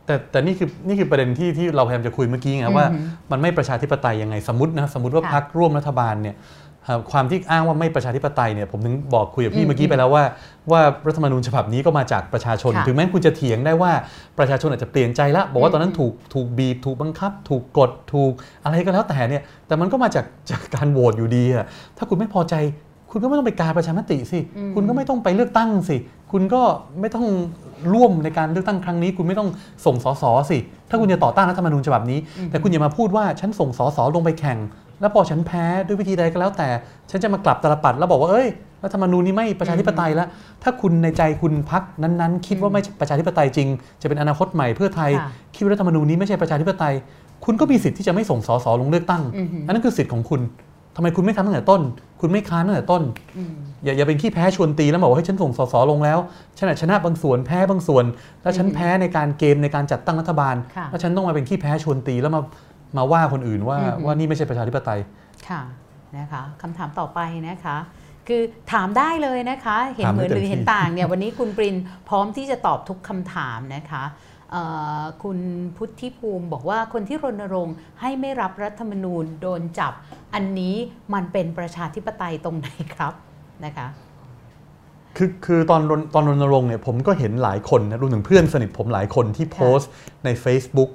[0.06, 2.86] แต่แต่นี่คือนี่คือประเด็นที่ที่เราพยายามจะคุยเมื่อกี้ไงว่า
[3.30, 6.36] มันไม่ประชาธิปไตยยังไงสมมตินะสมมติว่าค่ะพักร่วมรัฐบาลเนี่ย
[6.84, 10.24] เอ่อความที่อ้างว่าไม่ประชาธิปไตยเนี่ยผมถึงบอกคุยกับพี่เมื่อกี้ไปแล้วว่า
[10.70, 13.92] ว่ารัฐธรรมนูญฉบับนี้ก็มาจากประชาชนค่ะถึงแม้คุณจะเถียงได้ว่า
[14.38, 18.32] ประชาชนอาจจะเปลี่ยนใจละบอกว่าตอนนั้นถูกถูกบีบ ถูกบังคับ ถูกกดถูก
[18.64, 22.54] อะไรก็แล้วแต่เนี่ยแต่มันก็มาจากจากการโหวตอยู่ดีอะถ้าคุณไม่พอใจ
[23.10, 24.38] คุณก็ไม่ต้องไปกาประชามติสิ
[24.74, 25.96] คุณก็ไม่ต้องไปเลือกตั้งสิ
[26.32, 26.62] คุณก็
[27.00, 27.26] ไม่ต้อง
[27.92, 29.48] ร่วมในการเลือกตั้งครั้งนี้ คุณไม่ต้อง
[29.86, 30.58] ส่งสสสิ
[30.90, 32.18] ถ้าคุณจะต่อต้านรัฐธรรมนูญฉบับนี้
[32.50, 34.58] แต่คุณอย่ามาพูดว่าฉันส่งสสลงไปแข่ง
[35.00, 36.68] แล้วพอฉันแพ้ด้วยวิธีใดก็แล้วแต่
[37.10, 38.48] ฉันจะมากลับตลปัดแล้วบอกว่าเอ้ย
[38.84, 40.28] รัฐธรรมนูญนี้ไม่ประชาธิปไตยแล้ว
[40.62, 43.68] ถ้าคุณในใจคุณพักนั้นๆ คิดว่าไม่ประชาธิปไตยจริง
[44.02, 46.94] จะเป็นอนาคตใหม่เพื่อไทยค่ะคิดว่ารัฐธรรมนูญนี้ไม่ใช่ประชาธิปไตย
[47.44, 50.40] คุณก็มีสิทธิ์ที่จะไม่ส่งสสลงเลือกตั้งอือหืออัอันนั้นคือสิทธิ์ของคุณ
[50.96, 51.82] ทำไมคุณไม่ทำตั้งแต่ต้น
[52.20, 53.02] คุณไม่ค้านตั้งแต่ต้น
[53.36, 53.52] อืม
[53.84, 56.18] อย่าอย่าเป็นขี้แพ้ชวนตีแล้วบอกว่าให้ยฉันส่งสสลงแล้ว
[56.58, 58.04] ฉันอาจชนะบางส่วนแพ้บางส่วน
[58.42, 62.42] แล้วฉันอืมแพ้ในการเกมในการจัดตั้งรัฐบาลค่ะแล้วฉันต้องมาเป็นขี้แพ้ชวนตีแล้วมา
[62.96, 65.00] มาว่าคนอื่นว่าอือหือว่านี่ไม่ใช่ประชาธิปไตย
[65.48, 65.62] ค่ะ
[66.16, 67.76] นะคะคำถามต่อไปนะคะ
[68.28, 71.76] คือถามได้เลยนะคะ เห็นถามเหได้มือนหรือเต็มที่เห็นต่างเนี่ยวันนี้คุณปริน
[72.08, 74.31] พร้อมที่จะตอบทุกคำถามนะคะเอ่อ
[75.22, 75.38] คุณ
[75.76, 79.92] พุทธิภูมิบอกว่าคนที่รณรงค์ให้ไม่รับรัฐธรรมนูญโดนจับ
[80.34, 80.74] อันนี้
[81.14, 83.12] มันเป็นประชาธิปไตยตรงไหนครับ
[83.64, 83.86] นะคะ
[85.16, 89.90] คือคือตอนรณตอนรณรงค์เนี่ยผมก็เห็นหลายคนนะรวมถึงเพื่อนสนิทผมหลายคนที่โพสต์
[90.24, 90.90] ใน Facebook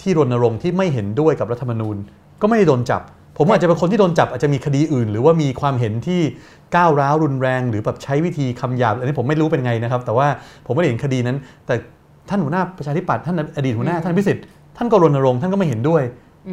[0.00, 1.96] ที่รณรงค์ที่ไม่เห็นด้วยกับรัฐธรรมนูญ
[2.40, 3.02] ก็ไม่ได้โดนจับ
[3.38, 6.20] ผมอาจจะเป็นคนที่โดนจับอาจจะมีคดีอื่น หรือว่ามีความเห็นที่
[6.76, 10.28] ก้าวร้าวรุนแรง หรือแบบใช้วิธีคำหยาบอันนี้ผมไม่รู้เป็นไงนะครับ แต่ว่า
[10.66, 11.74] ผมไม่ได้เห็นคดีนั้น แต่
[12.28, 14.44] ท่านหัวหน้าประชาธิปัตย์ท่านอดีตหัวหน้าท่านพิสิทธิ์
[14.76, 16.02] ท่านก็รณรงค์ท่านก็ไม่เห็นด้วย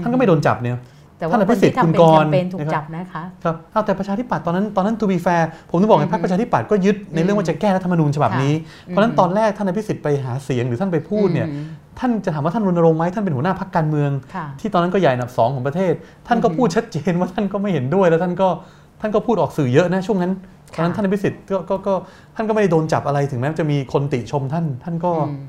[0.02, 0.74] ท่านก็ไม่โดนจับเนี่ย
[1.20, 8.54] แต่ว่าท่านอคภินสิทที่ธิ์ทำคุณเป็นกแครณ์มเปญถูกนะครับจับนะคะครับเอาแต่ประชาธิปัตย์ตอนนั้นตอนนั้น to be fair ผมถึงบอกไงพรรคประชาธิปัตย์ก็ยึดในเรื่องว่าจะแก้รัฐธรรมนูญฉบับนี้
[8.86, 11.66] เพราะฉะนั้นตอนแรกท่านอภิสิทธิ์ไปหาเสียงหรือท่านไปพูดเนี่ยอืม
[12.00, 15.94] ท่านจะถามว่าท่านรณรงค์ไหมท่านเป็นหัวหน้าพรรคการเมืองค่ะที่ตอนนั้นก็ใหญ่อันดับสองของประเทศ
[16.28, 18.50] ท่านก็พูดชัดเจนว่าท่านก็ไม่เห็นด้วยแล้วท่านก็
[19.02, 20.32] ท่านก็พูดออกสื่อเยอะนะช่วงนั้น
[20.76, 21.94] ตอนนั้นค่ะท่านอภิสิทธิ์ก็ก็ก็
[22.36, 25.40] ท่านก็ไม่ได้โดนจับอะไรถึงแม้จะมีคนติชมท่านท่านก็อืม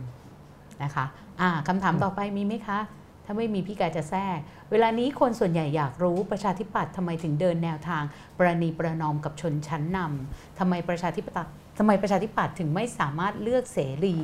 [0.84, 1.04] นะคะ
[1.40, 2.78] อ่าคำถามต่อไปมีไหมคะ
[3.24, 4.38] ถ้าไม่มีพี่กายจะแทรก
[4.70, 8.02] เวลานี้คนส่วนใหญ่อยากรู้ประชาธิปัตย์ทำไมถึงเดินแนวทาง
[8.38, 14.16] ประนีประนอมกับชนชั้นนำทำไมประชาธิปไตยทำไมประชาธิปัตย์ถึงไม่สามารถเลือกเสรี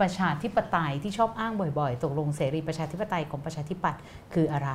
[0.00, 4.00] ประชาธิปไตยที่ชอบอ้างบ่อยๆ ตกลงเสรีประชาธิปไตยของประชาธิปัตย์
[4.34, 4.70] คืออะไร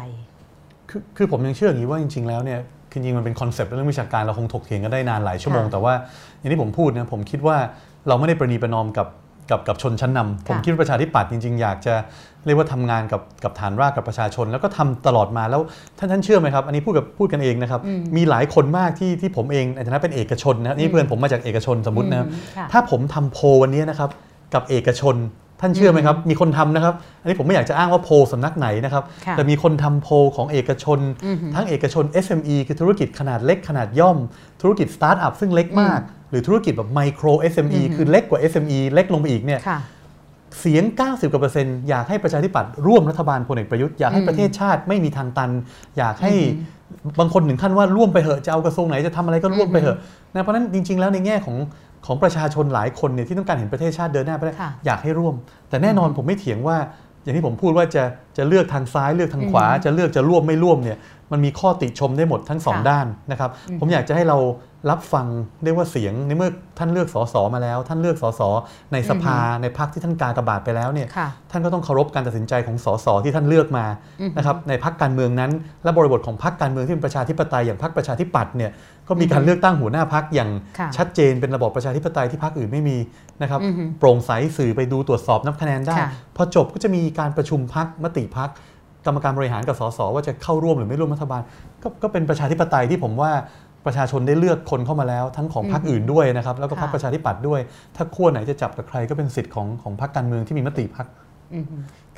[0.89, 2.60] คือคือผมยังเชื่ออย่างนี้ว่าจริง ๆ แล้วเนี่ย
[2.91, 5.93] คือจริงๆมันเป็นคอนเซปต์เรื่องวิชาการเราคงถกเถียงกันได้นานหลายชั่วโมงค่ะแต่ว่า
[6.38, 7.58] อย่างที่ผมพูดนะผมคิดว่า
[8.08, 9.08] เราไม่ได้ประนีประนอมกับ
[9.50, 11.95] กับกับชนชั้นนำผมค่ะคิดว่าประชาธิปัตย์จริงๆ อยากจะ
[12.45, 15.62] เรียกว่าทำงานกับกับฐานรากกับประชาชน แล้วก็ทำตลอดมาแล้ว
[15.97, 22.24] ท่านท่านเชื่อไหมครับ อันนี้พูดกับพูดกันเองนะครับอืมมีหลายคนมากที่ที่ผมเองในฐานะเป็นเอกชนนะนี่เพื่อนผมมาจากเอกชนสมมตินะอื
[22.58, 24.10] ค่ะถ้าผมทำโพลวันนี้นะครับ
[24.54, 25.16] กับเอกชน
[25.62, 34.18] ท่านเชื่อไหมครับ มีคนทำนะครับ อันนี้ผมไม่อยากจะอ้างว่าโพลสำนักไหนนะครับค่ะแต่มีคนทำโพลของเอกชนอือหือทั้งเอกชน SME คือธุรกิจขนาดเล็กขนาดย่อม
[34.62, 35.99] ธุรกิจสตาร์ทอัพซึ่งเล็กมาก
[36.30, 39.80] หรือธุรกิจแบบไมโคร SME คือเล็กกว่า SME เล็กลงไปอีกเนี่ยค่ะ
[40.60, 45.50] เสียง 90กว่าเปอร์เซ็นต์อยากให้ประชาธิปัตย์ร่วมรัฐบาลพลเอกประยุทธ์อยากให้อืมประเทศชาติไม่มีทางตัน
[45.97, 46.34] อยากให้
[47.20, 49.97] บางคนถึงขั้นว่าร่วมไปเหอะจะเอากระทรวงไหนจะทำอะไรก็ร่วมไปเหอะ
[50.34, 51.58] นะเพราะฉะนั้นจริง ๆ แล้วในแง่ของ
[52.06, 55.36] ของประชาชนหลายคนเนี่ยที่ต้องการเห็นประเทศชาติเดินหน้าไปได้ค่ะอยากให้ร่วม
[55.70, 56.78] แต่แน่นอนผมไม่เถียงว่า
[57.24, 58.04] อย่างที่ผมพูดว่าจะ
[58.38, 60.97] จะเลือกทางซ้ายเลือกทางขวาอืมจะเลือกจะร่วมไม่ร่วมเนี่ย
[61.32, 64.38] มันมีข้อติชมได้หมดทั้งสองค่ะด้านนะครับผมอยากจะให้เรา
[64.89, 65.27] รับฟัง
[65.63, 66.49] เรียกว่าเสียงในเมื่อ
[66.80, 68.41] ท่านเลือกสสมาแล้ว ท่านเลือกสส
[68.93, 73.86] ในสภาในพรรคที่ท่านกากบาทไปแล้วเนี่ยค่ะท่านก็ต้องเคารพการตัดสินใจของสสที่ท่านเลือกมา
[74.21, 75.51] อือฮึนะครับในพรรคการเมืองนั้น
[75.84, 78.71] และบริบทของพรรคการเมืองที่เป็นประชาธิปไตยอย่างพรรคประชาธิปัตย์เนี่ย
[79.07, 80.49] ก็มีการเลือกตั้งหัวหน้าพรรคอย่าง
[80.80, 82.97] ค่ะชัดเจนเป็นระบอบประชาธิปไตยที่พรรคอื่นไม่มี
[83.41, 88.49] นะครับอือฮึโปร่งใสสื่อไปดูตรวจสอบนับคะแนนได้ค่ะพอจบก็จะมีการประชุมพรรคมติพรรค
[89.05, 91.41] กรรมการบริหารกับสสว่าจะเข้าร่วมหรือไม่ร่วมรัฐบาล
[91.84, 93.32] ก็ก็เป็นประชาธิปไตยที่ผมว่า
[93.86, 97.59] ประชาชนได้เลือกคนเข้ามาแล้ว ทั้งของพรรคอื่นด้วยนะครับแล้วก็พรรคค่ะประชาธิปัตย์ด้วย
[97.95, 101.07] ถ้าขั้วไหนจะจับกับใครก็เป็นสิทธิ์ของของพรรคการเมืองที่มีมติพรรค
[101.53, 101.65] อืม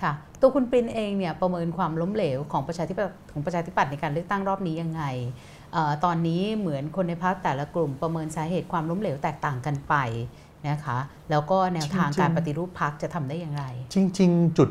[0.02, 5.04] ค่ะตัวคุณปรินเองเนี่ยประเมินความล้มเหลวของประชาธิปัตย์ของประชาธิปัตย์ในการเลือกตั้งรอบนี้ยังไง
[5.74, 9.96] เออตอนนี้เหมือนคนในพรรคแต่ละกลุ่มประเมินสาเหตุความล้มเหลวแตกต่างกันไป
[10.70, 10.98] นะคะ
[11.32, 14.70] แล้วก็แนวทางจริงๆการปฏิรูปพรรคจะทำได้อย่างไร จริง ๆ จุด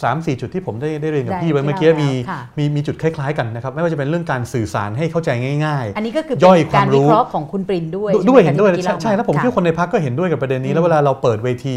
[0.00, 5.30] 3 4จุดที่ผมได้ได้เรียนกับได้พี่ไว้ที่เมื่อกี้เรามีมีค่ะมีมีจุดคล้าย ๆกันนะครับไม่ว่าจะเป็นเรื่องการสื่อสารให้เข้าใจ
[5.64, 11.76] ง่ายอันนี้ก็คือย่อยความการรู้วิเคราะห์ของคุณปรินด้วยๆด้วยใช่ไมเห็นด้วยที่ใช่เาใช่แล้วผมค่ะเชื่อคนในพักก็เห็นด้วยกับประเด็นนี้อืมแล้วเวลาเราเปิดเวที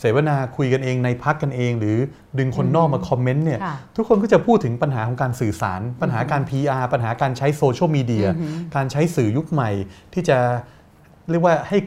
[0.00, 1.96] เสวนาคุยกันเองในพักกันเอง หรือ
[2.38, 9.70] ดึงคนนอกมาคอมเมนต์เนี่ยค่ะทุกคนก็จะพูดถึงปัญหาของการสื่อสาร ปัญหาการ PR ปัญหาการใช้โซเชียลมีเดียอือหือการใช้สื่อยุคใหม่
[10.14, 10.38] ที่จะ
[11.30, 11.78] เรียกว่าให้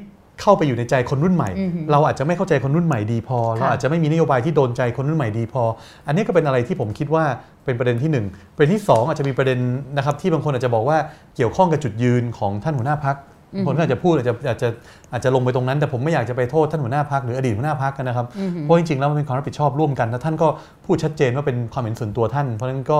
[0.41, 5.63] เข้าไปอยู่ในใจคนรุ่นใหม่อือหือเราอาจจะไม่เข้าใจคนรุ่นใหม่ดีพอ เราอาจจะไม่มีนโยบายที่โดนใจคนรุ่นใหม่ดีพอ
[6.07, 7.23] อันนี้ก็เป็นอะไรที่ผมคิดว่า
[7.65, 8.25] เป็นประเด็นที่หนึ่ง
[8.55, 9.59] ประเด็นที่สองอาจจะมีประเด็น
[9.97, 10.97] นะครับที่บางคนอาจจะบอกว่า
[11.35, 13.17] เกี่ยวข้องกับจุดยืนของท่านหัวหน้าพัก
[13.55, 14.67] อือหือคนก็อาจจะพูดอาจจะอาจจะ
[15.11, 20.47] อาจจะลงไปตรงนั้น แต่ผมไม่อยากจะไปโทษท่านหัวหน้าพักหรืออดีตหัวหน้าพักกันนะครับอือหือเพราะจริงๆแล้วมันเป็นความรับผิดชอบร่วมกันแล้วท่านก็
[20.85, 22.99] พูดชัดเจนว่าเป็นความเห็นส่วนตัวท่าน เพราะฉะนั้นก็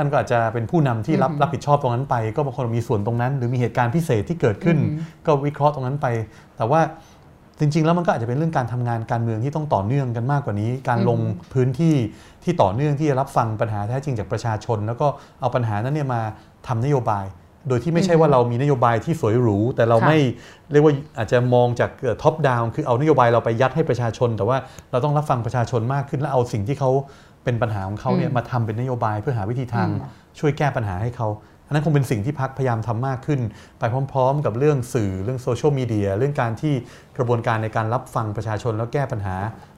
[0.00, 6.06] ท่านก็อาจจะเป็นผู้นำที่รับอือหือรับผิดชอบตรงนั้นไป ก็บางคนมีส่วนตรงนั้น หรือมีเหตุการณ์พิเศษที่เกิดขึ้นอือหือก็วิเคราะห์ตรงนั้นไป
[6.56, 6.80] แต่ว่า
[7.58, 11.18] จริง ๆ แล้วมันก็อาจจะเป็นเรื่องการทำงานการเมืองที่ต้องต่อเนื่องกันมากกว่านี้ การลง
[11.54, 11.94] พื้นที่
[12.44, 15.06] ที่ต่อเนื่องที่จะรับฟังปัญหาแท้จริงจากประชาชน แล้วก็
[15.40, 16.20] เอาปัญหานั้นเนี่ยมา
[16.66, 17.26] ทำนโยบาย
[17.68, 20.18] โดยที่ไม่ใช่ว่าเรามีนโยบายที่สวยหรู แต่เราค่ะไม่
[20.72, 21.90] เรียกว่าอาจจะมองจาก
[22.22, 24.58] ท็อปดาวคือเอานโยบายเราไปยัดให้ประชาชน แต่ว่า
[24.90, 26.90] เราต้องรับฟังประชาชนมากขึ้นและเอาสิ่งที่เขา
[27.44, 31.28] เป็นปัญหาของเขาเนี่ยอืมมาทำเป็นนโยบายเพื่อหาวิธีทางอืมช่วยแก้ปัญหาให้เขา
[31.66, 33.40] อันนั้นคงเป็นสิ่งที่พักพยายามทำมากขึ้น
[33.78, 33.82] ไป
[34.12, 36.74] พร้อม ๆ กับเรื่องสื่อเรื่องโซเชียลมีเดียเรื่องการที่
[37.16, 39.36] กระบวนการในการรับฟังประชาชนแล้วแก้ปัญหา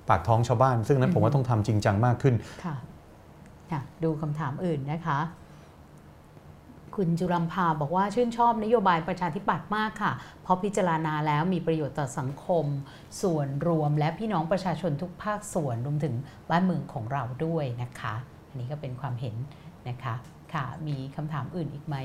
[0.08, 2.34] ปากท้องชาวบ้าน ซึ่งนั้นผมว่าต้องทำจริงจังมากขึ้น
[2.64, 2.74] ค่ะ
[3.70, 5.18] ค่ะดูคำถามอื่นนะคะ
[6.96, 10.12] คุณจุรัมพาบอกว่าชื่นชอบนโยบายประชาธิปัตย์มากค่ะ
[10.42, 12.66] เพราะพิจารณาแล้วมีประโยชน์ต่อสังคม
[13.22, 16.14] ส่วนรวมและพี่น้องประชาชนทุกภาคส่วนรวมถึง
[16.50, 18.14] บ้านเมืองของเราด้วยนะคะ
[18.48, 19.36] อันนี้ก็เป็นความเห็น
[19.88, 20.14] นะคะ
[20.54, 21.96] ค่ะมีคำถามอื่นอีกไหม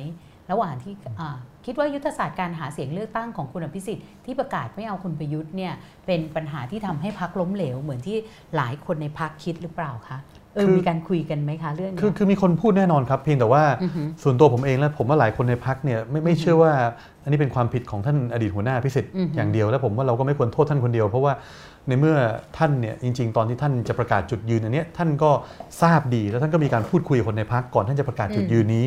[0.51, 5.73] ระหว่างที่อ่าคิดว่ายุทธศาสตร์การหาเสียงเลือกตั้งของคุณอภิสิทธิ์ที่ประกาศไม่เอาคุณประยุทธ์เนี่ย
[6.05, 8.17] เป็นปัญหาที่ทำให้พักล้มเหลวเหมือนที่
[8.55, 10.17] หลายคนในพักคิดหรือเปล่าคะ
[10.57, 16.71] เออคือมีการคุยกันไหมคะเรื่องเนี้ยคือคือมีคนพูดแน่นอนครับ เพียงแต่ว่าอือหือส่วนตัวผมเองและผมว่าหลายคนในพักเนี่ยไม่ไม่เชื่อว่า
[17.23, 21.33] อันนี้เป็นความผิดของท่านอดีตหัวหน้าพิสิทธิ์อือหืออย่างเดียว แล้วผมว่าเราก็ไม่ควรโทษท่านคนเดียว เพราะว่า
[21.87, 22.15] ในเมื่อ
[22.57, 25.31] ท่านเนี่ยจริง ๆ ตอนที่ท่านจะประกาศจุดยืนอันเนี้ยท่านก็
[25.81, 28.85] ทราบดีแล้วท่านก็มีการพูดคุยกับคนในพักก่อนท่านจะประกาศจุดยืนนี้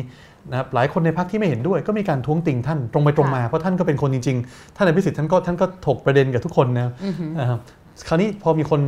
[0.49, 7.59] นะครับหลายคนในพักที่ไม่เห็นด้วยก็มีการท้วงติงท่านตรงไปตรงมาเพราะท่านก็เป็นคนจริงๆ ท่านอภิสิทธิ์ท่านก็ท่านก็ถกประเด็นกับทุกคนนะอือหือนะครับ
[8.07, 8.81] คราวนี้พอมีคน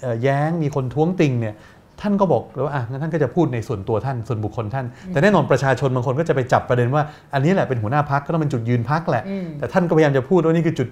[0.00, 1.54] เอ่อแย้งมีคนท้วงติงเนี่ย
[2.02, 7.02] ท่านก็บอกเลยว่าอะงั้นท่านก็จะพูดในส่วนตัวท่านส่วนบุคคลท่าน แต่แน่นอนประชาชนบางคนก็จะไปจับประเด็นว่า
[7.34, 10.88] อันนี้แหละเป็นหัวหน้าพักก็ต้องเป็นจุดยืนพักแหละอืมแต่ท่านก็พยายามจะพูดว่านี่คือจุด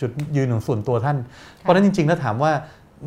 [0.00, 1.16] จุดยืนของส่วนตัวท่าน
[1.60, 2.52] เพราะฉะนั้นจริงๆแล้วถามว่า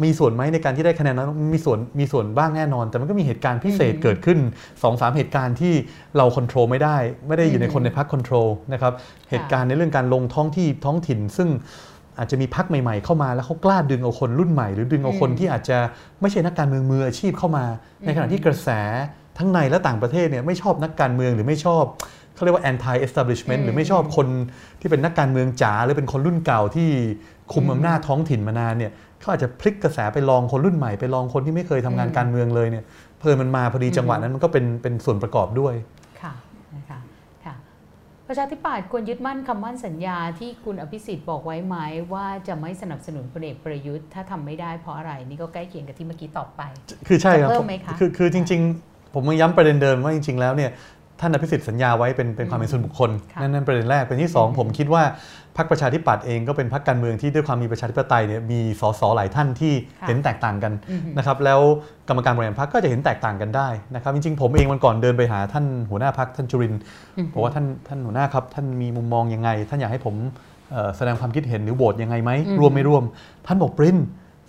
[0.03, 5.73] มีส่วนไหมในการที่ได้คะแนนนั้นมีส่วนมีส่วนบ้างแน่นอน แต่มันก็มีเหตุการณ์พิเศษอืมเกิดขึ้น2อสามเหตุการณ์ที่
[6.17, 6.97] เราควบคุมไม่ได้
[7.27, 8.93] ไม่ได้อยู่ในอืมคนในพักควบคุมนะครับ
[9.29, 11.49] เหตุการณ์ในเรื่องการลงท้องที่ท้องถิ่นซึ่ง
[12.19, 15.77] อาจจะมีพักใหม่ๆเข้ามาแล้วเขากล้าดึงเอาคนรุ่นใหม่ หรือดึงเอาคนที่อาจจะ
[16.21, 17.65] ไม่ใช่นักการเมืองมืออาชีพเข้ามา
[18.05, 18.69] ในขณะที่กระแส
[19.37, 21.83] ทั้งในและต่างประเทศเนี่ยไม่ชอบนักการเมืองหรือไม่ชอบ
[22.35, 24.27] เขาเรียกว่า anti establishment หรือไม่ชอบคน
[24.79, 26.89] ที่เป็นนักการเมืองจ๋าหรือเป็นคนรุ่นเก่าที่
[27.53, 32.83] คุมอำนาจท้องถิ่นมานานเนี่ยเขาอาจจะพลิกกระแสไปลองคนรุ่นใหม่ไปลองคนที่ไม่เคยทำงานการเมืองเลยเนี่ย
[33.19, 35.73] เพลินมันมาพอดีจังหวะนั้นมันก็เป็นเป็นส่วนประกอบด้วย
[38.27, 41.75] ประชาธิปัตย์ควรยึดมั่นคำมั่นสัญญาที่คุณอภิสิทธิ์บอกไว้ไหม
[42.13, 46.61] ว่าจะไม่สนับสนุนพลเอกประยุทธ์ถ้าทำไม่ได้เพราะอะไรนี่ก็ใกล้เคียงกับที่เมื่อกี้ตอบไป
[47.07, 50.71] คือใช่ครับจะเพิ่มไหมคะคือคือจริง ๆ ผมยังย้ำประเด็นเดิมว่าจริง ๆ แล้วเนี่ย
[51.19, 55.03] ท่านอภิสิทธิ์สัญญาไว้เป็นเป็นความเป็นส่วนบุคคลค่ะนั่นนั่นประเด็นแรกเป็นที่สองอืมผมคิดว่า
[55.57, 61.59] พรรคประชาธิปัตย์เองก็เป็นพรรคการเมืองที่ด้วยความมีประชาธิปไตยเนี่ยมีสสหลายท่านที่ค่ะเห็นแตกต่างกันอือหือนะครับแล้ว
[62.09, 66.81] กรรมการบริหารพรรคก็จะเห็นแตกต่างกันได้นะครับจริงๆผมเองวันก่อนเดินไปหาท่านหัวหน้าพรรคท่านจุรินทร์
[67.17, 70.15] อือหือบอกว่าท่านท่านหัวหน้าครับท่านมีมุมมองยังไง ท่านอยากให้ผม
[70.71, 73.03] เอ่อแสดงความคิดเห็นหรือโหวตยังไงไหมอืมร่วมไม่ร่วม
[73.47, 73.97] ท่านบอกปริน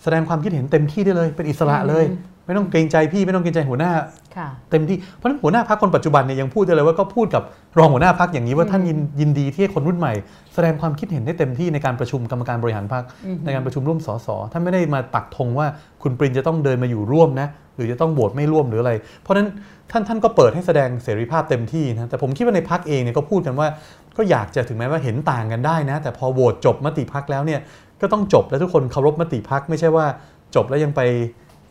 [0.03, 3.93] แสดงความคิดเห็นเต็มที่ได้เลย เป็นอิสระเลยอืม ไม่ต้องเกรงใจพี่ไม่ต้องเกรงใจหัวหน้า
[4.37, 7.43] ค่ะเต็มที่เพราะฉะนั้นหัวหน้าพักคนปัจจุบันเนี่ยยังพูดได้เลยว่าก็พูดกับ
[7.79, 10.13] รองหัวหน้าพักอย่างนี้ว่าอืมท่านยินยินดีที่ให้คนรุ่นใหม่
[10.55, 15.67] แสดงความคิดเห็นได้เต็มที่ในการประชุมกรรมการบริหารพักอือหือในการประชุมร่วมสสท่านไม่ได้มาปักธงว่า
[16.03, 18.93] คุณปรินจะต้องเดินมาอยู่ร่วมนะหรือจะต้องโหวตไม่ร่วมหรืออะไร
[19.23, 19.49] เพราะฉะนั้น
[19.91, 23.69] ท่านท่านก็เปิดให้แสดงเสรีภาพเต็มที่นะแต่ผมคิดว่าในพักเองเนี่ยก็พูดกันว่า
[24.17, 27.61] ก็อยากจะถึงแม้ว่าเห็นต่างกันได้นะ แต่พอโหวตจบมติพักแล้วเนี่ย
[28.01, 30.07] ก็ต้องจบและทุกคนเคารพมติพักไม่ใช่ว่า
[30.55, 31.01] จบแล้วยังไป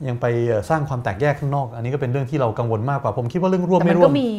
[0.07, 4.29] ยังไปเอ่อสร้างความแตกแยกข้างนอก อันนี้ก็เป็นเรื่องที่เรากังวลมากกว่าผมคิดว่าเรื่องร่วมแต่มัไม่นร่วก็มมี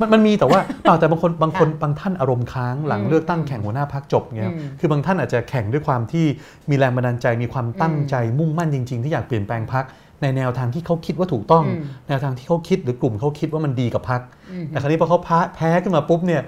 [0.00, 6.26] มันมันมีแต่ว่าเปล่าแต่บางคนบางคนค่ะบางท่านอารมณ์ค้างหลังอืมเลือกตั้งแข่งหัวหน้าพักจบเงี้ยอืมคือบางท่านอาจจะแข่งด้วยความที่
[6.70, 9.84] มีแรงบันดาลใจมีความตั้งอืมใจมุ่งมั่นจริง ๆ ที่อยากเปลี่ยนแปลงพัก
[10.22, 14.20] ในแนวทางที่เขาคิดว่าถูกต้องอืมแนวทางที่เขาคิดหรือกลุ่มเขาคิดว่ามันดีกับพัก
[14.50, 16.42] อืมแต่คราวนี้พอเขาแพ้แพ้ขึ้นมาปุ๊บเนี่ย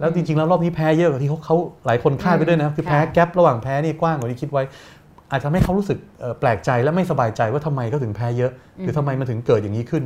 [0.00, 1.56] แล้วจริงๆแล้วรอบนี้แพ้เยอะกว่าที่เขาเขา
[1.86, 4.62] หลายคนคาดไปด้วยนะคือแพ้ค่ะแกลระหว่างแพ้นี่กว้างกว่าที่คิดไว้
[5.30, 10.04] อาจจะทำให้เขารู้สึกเอ่อแปลกใจและไม่สบายใจว่าทำไมเขาถึงแพ้เยอะ หรือทำไมมันถึงเกิดอย่างนี้ขึ้น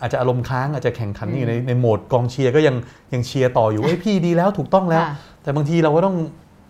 [0.00, 2.76] อาจจะอารมณ์ค้างอาจจะแข่งขันอยู่ในในโหมดกองเชียร์ก็ยัง
[3.14, 6.16] ยังเชียร์ต่ออยู่เอ้ยพี่ดีแล้วถูกต้องแล้วค่ะแต่บางทีเราก็ต้อง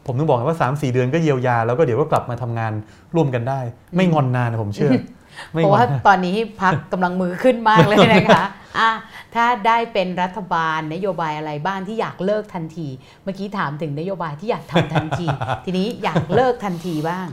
[0.07, 2.73] ผมต้องบอกว่า 3 4 เดือนก็เยียวยา แล้วก็เดี๋ยวก็กลับมาทำงาน
[3.15, 3.61] ร่วมกันได้
[3.97, 4.93] ไม่งอนนานนะผมเชื่อ
[5.53, 8.45] ไม่เพราะงอนว่านะตอนนี้พักกำลังมือขึ้นมากเลยนะคะ
[8.79, 8.91] อะ
[9.35, 12.89] ถ้าได้เป็นรัฐบาลนโยบายอะไรบ้างที่อยากเลิกทันที
[13.23, 15.27] เมื่อกี้ถามถึงนโยบายที่อยากทำทันที
[15.65, 17.27] ทีนี้อยากเลิกทันทีบ้าง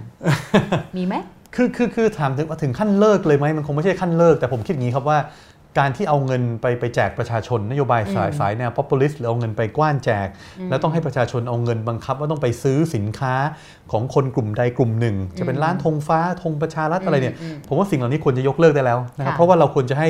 [0.97, 1.15] มีไหม
[1.55, 5.19] คือคือคือถามถึงว่าถึงขั้นเลิกเลยไหมมันคงไม่ใช่ขั้นเลิกแต่ผมคิดอย่างนี้ครับว่า
[5.83, 10.27] การที่เอาเงินไปไปแจกประชาชนนโยบายสายอืมสายแนว populist หรือเอาเงินไปกว้านแจก
[10.69, 13.33] แล้วต้องให้ประชาชนเอาเงินบังคับ ว่าต้องไปซื้อสินค้า
[13.91, 20.09] ของคนกลุ่มใดกลุ่มหนึ่ง จะเป็นร้านธงฟ้าธงประชารัฐอะไรเนี่ยอืมผมว่าสิ่งเหล่านี้ควรจะยกเลิกได้แล้วนะครับค่ะเพราะว่าเราควรจะให้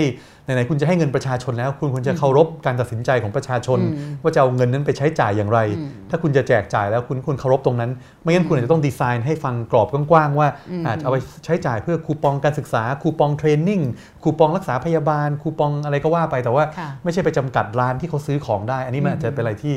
[0.55, 7.91] ไหนๆคุณจะให้เงินประชาชนแล้ว คุณควรจะเคารพการตัดสินใจของประชาชนอืมว่าจะเอาเงินนั้นไปใช้จ่ายอย่างไรอืมถ้าคุณจะแจกจ่ายแล้วคุณควรเคารพตรงนั้น
[8.21, 13.81] ไม่งั้นคุณอาจจะต้องดีไซน์ให้ฟังกรอบกว้างๆว่าอืมอาจจะเอาไปใช้จ่ายเพื่อคูปองการศึกษาคูปองเทรนนิ่ง
[14.23, 19.75] คูปองรักษาพยาบาล คูปองอะไรก็ว่าไปแต่ว่าค่ะไม่ใช่ไปจำกัดร้านที่เขาซื้อของได้ อันนี้มันอืมอาจจะเป็นอะไรที่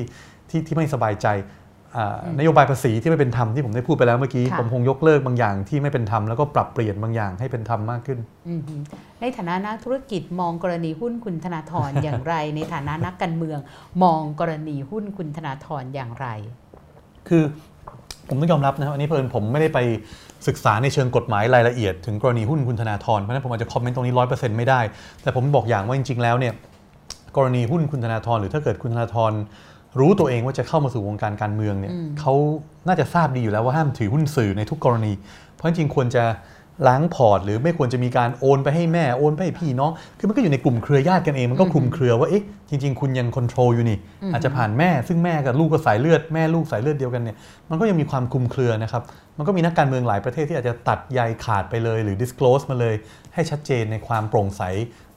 [0.50, 1.26] ที่ที่ไม่สบายใจ
[1.96, 8.18] อ่านโยบายภาษีที่ไม่เป็นธรรมที่ผมได้พูดไปแล้วเมื่อกี้ค่ะผมคงยกเลิกบางอย่างที่ไม่เป็นธรรมแล้วก็ปรับเปลี่ยนบางอย่างให้เป็นธรรมมากขึ้น
[8.48, 8.60] อืม
[9.20, 13.58] ในฐานะนักธุรกิจมองกรณีหุ้นคุณธนาธรอย่างไร ในฐานะนักการเมือง
[14.02, 16.26] มองกรณีหุ้นคุณธนาธรอย่างไร
[17.28, 17.42] คือ
[18.28, 19.78] ผมต้องยอมรับนะครับอันนี้เพิ่นผมไม่ได้ไป
[20.48, 24.80] ศึกษาในเชิงกฎหมายรายละเอียด ถึงกรณีหุ้นคุณธนาธรเพราะฉะนั้นผมอาจจะคอมเมนต์ตรงนี้ร้อยเปอร์เซ็นต์ไม่ได้
[25.22, 26.54] แต่ผมบอกอย่างว่าจริงๆแล้วเนี่ย
[27.36, 29.32] กรณีหุ้นคุณธนาธรหรือถ้าเกิดคุณธนาธร
[30.00, 32.34] รู้ตัวเองว่าจะเข้ามาสู่วงการการเมืองเนี่ยเขา
[32.86, 35.12] น่าจะทราบดีอยู่แล้วว่าห้ามถือหุ้นสื่อในทุกกรณี
[35.54, 36.24] เพราะจริงควรจะ
[36.88, 43.98] ล้างพอร์ต หรือไม่ควรจะมีการโอนไปให้แม่โอนไปให้พี่น้อง คือมันก็อยู่ในกลุ่มเครือญาติกันเองมันก็คลุมเครือว่าเอ๊ะจริง ๆ คุณยังคอนโทรลอยู่นี่
[44.32, 47.36] อาจจะผ่านแม่ซึ่งแม่กับลูกก็สายเลือดแม่ลูกสายเลือดเดียวกันเนี่ย
[47.70, 49.02] มันก็ยังมีความคลุมเครือนะครับ
[49.38, 52.94] มันก็มีนักการเมืองหลายประเทศที่อาจจะตัดใยขาดไปเลย หรือ disclose มาเลย
[53.34, 54.62] ให้ชัดเจนในความโปร่งใส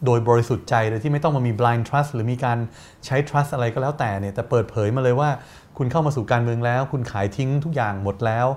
[0.06, 2.58] โดยบริสุทธิ์ใจโดยที่ไม่ต้องมามี blind trust หรือมีการ
[3.06, 5.30] ใช้ trust อะไรก็แล้วแต่เนี่ยแต่เปิดเผยมาเลยว่า
[5.78, 8.48] คุณเข้ามาสู่การเมืองแล้ว คุณขายทิ้งทุกอย่างหมดแล้ว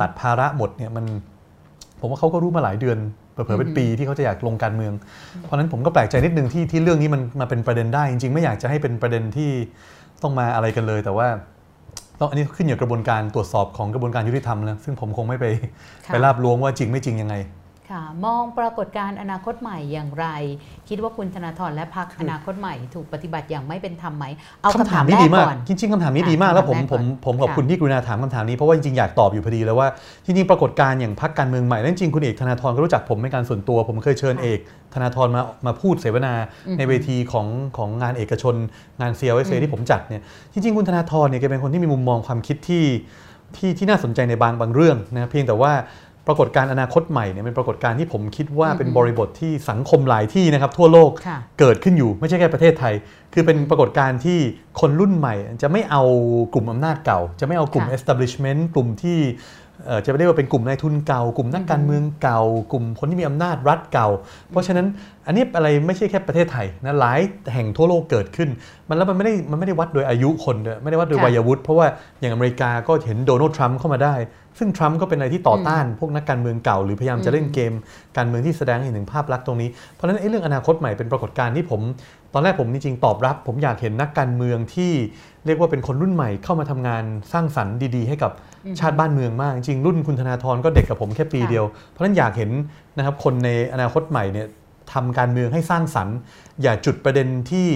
[0.00, 1.06] ตัดภาระหมดเนี่ยมัน
[2.04, 2.98] ผมว่าเขาก็รู้มาหลายเดือน
[3.32, 4.92] เผลอๆเป็นปีที่เขาจะอยากลงการเมือง
[5.42, 9.50] เพราะฉะนั้นผมก็แปลกใจนิดนึงที่ที่เรื่องนี้มันมาเป็นประเด็นได้ จริงๆ ไม่อยากจะให้เป็นประเด็นที่
[10.22, 11.28] ต้องมาอะไรกันเลย แต่ว่า
[12.20, 15.44] ต้องอันนี้ขึ้นอยู่กับกระบวนการตรวจสอบของกระบวนการยุติธรรมนะซึ่งผมคงไม่ไป
[16.06, 17.34] ค่ะไปราบล้วงว่าจริงไม่จริงยังไง
[17.92, 20.26] ค่ะมองปรากฏการณ์อนาคตใหม่อย่างไร
[20.88, 24.24] คิดว่าคุณธนาธรและพรรคอนาคตใหม่ถูกปฏิบัติอย่างไม่เป็นธรรมไหม
[24.62, 29.88] เอาคำถามนี้แรดีกมากก่อนจริงๆคำถามนี้ค่ะดีมากแล้วผมคำถามแรกผมก่อนผมขอบค่ะคุณที่กรุณาถามคำถามนี้เพราะว่าจริงๆอยากตอบอยู่พอดีแล้วว่า
[30.24, 34.58] จริงๆปรากฏการณ์อย่างพรรคการเมืองใหม่และจริงๆคุณเอกธนาธรก็รู้จักผมเป็นการส่วนตัว ผมเคยเชิญค่ะเอก
[34.94, 36.34] ธนาธรมามาพูดเสวนา
[36.66, 38.54] อืมในเวทีของของงานเอกชน
[39.00, 40.22] งาน CLSA ที่ผมจัดเนี่ย
[40.52, 42.84] จริงๆคุณธนาธรเนี่ยแกเป็นคนที่มีมุมมองความคิดที่
[43.56, 45.72] ที่ที่น่าสนใจในบางบางเรื่องนะเพียงแต่ว่า
[46.26, 52.94] ปรากฏการณ์อนาคตใหม่เนี่ยเป็นปรากฏการณ์ที่ผมคิดว่าเป็นบริบทที่สังคมหลายที่นะครับ ทั่วโลกค่ะเกิดขึ้นอยู่ไม่ใช่แค่ประเทศไทย
[53.32, 54.38] คือเป็นปรากฏการณ์ที่
[54.80, 56.02] คนรุ่นใหม่ จะไม่เอา
[56.52, 59.20] กลุ่มอำนาจเก่า จะไม่เอากลุ่มค่ะ establishment กลุ่มที่
[59.86, 62.40] เอ่อจะไม่ได้ว่าเป็นกลุ่มนายทุนเก่า กลุ่มนักการเมืองเก่า
[62.72, 64.08] กลุ่มคนที่มีอำนาจรัฐเก่า
[64.50, 64.86] เพราะฉะนั้น
[65.26, 67.20] อันนี้อะไรไม่ใช่แค่ประเทศไทยนะหลาย
[67.52, 68.48] แห่งทั่วโลกเกิดขึ้น
[68.88, 71.86] มันแล้วมันไม่ได้มันไม่ได้วัดโดยอายุคนด้วยไม่ได้วัดโดยค่ะวัยวุฒิเพราะว่า
[72.20, 74.14] อย่างอเมริกาก็เห็นโดนัลด์ทรัมป์เข้ามาได้
[74.58, 77.72] ซึ่งทรัมป์ก็เป็นอะไรที่ต่อต้านพวกนักการเมืองเก่า หรือพยายามจะเล่นเกม
[78.16, 81.80] การเมืองที่แสดงให้เห็นถึงภาพลักษณ์ตรงนี้ เพราะฉะนั้นไอ้เรื่องอนาคตใหม่เป็นปรากฏการณ์ที่ผม
[82.32, 84.92] ตอนแรกผมจริงๆตอบรับ ผมอยากเห็นนักการเมืองที่
[85.46, 88.32] เรียกว่าเป็นคนรุ่นใหม่เข้ามาทำงานสร้างสรรค์ดีๆ ให้กับ
[88.80, 92.50] ชาติบ้านเมืองมาก จริงๆรุ่นคุณธนาธรก็เด็กกับผมแค่ปีค่ะเดียว เพราะฉะนั้นอยากเห็น
[92.96, 94.46] นะครับคนในอนาคตใหม่เนี่ย
[94.92, 96.16] ทำการเมืองให้สร้างสรรค์
[96.62, 97.68] อย่าจุดประเด็นที่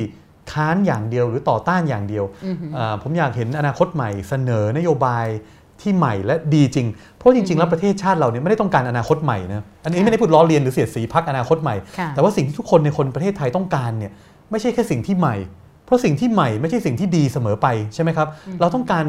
[0.52, 5.26] ค้านอย่างเดียวหรือต่อต้านอย่างเดียวอือหืออ่าผมอยากเห็นอนาคตใหม่เสนอนโยบาย
[5.82, 6.86] ที่ใหม่และดีจริง
[7.16, 14.12] เพราะจริง ๆ แล้วประเทศชาติเราเนี่ยไม่ได้ต้องการอนาคตใหม่นะอันนี้ค่ะไม่ได้พูดล้อเลียนหรือเสียดสีพักอนาคตใหม่ค่ะแต่ว่าสิ่งที่ทุกคนในคนประเทศไทยต้องการเนี่ย
[14.50, 15.36] ไม่ใช่แค่สิ่งที่ใหม่
[15.86, 18.28] เพราะสิ่งที่ใหม่ไม่ใช่สิ่งที่ดีเสมอไปใช่ไหมครับ
[18.60, 19.04] เราต้องการ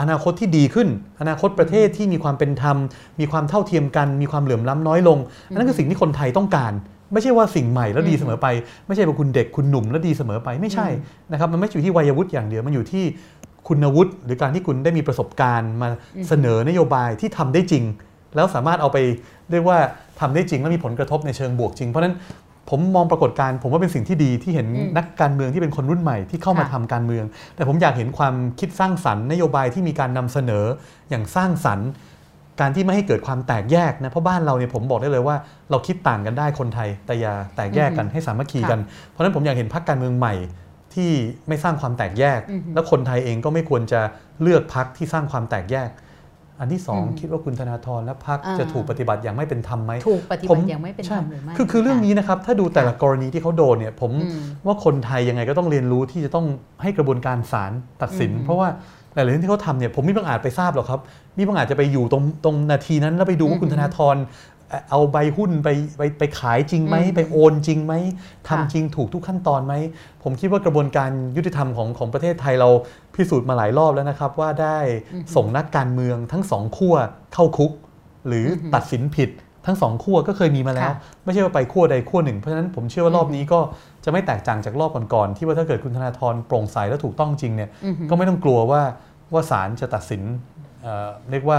[0.00, 0.88] อนาคตที่ดีขึ้น
[1.20, 2.76] อนาคตประเทศที่มีความเป็นธรรม
[3.20, 5.18] มีความเท่าเทียมกัน มีความเหลื่อมล้ำน้อยลง
[5.48, 6.72] อันนั้นคือสิ่งที่คนไทยต้องการ
[7.12, 8.46] ไม่ใช่ว่าสิ่งใหม่แล้วดีเสมอไป
[8.86, 10.88] ไม่ใช่ว่าคุณเด็กคุณหนุ่มแล้วดีเสมอไปไม่ใช่
[11.32, 13.04] นะครับมันไม่อยู่ที่วัยวุฒิอย่างเดียวมันอยู่ที่
[13.68, 15.88] คุณวุฒิหรือการที่คุณได้มีประสบการณ์มา
[16.28, 17.84] เสนอนโยบายที่ทำได้จริง
[18.34, 18.98] แล้วสามารถเอาไป
[19.50, 19.78] เรียกว่า
[20.20, 22.16] ทำได้จริงและมีผลกระทบในเชิงบวกจริง เพราะฉะนั้น
[22.70, 27.24] ผมมองปรากฏการณ์ผมว่าเป็นสิ่งที่ดีที่เห็นอืมนักการเมืองที่เป็นคนรุ่นใหม่ที่เข้ามาค่ะทำการเมือง
[27.56, 30.64] แต่ผมอยากเห็นความคิดสร้างสรรค์นโยบายที่มีการนำเสนอ
[31.10, 31.88] อย่างสร้างสรรค์
[32.60, 35.36] การที่ไม่ให้เกิดความแตกแยกนะเพราะบ้านเราเนี่ยผมบอกได้เลยว่า
[35.70, 38.80] เราคิดต่างกันได้คนไทยแต่อย่าแตกแยกกันให้สามัคคีกัน
[39.10, 40.34] เพราะฉะนั้นผมอยากเห็นพรรคการเมืองใหม่
[40.94, 41.10] ที่
[41.48, 44.00] ไม่สร้างความแตกแยกอือฮึแล้วคนไทยเองก็ไม่ควรจะ
[44.42, 45.90] เลือกพรรคที่สร้างความแตกแยก
[46.60, 56.46] อันที่สองอืมคิดว่าคุณธนาธรและพรรคอ่าจะถูกปฏิบัติอย่างไม่เป็นธรรมไหมถูกปฏิบัติอย่างไม่เป็นธรรมหรือไม่คือคือเรื่องนี้นะครับ ถ้าดูแต่ละกรณีที่เขาโดนเนี่ย ผมอืมว่าคนไทยยังไงก็ต้องเรียนรู้ที่จะต้อง
[56.82, 57.72] ให้กระบวนการศาล
[58.02, 58.68] ตัดสินอืมเพราะว่า
[59.14, 61.00] หลายๆเรื่องที่เขาทำเนี่ยผมไม่บังอาจไปทราบหรอกครับ
[61.36, 64.53] นี่บังอาจจะไปอยู่ตรงตรงนาทีนั้นแล้วไปดูว่าคุณธนาธรเอ่อ
[64.90, 65.68] เอาใบหุ้นไป
[65.98, 67.94] ไปไปขายจริงไหมอืมไปโอนจริงไหม
[68.48, 69.74] ค่ะทำจริงถูกทุกขั้นตอนไหม
[70.22, 72.68] ผมคิดว่ากระบวนการยุติธรรมของของประเทศไทยเรา
[73.14, 74.78] พิสูจน์มาหลายรอบแล้วนะครับ ว่าได้
[75.34, 76.94] ส่งนักการเมืองทั้งสองขั้ว
[77.34, 77.72] เข้าคุก
[78.28, 79.30] หรือออฮึตัดสินผิด
[79.66, 83.60] ทั้งสองขั้วก็เคยมีมาแล้วค่ะไม่ใช่ว่าไปขั้วใดขั้วหนึ่ง เพราะฉะนั้นผมเชื่อว่ารอบนี้ก็
[84.04, 88.82] จะไม่แตกต่างจากรอบก่อนๆที่ว่าถ้าเกิดคุณธนาธรโปร่งใสและถูกต้องจริงเนี่ยอือฮึก็ไม่ต้องกลัวว่า
[89.32, 90.22] ว่าศาลจะตัดสิน
[90.82, 91.58] เอ่อเรียกว่า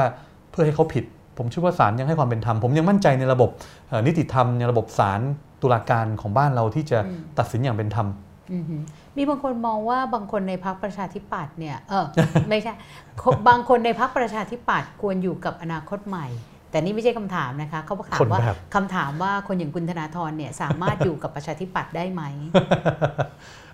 [0.52, 1.06] เพื่อให้เขาผิด
[1.38, 3.50] ผมเชื่อว่าศาลยังให้ความเป็นธรรมผมยังมั่นใจในระบบ
[3.90, 5.22] เอ่อนิติธรรมในระบบศาล
[5.62, 8.08] ตุลาการของบ้านเราที่จะอืมตัดสินอย่างเป็นธรรม
[8.54, 8.82] อือหือ
[9.18, 12.06] มีบางคนมองว่าบางคนในพรรคประชาธิปัตย์เนี่ยเออ
[12.50, 12.74] ไม่ใช่
[13.22, 16.28] คบางคนในพรรคประชาธิปัตย์ควรอยู่กับอนาคตใหม่
[16.72, 22.24] แต่นี่ไม่ใช่คำถามนะคะเขาถามคนว่าแบบคำถามว่าคนอย่างคุณธนาธรเนี่ยสามารถอยู่กับประชาธิปัตย์ได้ไหม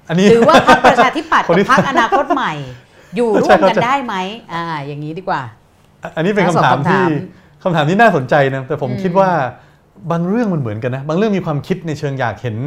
[0.08, 2.54] อันนี้หรือว่าพรรคประชาธิปัตย์คนกับที่พรรคอนาคตใหม่
[3.16, 4.16] อยู่ร่วมกันใช่ได้ไหม
[4.54, 5.42] อ่า อย่างนี้ดีกว่า
[6.16, 7.10] อันนี้เป็นทั้คำงสองถามคำถาที่ม
[7.64, 9.30] คำถามที่น่าสนใจนะแต่ผมอืมคิดว่า
[10.12, 12.58] บางเรื่องมันเหมือนกันนะบางเรื่องมีความคิดในเชิงอยากเห็น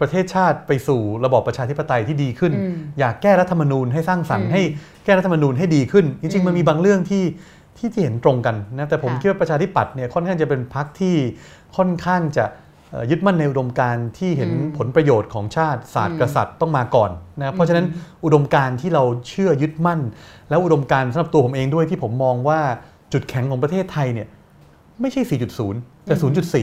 [0.00, 4.62] ประเทศชาติไปสู่ระบอบประชาธิปไตยที่ดีขึ้นอืมอยากแก้รัฐธรรมนูญให้สร้างสรรอืค์มให้
[5.04, 7.24] แก้รัฐธรรมนูญให้ดีขึ้นจอืริงมๆมันมีบางเรื่องที่
[7.78, 11.16] ที่ที่เห็นตรงกันนะแต่ผมค่ะคิดว่าประชาธิปัตย์เนี่ยค่อนข้างจะเป็นพรรคที่
[11.76, 12.44] ค่อนข้างจะ
[12.90, 17.86] เอ่อยึดมั่นในอุดมการณ์ที่เห็นอืมผลประโยชน์ของชาติศาสตอืร์มกษัตริย์ต้องมาก่อนนะครับเพราะฉะนั้น
[18.24, 20.00] อุดมการณ์ที่เราเชื่อยึดมั่น
[20.48, 22.60] แล้วอุดมการณ์สำหรับตัวผมเองด้วยที่ผมมองว่า
[23.12, 24.28] จุดแข็งของประเทศไทยเนี่ย
[25.00, 25.22] ไม่ใช่
[25.64, 26.14] 4.0 แต่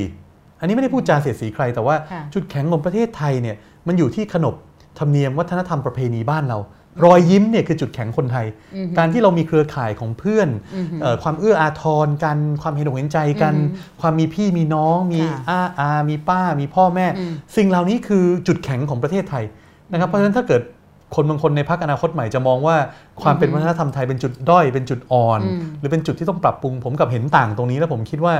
[0.05, 3.55] 0.4 อันนี้ไม่ได้พูดจาเสียดสีใคร แต่ว่าค่ะจุดแข็งของประเทศไทยเนี่ย
[3.87, 4.55] มันอยู่ที่ขนบ
[4.99, 6.59] ธรรมเนียมวัฒนธรรมประเพณีบ้านเรา
[7.05, 8.45] รอยยิ้มเนี่ยคือจุดแข็งคนไทย
[8.75, 19.43] อือหือการที่เรามีเครือข่ายของเพื่อนอือหือเอ่อความเอื้ออาทรกันความเห็นอกเห็นใจกันอือหืความมีพี่มีน้อง มีค่ะอาอามีป้า มีพ่อแม่อืมสิ่งเหล่านี้คือจุดแข็งของประเทศไทย
[19.91, 20.61] นะครับเพราะฉะนั้นถ้าเกิด
[21.15, 22.75] คนบางคนในพรรคอนาคตใหม่จะมองว่า
[23.21, 28.33] ความเป็นอืมวัฒนธรรมไทยเป็นจุดด้อยเป็นจุดอ่อนอืมหรือเป็นจุดที่ต้องปรับปรุงผมกับเห็นต่างตรงนี้ แล้วผมคิดว่า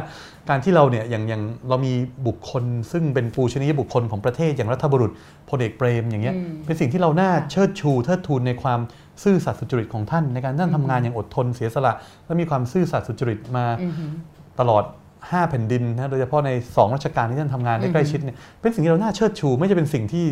[0.49, 1.93] การที่เราเนี่ยอย่างอย่างเรามี
[2.27, 5.11] บุคคล ซึ่งเป็นปูชนียบุคคลของประเทศอย่างรัฐบุรุษ
[5.49, 8.79] พลเอกเปรมอย่างเงี้ยอืมเป็นสิ่งที่เราน่าค่ะเชิดชูเทิดทูนในความ
[9.23, 11.93] ซื่อสัตย์สุจริตของท่าน ในการท่านทำงานอย่างอดทนเสียสละ
[12.25, 14.11] และมีความซื่อสัตย์สุจริตมาอือหือ
[14.59, 14.83] ตลอด
[15.17, 20.25] 5แผ่นดินนะโดยเฉพาะใน 2 ราชการที่ท่านทำงานได้ใกล้ชิดเนี่ยเป็นสิ่งที่เราน่าเชิดชู ไม่ใช่เป็นสิ่งที่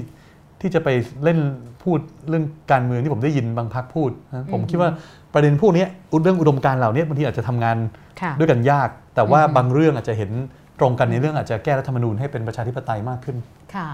[0.62, 0.90] ที่จะไป
[1.24, 1.40] เล่น
[1.84, 2.00] พูด
[2.30, 4.90] เรื่องการเมืองที่ผมได้ยินบางพักพูดนะผมอืมคิดว่า
[5.34, 5.86] ประเด็นพวกนี้
[6.24, 7.78] เรื่องอุดมการณ์เหล่านี้บางทีอาจจะทำงาน
[8.22, 10.32] ค่ะด้วยกันยาก แต่ว่าอืมบางเรื่องอาจจะเห็น
[10.80, 13.38] ตรงกันในเรื่องอาจจะแก้รัฐธรรมนูญให้เป็นประชาธิปไตยมากขึ้น
[13.76, 13.90] ค่ะ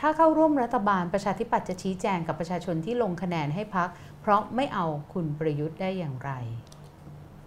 [0.00, 3.88] ถ้าเข้าร่วมรัฐบาลประชาธิปัตย์จะชี้แจงกับประชาชนที่ลงคะแนนให้พัก
[4.20, 6.30] เพราะไม่เอาคุณประยุทธ์ได้อย่างไร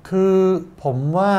[0.09, 0.35] คือ
[0.83, 1.31] ผมว่า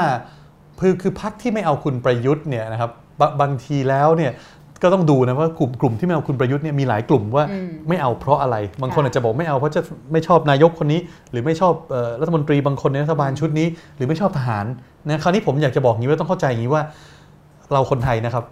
[0.81, 2.91] คือคือพักที่ไม่เอาคุณประยุทธ์เนี่ยนะครับ
[3.21, 4.33] บบางทีแล้วเนี่ย
[4.83, 9.83] ก็ต้องดูนะว่ากลุ่มกลุ่มที่ไม่เอาคุณประยุทธ์เนี่ยมีหลายกลุ่มว่าอืมไม่เอาเพราะอะไร บางคนค่ะอาจจะบอกไม่เอาเพราะจะ
[10.13, 11.01] ไม่ชอบนายกคนนี้
[11.31, 14.65] หรือไม่ชอบเอ่อรัฐมนตรีบางคนในรัฐบาลชุดนี้ หรือไม่ชอบทหาร
[15.07, 16.83] นะคราวนี้ผมอยากจะบอกอย่างนี้ว่าต้องเข้าใจอย่างนี้ว่า
[17.73, 18.45] เราคนไทยนะครับ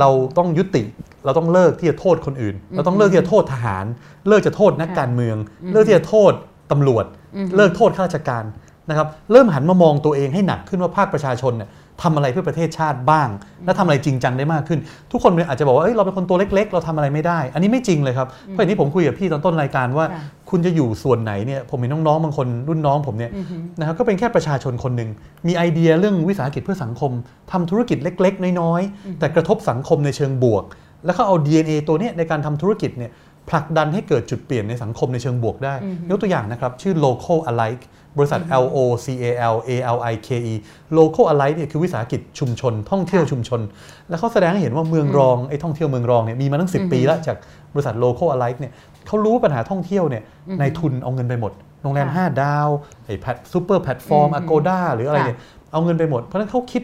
[0.00, 0.08] เรา
[0.38, 0.82] ต้องยุติ
[1.24, 3.84] เราต้องเลิกที่จะโทษคนอื่น เราต้องเลิกที่จะโทษทหาร
[4.28, 5.36] เลิกจะโทษนักการเมือง
[5.72, 6.32] เลิกที่จะโทษ
[6.72, 7.04] ตำรวจ
[7.36, 8.44] อือฮึเลิกโทษข้าราชการ
[8.90, 11.68] นะครับ เริ่มหันมามองตัวเองให้หนักขึ้นว่าภาคประชาชนเนี่ย
[12.02, 13.28] ทำอะไรเพื่อประเทศชาติบ้าง
[13.64, 14.80] และทำอะไรจริงจังได้มากขึ้น
[15.12, 25.10] ทุกคนอาจจะบอกว่าเอ้ยเราเป็นคนตัวเล็ก ๆ เราทำอะไรไม่ได้ อันนี้ไม่จริงเลยครับเพราะอย่างที่ผมคุยกับพี่ตอนต้นรายการว่าค่ะคุณจะอยู่ส่วนไหนเนี่ยผมเห็นน้องๆบางคนรุ่นน้องผมเนี่ยอือหือนะครับก็เป็นแค่ประชาชนคนหนึ่ง
[25.46, 27.12] มีไอเดียเรื่องวิสาหกิจเพื่อสังคม
[27.52, 30.64] ทำธุรกิจเล็ก ๆ น้อยๆแต่กระทบสังคมในเชิงบวก
[31.06, 33.10] แล้วก็เอา DNA ตัวเนี้ยในการทำธุรกิจเนี่ย
[33.50, 37.82] ผลักดันให้เกิดจุดเปลี่ยนในสังคมในเชิงบวกได้อือฮึยกตัวอย่างนะครับ ชื่อ local alike
[38.18, 39.24] บริษัท L O C A
[39.54, 40.54] L A L I K E
[40.98, 43.60] Local Alike เนี่ยคือวิสาหกิจชุมชน ท่องเที่ยวค่ะชุมชน
[44.08, 47.36] แล้วเขาแสดงให้เห็นว่าเมืองรองไอ้ท่องเที่ยวเมืองรองเนี่ยมีมาตั้งอือฮึ10 ปีแล้วจาก
[47.74, 48.72] บริษัท Local Alike เนี่ย
[49.06, 52.68] เขารู้ว่าปัญหาท่องเที่ยวเนี่ยอือฮึนายทุนเอาเงินไปหมดโรงแรมค่ะ5ดาว
[53.06, 55.38] ไอ้ plat super platform อือฮึ Agoda หรืออะไรเนี่ย
[55.72, 56.82] เอาเงินไปหมด เพราะฉะนั้นเขาคิด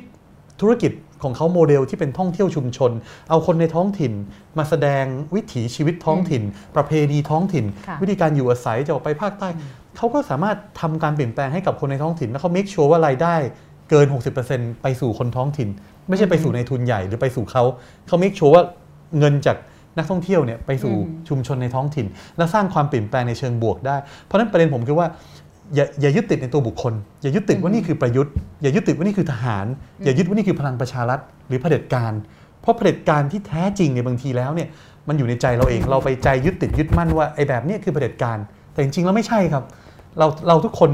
[0.61, 0.93] ธุรกิจ
[1.23, 2.91] ของเขาโมเดลที่เป็นท่องเที่ยวชุมชน
[3.31, 4.13] เอาคนในท้องถิ่น
[4.59, 5.05] มาแสดง
[5.35, 6.43] วิถีชีวิตท้องถิ่น
[6.77, 9.49] ประเพณีท้องถิ่นค่ะวิธีการอยู่อาศัยจะออกไปภาคใต้
[9.97, 13.35] เขาก็สามารถทำการเปลี่ยนแปลงให้กับคนในท้องถิ่น แล้วเขา make sure ว่ารายได้
[13.91, 14.07] เกิน
[14.45, 15.69] 60%ไปสู่คนท้องถิ่น
[16.09, 17.65] ไม่ใช่ไปสู่ในทุนใหญ่หรือไปสู่เขา
[18.07, 18.65] เขา make sure ว่า
[19.19, 19.57] เงินจาก
[19.99, 22.07] นักท่องเที่ยวเนี่ยไปสู่อืมชุมชนในท้องถิ่น
[22.37, 25.07] และสร้างความเปลี่ยนแปลงในเชิงบวกได้ เพราะฉะนั้นประเด็นผมคือว่า
[25.75, 29.67] อย่าอย่ายึดติดในตัวบุคคล อย่ายึดติดว่านี่คือประยุทธ์อย่ายึดติดว่านี่คือทหาร
[30.05, 32.13] อย่ายึดว่านี่คือพลังประชารัฐหรือเผด็จการ
[32.63, 34.69] เพราะเผด็จการที่แท้จริงในยบางทีแล้วเนี่ย
[35.09, 38.39] มันอยู่ในใจเราเองเราไปใจยึดติดยึดมั่นว่าไอ้แบบเนี้ยคือเผด็จการ
[38.73, 39.65] แต่จริงๆแล้วไม่ใช่ครับ
[40.19, 40.91] เราเราทุกคน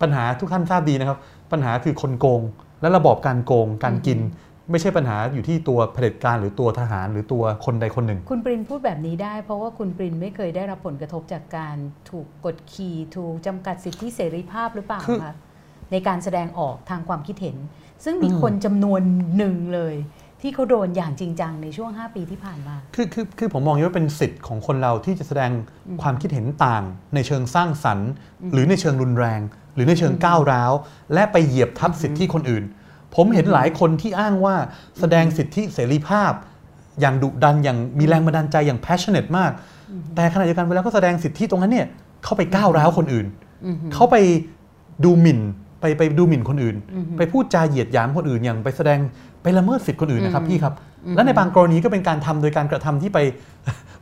[0.00, 1.18] ปัญหาทุกท่านทราบดีนะครับ
[1.52, 2.42] ปัญหาคือคนโกง
[2.80, 4.20] และระบอบการโกงการกิน
[4.70, 11.76] ไม่ใช่ปัญหาอยู่ที่ตัวเผด็จการหรือตัวทหารหรือตัวคนใดคนหนึ่ง คุณปรินพูดแบบนี้ได้ เพราะว่าคุณปรินไม่เคยได้รับผลกระทบจากการ
[12.10, 15.34] ถูกกดขี่ถูกจำกัดสิทธิเสรีภาพหรือเปล่าคือคะ
[15.92, 17.56] ในการแสดงออกทางความคิดเห็น
[18.04, 19.02] ซึ่งมีอืมคนจำนวน
[19.36, 19.94] หนึ่งเลย
[20.42, 25.50] ที่เขาโดนอย่างจริงจังในช่วง 5 ปีที่ผ่านมา คือคือคือผมมองอย่างนี้ว่าเป็นสิทธิ์ของคนเราที่จะแสดง
[26.02, 26.82] ความคิดเห็นต่าง
[27.14, 28.10] ในเชิงสร้างสรรค์
[28.52, 29.40] หรือในเชิงรุนแรง
[29.74, 30.72] หรือในเชิงก้าวร้าว
[31.14, 32.64] และไปเหยียบทับสิทธิคนอื่น
[33.14, 34.56] ผมเห็นหลายคนที่อ้างว่า
[35.00, 36.32] แสดงสิทธิเสรีภาพ
[37.00, 39.50] อย่างดุดันอย่างมีแรงบันดาลใจอย่าง passionate มาก
[40.14, 41.86] แต่ขณะเดียวกันเวลาก็แสดงสิทธิตรงนั้นเนี่ย
[42.24, 43.26] เข้าไปก้าวร้าวคนอื่น
[43.66, 44.16] อือหือเขาไป
[45.04, 45.40] ดูหมิ่น
[45.80, 48.98] ไปไปดูหมิ่นคนอื่นอือหือไปพูดจาเหยียดหยามคนอื่นอย่างไปแสดง
[49.42, 50.74] ไปละเมิดสิทธิคนอื่นนะครับอืมพี่ครับ
[51.06, 53.18] อืมและในบางกรณีก็เป็นการทำโดยการกระทำที่ไป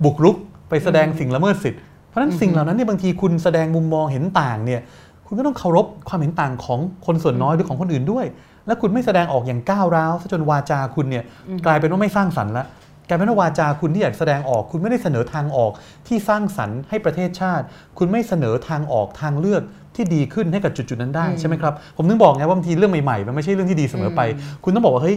[0.05, 0.37] บุกรุก
[0.69, 4.81] ไปแสดงสิ่งละเมิดสิทธิ์เพราะฉะนั้นสิ่งเหล่านั้นเนี่ยบางทีคุณแสดงมุมมองเห็นต่างเนี่ย
[5.27, 8.27] คุณก็ต้องเคารพความเห็นต่างของคนส่วนน้อยหรือของคนอื่นด้วย
[8.67, 11.25] และคุณไม่แสดงออกอย่างก้าวร้าวซะจนวาจาคุณเนี่ย
[11.67, 12.67] กลายเป็นว่าไม่สร้างสรรค์ละ
[13.09, 15.73] กลายเป็นว่าวาจาคุณที่อยากแสดงออก คุณไม่ได้เสนอทางออก
[16.09, 17.65] ที่สร้างสรรค์ให้ประเทศชาติ
[17.99, 19.63] คุณไม่เสนอทางออกทางเลือก
[19.99, 24.21] ที่ดีขึ้นให้กับจุดๆนั้นได้ใช่ไหมครับผมถึงบอกไงว่าบางทีเรื่องใหม่ๆมันไม่ใช่เรื่องที่ดีเสมอไป
[24.65, 25.17] คุณต้องบอกว่าเฮ้ย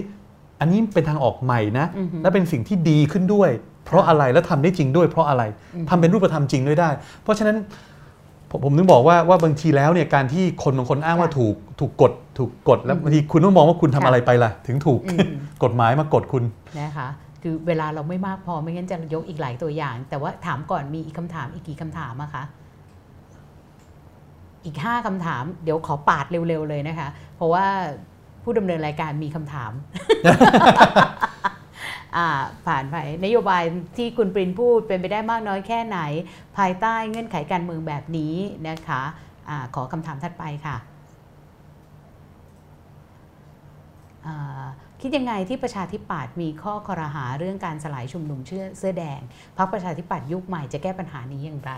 [0.60, 3.50] อันนี้เป็นทางออกใหม่นะอือหือและเป็นสิ่งที่ดีขึ้นด้วย
[3.86, 5.44] เพราะอะไรและทำได้จริงด้วย เพราะอะไร
[5.90, 6.90] ทำเป็นรูปธรรมจริงด้วยได้
[7.24, 7.58] เพราะฉะนั้น
[8.50, 15.30] ผมผมถึงบอกว่าว่าบางทีแล้วเนี่ยการที่คนบางคนอ้างว่าค่ะถูกถูกกดถูกกดแล้วบางทีคุณต้องมองว่าคุณทำค่ะอะไรไปล่ะ ถึงถูกอืม
[15.64, 16.44] กฎหมายมากดคุณ
[16.80, 17.08] นะคะ
[17.44, 22.44] คือเวลาเราไม่มากพอไม่งั้นจะยกอีกหลายตัวอย่าง แต่ว่าถามก่อนมีอีกคำถามอีกกี่คำถามอะคะ
[24.66, 27.66] อีก 5คำถาม เดี๋ยวขอปาดเร็วๆเลยนะคะ เพราะว่า
[28.44, 29.72] ผู้ดำเนินรายการมีคำถาม
[32.68, 33.64] ผ่านไปนโยบาย
[33.98, 36.00] ที่คุณปรินพูดเป็นไปได้มากน้อยแค่ไหน
[36.58, 38.36] ภายใต้เงื่อนไขการเมืองแบบนี้
[38.70, 39.02] นะคะ
[39.50, 40.78] อะขอคำถามถัดไปค่ะ
[45.02, 49.20] คิดยังไงที่ประชาธิปัตย์มีข้อคอรหาเรื่องการสลายชุมนุมเชื่อเสื้อแดง
[49.58, 51.74] พรรคประชาธิปัตย์ยุคใหม่จะแก้ปัญหานี้อย่างไร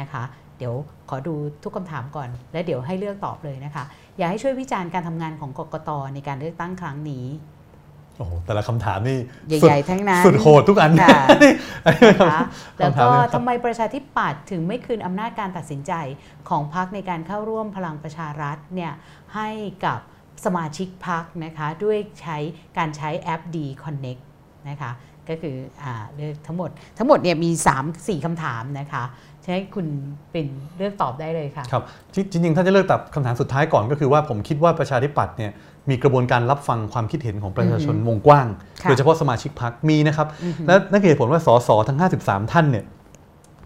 [0.00, 0.22] นะคะ
[0.58, 0.74] เดี๋ยว
[1.10, 3.84] ขอดูทุกคำถามก่อน แล้วเดี๋ยวให้เลือกตอบเลยนะคะ
[4.18, 7.26] อยากให้ช่วยวิจารณ์การทำงานของกกตในการเลือกตั้งครั้งนี้
[8.18, 9.18] โอ้โหแต่ละคำถามนี่
[9.48, 11.52] ใหสุดญ่ๆทั้งนั้นสุดโหดทุกอันค่ะนี่
[12.14, 12.40] นะคะ
[12.78, 15.92] แล้วคำถามก็เลยครับทำไมประชาธิปัตย์ถึงไม่คืนอำนาจการตัดสินใจ
[16.48, 18.92] ของพรรคในการเข้าร่วมพลังประชารัฐเนี่ย
[19.34, 19.48] ให้
[19.84, 20.00] กับ
[20.44, 22.36] สมาชิกพรรคนะคะด้วยใช้
[22.78, 24.22] การใช้แอป D Connect
[24.68, 24.90] นะคะ
[25.28, 27.50] ก็คืออ่าเลือกทั้งหมดทั้งหมดเนี่ยมี
[27.80, 29.04] 3 4คำถามนะคะ
[29.44, 29.86] ใช้คุณ
[30.32, 30.46] เป็น
[30.76, 31.82] เลือกตอบได้เลยค่ะครับ
[32.14, 35.52] จริงๆ ถ้าจะเลือกตับคำถามสุดท้ายก่อนก็คือว่าผมคิดว่าประชาธิปัตย์เนี่ย
[35.90, 38.46] มีกระบวนการรับฟังความคิดเห็นของประชาชนวงกว้าง
[38.82, 42.84] ค่ะโดยเฉพาะสมาชิกพรรคมีนะครับอือฮึและนั่นคือเหตุผลว่าสสทั้ง 53 ท่านเนี่ย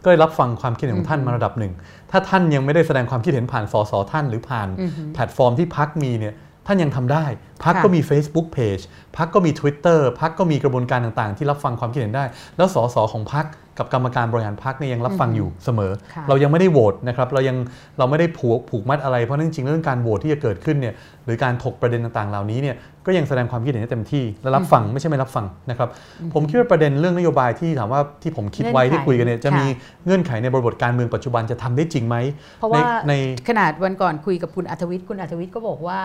[0.02, 1.72] ก็ได้รับฟังความคิดเห็นของท่านมาระดับหนึ่ง
[2.10, 6.34] ถ้าท่านยังไม่ได้แสดงความคิดเห็นผ่านสสท่านหรือผ่านอือฮึแพลตฟอร์มที่พรรคมีเนี่ย
[6.66, 7.24] ท่านยังทำได้
[7.64, 8.82] พรรคค่ะก็มี Facebook Page
[9.18, 12.24] พรรคก็มี Twitter พรรคก็มีกระบวนการต่างๆ ที่รับฟังความคิดเห็นได้
[12.56, 13.46] แล้วสสของพรรค
[13.78, 17.56] กับกรรมการบริหารพรรคเนี่ยยังรับฟังอยู่เสมอค่ะเรายังไม่ได้โหวตนะครับเรายัง
[17.98, 22.76] เราไม่ได้ผูกผูกมัดอะไรเพราะฉะนั้นจริงๆเรื่องการโหวตที่จะเกิดขึ้นเนี่ยหรือการถกประเด็นต่างๆ เหล่านี้เนี่ย
[23.06, 25.88] ก็ยังแสดงความคิดเห็นได้เต็มที่และรับฟังไม่ใช่ไม่รับฟังนะครับ
[26.34, 29.66] ผมคิดว่าประเด็นเรื่องนโยบายที่ถามว่าที่ผมคิดไว้เงื่อนไขที่คุยกันเนี่ยจะค่ะมี
[30.04, 32.16] เงื่อนไขในบริบทการเมืองปัจจุบันจะทำได้จริงไหม
[32.58, 33.12] เพราะว่าใน
[33.48, 35.98] ขนาดวันก่อนคุยกับคุณอัธวิทย์คุณอัธวิทย์ก็บอกว่า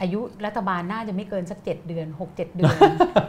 [0.00, 2.74] อายุรัฐบาลน่าจะไม่เกินสัก 7 เดือน6 7 เดือน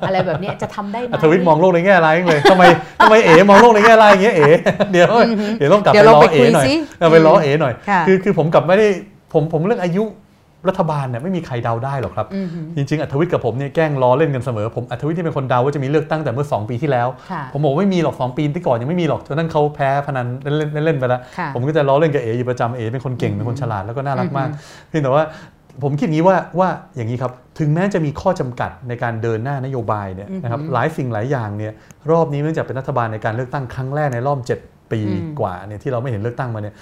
[0.08, 2.64] อะไรแบบเนี้ยจะทำได้ไหมอัธวิทย์มองโลกในแง่ร้ายจังเลยทำไม
[3.00, 4.48] ทำไมเอ๋มองโลกในแง่ร้ายอย่างเงี้ยเอ๋
[4.92, 5.08] เดี๋ยว
[5.58, 8.88] เดี๋ยวต้องกลับเดี๋ไปยวเราล้อไปเอ๋คุยหน่อยสิเอาไปล้อเอ๋หน่อยค่ะคือคือผมกลับไม่ได้
[9.34, 10.06] ผมผมเรื่องอายุ
[10.70, 25.24] รัฐบาลเนี่ยไม่มีใครเดาได้หรอกครับอือหือจริง ๆ อัธวิทย์กับผมเนี่ยแกล้งล้อเล่นกันเสมอผมอัธวิทย์ที่เป็นคนเดาว่าจะมีเลือกตั้งแต่เมื่อ 2 ปีที่แล้วค่ะผมบอกว่าไม่มีหรอก 2 ปีที่ก่อนยังไม่มีหรอกจนนั้นเขาแพ้พนันเล่นๆเล่นๆไปแล้วค่ะผมก็จะล้อเล่นกับเอ๋อยู่ประจำเอ๋เป็นคนเก่งเป็นคนฉลาดแล้วก็น่ารักมากอือฮึเพียงแต่ว่า
[25.84, 31.74] ผมคิดอย่างนี้ว่าว่าอย่างนี้ครับถึงแม้จะมีข้อจำกัดในการเดินหน้านโยบายเนี่ยนะครับหลายสิ่งหลายอย่างเนี่ย
[32.12, 36.76] รอบนี้เนื่องจากเป็นรัฐบาลในการเลือกตั้งครั้งแรกในรอบ 7 ปีอืมกว่าเนี่ยที่เราไม่เห็นเลือกตั้งมาเนี่ย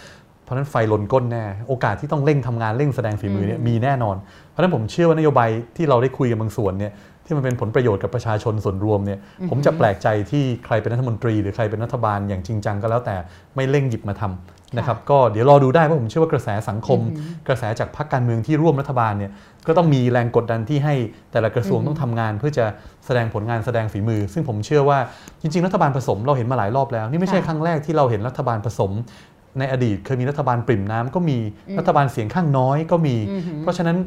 [0.44, 4.16] เพราะฉะนั้นไฟลนก้นแน่โอกาสที่ต้องเร่งทำงานเร่งแสดงฝีมือเนี่ยมีแน่นอน
[4.50, 6.92] เพราะฉะนั้นผมเชื่อว่านโยบายที่เราได้คุยกันบางส่วนเนี่ย
[7.26, 9.20] ที่มันเป็นผลประโยชน์กับประชาชนส่วนรวมเนี่ย
[9.50, 13.16] ผมจะแปลกใจที่ใครเป็นรัฐมนตรี หรือใครเป็นรัฐบาลอย่างจริงจังก็แล้วแต่
[13.56, 14.24] ไม่เร่งหยิบมาท
[14.76, 17.00] นะครับก็เดี๋ยวรอดูได้เพราะผมเชื่อว่ากระแสสังคม
[17.48, 19.32] กระแสจากพรรคการเมืองที่ร่วมรัฐบาลเนี่ย
[19.68, 20.96] ก็ต้องมีแรงกดดันที่ให้
[21.32, 22.66] แต่ละกระทรวงต้องทำงาน เพื่อจะ
[23.06, 25.00] แสดงผลงานแสดงฝีมือ ซึ่งผมเชื่อว่า
[25.42, 28.92] จริง ๆ รัฐบาลผสมเราเห็นมาหลายรอบแล้ว นี่ไม่ใช่ค่ะครั้งแรกที่เราเห็นรัฐบาลผสม
[29.60, 31.38] ในอดีตเคยมีรัฐบาลปริ่มน้ำก็มี
[31.80, 33.98] รัฐบาลเสียงข้างน้อยก็มีอือหือเพราะฉะนั้น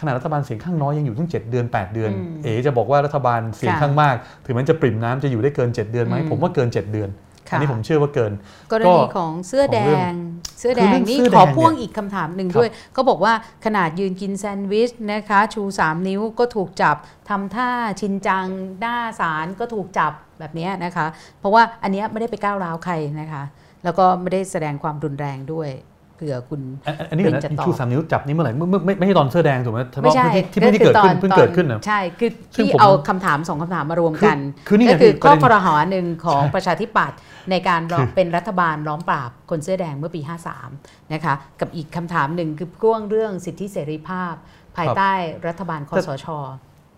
[0.00, 4.14] ขนาดรัฐบาลเสียงข้างน้อยยังอยู่ตั้ง 7 เดือน 8 เดือนอืมเอ๋จะบอกว่ารัฐบาลเสียงค่ะข้างมาก
[4.44, 8.32] ถึงแม้จะปริ่มน้ำจะอยู่ได้เกิน 7 เดือนไหมอืมผมว่าเกิน 7 เดือนค่ะ อันนี้ผมเชื่อว่าเกิน
[8.72, 10.16] กรณีของเสื้อแดของเรื่องง
[10.58, 13.32] เสื้อแดคือเรื่องงนี่เสื้อขอแดงพ่วงเนี่ยอีกคำถามหนึ่งครับด้วย ก็บอกว่า
[13.64, 16.96] ขนาดยืนกินแซนด์วิชนะคะ ชู 3 นิ้วก็ถูกจับ
[17.28, 17.70] ทำท่า
[18.00, 18.46] ชินจัง
[18.80, 21.06] หน้าศาลก็ถูกจับแบบเนี้ยนะคะ
[21.40, 23.42] เพราะว่าอันเนี้ยไม่ได้ไปก้าวร้าวใครนะคะ
[23.84, 25.70] แล้วก็ไม่ได้แสดงความรุนแรงด้วย
[26.16, 37.18] เผื่อคุณอันอันนี้เดี๋ยวนะเป็นจะตอบชูสามนิ้วจับนี่เมื่อไหร่เมื่อเมื่อไม่ไม่ใช่ตอนเสื้อแดงถูกไหมเฉไม่พาะใช่ที่ที่เพิ่งที่เกิดขึ้นคือตอเพิ่งเกิดขึ้นนะใช่คือซึ่งที่ผมเอาคำถามสองคำถามมารวมกันคือคือนี่ไงก็คือพี่ข้อประเด็นคอรหาหนึ่งของใช่ประชาธิปัตย์
[37.50, 40.20] ในการล้อคือเป็นรัฐบาลล้อมปราบคนเสื้อแดงเมื่อปี
[40.66, 44.34] 53 นะคะกับอีกคำถามหนึ่งคือพ่วงเรื่องสิทธิเสรีภาพ
[44.76, 45.12] ภายใต้
[45.46, 46.26] รัฐบาลคอสช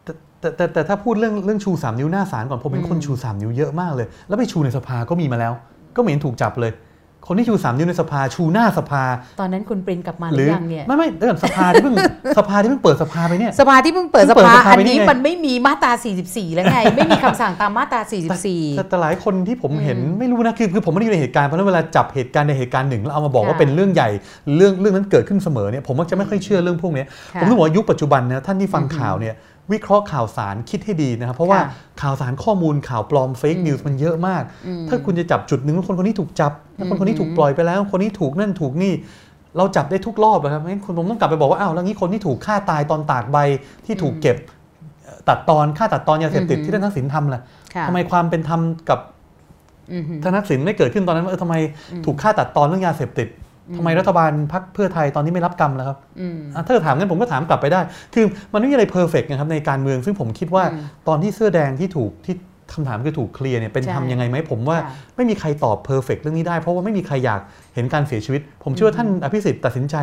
[0.04, 5.52] แต่แต่แต่แต่ถ้าพูดเรื่องเรื่องชู 3 นิ้วหน้าศาลก่อนผมเป็นคนอืมชู 3 นิ้วเยอะมากเลย แล้วไปชูในสภาก็มีมาแล้ว
[5.96, 6.72] ก็ไม่เห็นถูกจับเลย
[7.26, 9.02] คนที่ชู3นิ้วในสภาชูหน้าสภา
[9.40, 11.94] ตอนนั้นคุณปรินกลับมาหหรืรืออยังเนี่ยไม่ไม่เดี๋ยวก่อนสภาที่เพิ่ง
[12.38, 15.92] สภาที่เพิ่งเปิดสภาไปเนี่ยสภาที่เพิ่งเปิดเพิ่สงเปิดภาสภาอันไปนี่นี้ไงมันไม่มีมาตรา
[16.24, 24.08] 44 แล้วไง ไม่มีคำสั่งตามมาตราแต่44 แต่หลายคนที่ผมเห็นไม่รู้นะคือคือผมไม่ได้อยู่ในเหตุการณ์เพราะฉะนั้นเวลาจับเหตุการณ์ในเหตุการณ์หนึ่งแล้วเอามาบอกว่าค่ะเป็นเรื่องใหญ่
[24.56, 29.34] เรื่องเรื่องนั้นเกิดขึ้นเสมอเนี่ยผมมักจะไม่ค่อยเชื่อเรื่องพวกเนี้ยค่ะผมต้องบอกว่ายุคปัจจุบันนะท่านที่ฟังอือหือข่าวเนี่ย
[29.72, 31.68] วิเคราะห์ข่าวสารคิดให้ดีนะครับ เพราะว่าค่ะ
[32.02, 38.92] ข่าวสารข้อมูลข่าวปลอมเฟกอืมนิวส์มันเยอะมากอืมถ้าคุณจะจับจุดหนึ่งแล้วคนคนนี้ถูกจับแล้วคนคนนี้อืมถูกปล่อยไปแล้ว คนนี้ถูกนั่นถูกนี่
[39.56, 43.38] เราจับได้ทุกรอบนะครับงั้นคุณผมต้องกลับไปบอกว่าอ้าวแล้วงี้คนที่ถูกฆ่าตายตอนตากใบ
[43.86, 44.36] ที่ถูกเก็บ
[45.04, 47.40] เอ่อตัดตอนฆ่าตัดตอนยาเสพติดอือหือที่ท่านทักษิณทำล่ะ
[47.74, 49.00] ค่ะทำไมความเป็นธรรมกับ
[49.92, 51.56] อือหือท่านทักษิณไม่เกิดขึ้นตอนนั้นว่าเออทำไม
[51.92, 57.80] อืมถูกฆ่าตัดตอนเรื่องยาเสพติดอืม ทำไมรัฐบาลพรรคเพื่อไทยตอนนี้ไม่รับกรรมแล้วครับอืมอะถ้าถามงั้นผมก็ถามกลับไปได้
[58.14, 62.34] คือมันไม่มีอะไร perfect นะครับในการเมือง ซึ่งผมคิดว่าอืมตอนที่เสื้อแดงที่ถูกที่
[62.74, 67.40] คำถามคือถูก clear เนี่ยเป็นใช่ทำยังไงไหมผมว่าค่ะไม่มีใครตอบ perfect เรื่องนี้ได้ เพราะว่าไม่มีใครอยาก
[67.74, 69.96] เห็นการเสียชีวิต ผมเชื่อว่าท่านอภิสิทธิ์ตัดสินใจ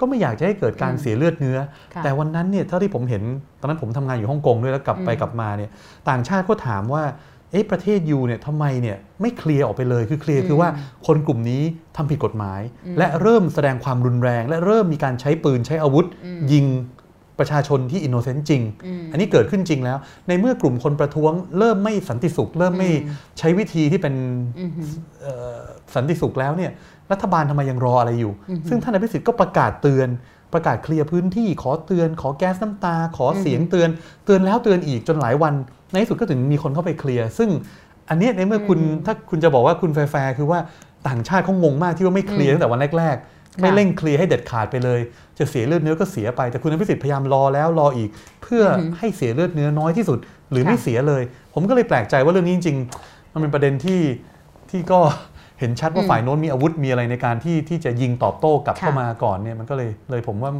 [0.00, 1.58] ก็ไม่อยากจะให้เกิดการอืมเสียเลือดเนื้อ
[1.94, 3.22] ค่ะแต่วันนั้นเนี่ยเท่าที่ผมเห็น
[3.60, 5.70] ตอนนั้นผมทำงานอยู่ฮ่องกงด้วยแล้วกลับไปอืมกลับมาเนี่ย
[6.08, 7.02] ต่างชาติก็ถามว่า
[7.50, 10.68] เอ๊ะประเทศ you เนี่ยทำไมเนี่ยไม่เคลียร์ออกไปเลยคือเคลียร์คือว่า
[11.06, 11.62] คนกลุ่มนี้
[11.96, 16.66] ทำผิดกฎหมายอืมและเริ่มแสดงความรุนแรง และเริ่มมีการใช้ปืนใช้อาวุธอืมยิง
[17.38, 19.98] ประชาชนที่ innocent จริงอืมอันนี้เกิดขึ้นจริงแล้ว
[20.28, 24.14] ในเมื่อกลุ่มคนประท้วง เริ่มไม่สันติสุข เริ่มไม่อืมใช้วิธีที่เป็น
[24.60, 24.88] อือหือ
[25.22, 25.58] เอ่อ
[25.94, 26.72] สันติสุขแล้วเนี่ย
[27.12, 30.08] รัฐบาลทำไมยังรออะไรอยู่อือหือซึ่งท่านอภิสิทธิ์ก็ประกาศเตือน
[30.52, 33.88] ประกาศเคลียร์พื้นที่ ขอเตือน ขอแก๊สน้ำตา ขอเสียงอือหือเตือน
[34.24, 35.54] เตือนแล้วเตือนอีกจนหลายวัน
[35.90, 37.48] ในที่สุดก็ถึงมีคนเข้าไปเคลียร์ซึ่ง
[38.08, 40.60] อันเนี้ยในเมื่อคุณอืมถ้าคุณจะบอกว่าคุณแฟร์ๆคือว่า
[41.08, 45.00] ต่างชาติเขางงมากที่ว่าไม่เคลียร์อืมตั้งแต่วันแรกๆ ไม่เร่งเคลียร์ให้เด็ดขาดไปเลย
[45.38, 48.10] จะเสียเลือดเนื้อก็เสียไปแต่คุณอภิสิทธิ์พยายามรอแล้วรออีก
[48.42, 50.18] เพื่อออหือให้เสียเลือดเนื้อน้อยที่สุด
[50.50, 51.22] หรือค่ะไม่เสียเลย
[51.54, 54.00] ผมก็เลยแปลกใจว่าเรื่องนี้จริงๆ มันเป็นประเด็นที่
[54.70, 55.00] ที่ก็
[55.58, 60.50] เห็นชัดว่าอืมฝ่ายโน้นมีอาวุธมีอะไรในการที่ที่จะยิงตอบโต้กลับค่ะเข้ามาก่อนเนี่ยมันก็เลยเลยผมว่า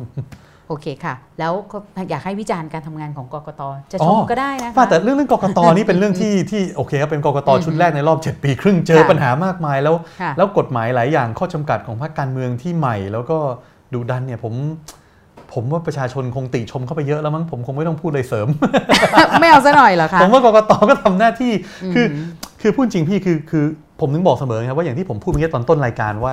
[0.71, 1.79] โอเคค่ะ แล้วก็
[2.11, 13.39] อยากให้วิจารณ์การทำงานของกกตจะอ๋ชอมก็ได้นะคะว่าแต่เรื่องเรื่องกกตนี่เป็นเรื่องที่ที่โอเคครับเป็นกกตอืมชุดแรกในรอบ 7 ปีครึ่งเจอค่ะปัญหามากมายแล้วค่ะแล้วกฎหมายหลายอย่างข้อจำกัดของพรรคการเมืองที่ใหม่ แล้วก็
[13.93, 14.55] ดุดันเนี่ยผม
[15.53, 18.49] ผมว่าประชาชนคงติชมเข้าไปเยอะแล้วมั้งผมคงไม่ต้องพูดเลยเสริม
[19.41, 21.53] ไม่เอาซะหน่อยเหรอคะผมว่ากกตก็ทำหน้าที่
[21.95, 22.07] คือม
[22.61, 23.65] คือพูดจริงพี่คือคือ
[24.01, 26.33] ผมถึงบอกเสมอครับว่าอย่างที่ผมพูดเมื่อกี้ตอนต้นรายการว่า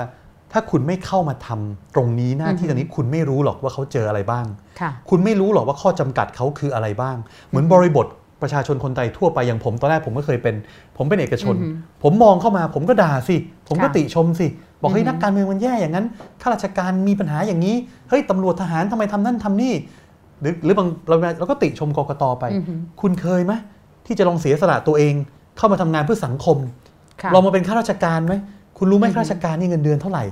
[0.51, 4.45] ถ้าคุณไม่เข้ามาทำตรงนี้หน้าที่อือฮึตรงนี้คุณไม่รู้หรอกว่าเขาเจออะไรบ้าง
[4.79, 7.15] ค่ะคุณไม่รู้หรอกว่าข้อจำกัดเขาคืออะไรบ้าง
[7.49, 8.07] เหมือนบริบท
[8.41, 10.55] ประชาชนคนไทยทั่วไปอย่างผมตอนแรกผมก็เคยเป็น
[10.97, 13.35] ผมเป็นเอกชนอือหือผมมองเข้ามา ผมก็ด่าสิ
[13.67, 14.47] ผมก็ค่ะติชมสิ
[14.81, 16.05] บอกเฮ้ยอือหือนักการเมืองมันแย่อย่างนั้น
[16.41, 17.75] ข้าราชการมีปัญหาอย่างนี้
[18.09, 19.73] เฮ้ยตำรวจทหารทำไมทำนั่นทำนี่
[20.41, 23.53] หรือหรือบางเราเราก็ติชมกกตไปอือหือคุณเคยไหม
[24.05, 25.13] ที่จะลองเสียสละตัวเอง
[25.57, 26.57] เข้ามาทำงานเพื่อสังคม
[27.21, 28.33] ค่ะลองมาเป็นข้าราชการไหม
[28.77, 30.23] คุณรู้ไหมอือหือข้าราชการนี่เงินเดือนเท่าไหร่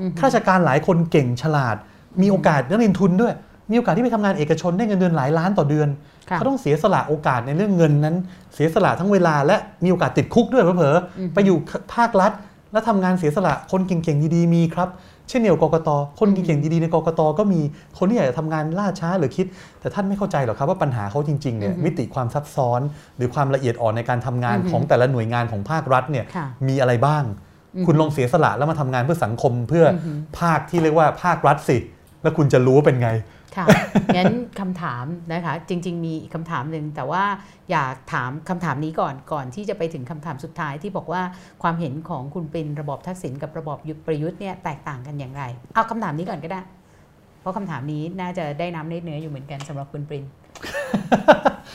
[0.00, 1.76] อือหือข้าราชการหลายคนเก่งฉลาด
[2.22, 3.34] มีโอกาสนักเรียนทุนด้วย
[3.70, 5.88] มีโอกาสที่ไปทำงานเอกชนได้เงินเดือนหลายล้านต่อเดือน
[6.30, 8.16] ค่ะเขาต้องเสียสละโอกาสในเรื่องเงินนั้น
[8.54, 11.56] เสียสละทั้งเวลา และมีโอกาสติดคุกด้วยเผลออือฮึๆไปอยู่
[11.94, 12.32] ภาครัฐ
[12.72, 14.88] แล้วทำงานเสียสละคนเก่งๆดีๆมีครับ
[15.28, 15.90] เช่นเดียวกกต
[16.20, 17.60] คนเก่งๆดีๆในกกต ก็มี
[17.98, 19.46] คนที่อยากจะทำงานล่าช้าหรือคิด
[19.80, 22.80] แต่ท่านไม่เข้าใจหรอกครับว่าปัญหาเขาจริงๆเนี่ยอือฮึมิติความซับซ้อน
[23.16, 27.49] หรือความละเอียดอ่อนในการทำงานอือฮึของแต่ละหน่วยงานของภาครัฐเนี่ยค่ะมีอะไรบ้างอืม
[27.86, 31.78] คุณลองเสียสละแล้วมาทำงานเพื่อสังคมเพื่อออหือภาคที่เรียกว่าภาครัฐสิ
[32.22, 33.10] แล้วคุณจะรู้ว่าเป็นไง
[33.56, 33.66] ค่ะ
[34.16, 37.24] งั้นคำถามนะคะ จริง ๆ มีอีกคำถามหนึ่งแต่ว่า
[37.70, 41.22] อยากถามคำถามนี้ก่อนก่อนที่จะไปถึงคำถามสุดท้ายที่บอกว่า
[41.62, 45.42] ความเห็นของคุณเป็นระบอบทักษิณกับระบอบยุคประยุทธ์เนี่ยแตกต่างกันอย่างไร
[45.74, 46.60] เอาคำถามนี้ก่อนก็ได้
[47.40, 50.24] เพราะคำถามนี้น่าจะได้น้ำเนเนื้ออยู่เหมือนกันสำหรับคุณปริน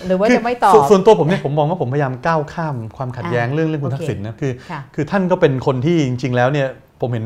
[0.06, 6.68] หรือว่าจะไม่ตอบส่วนส่วนตัวผมเนี่ยผมมองว่าผมพยายามก้าวข้ามความขัดแย้งอ่าเรื่องเรื่องคุณโอเคทักษิณนะคือค่ะคือท่านก็เป็นคนที่จริง ๆ แล้วเนี่ย
[7.02, 7.26] ผมเห็น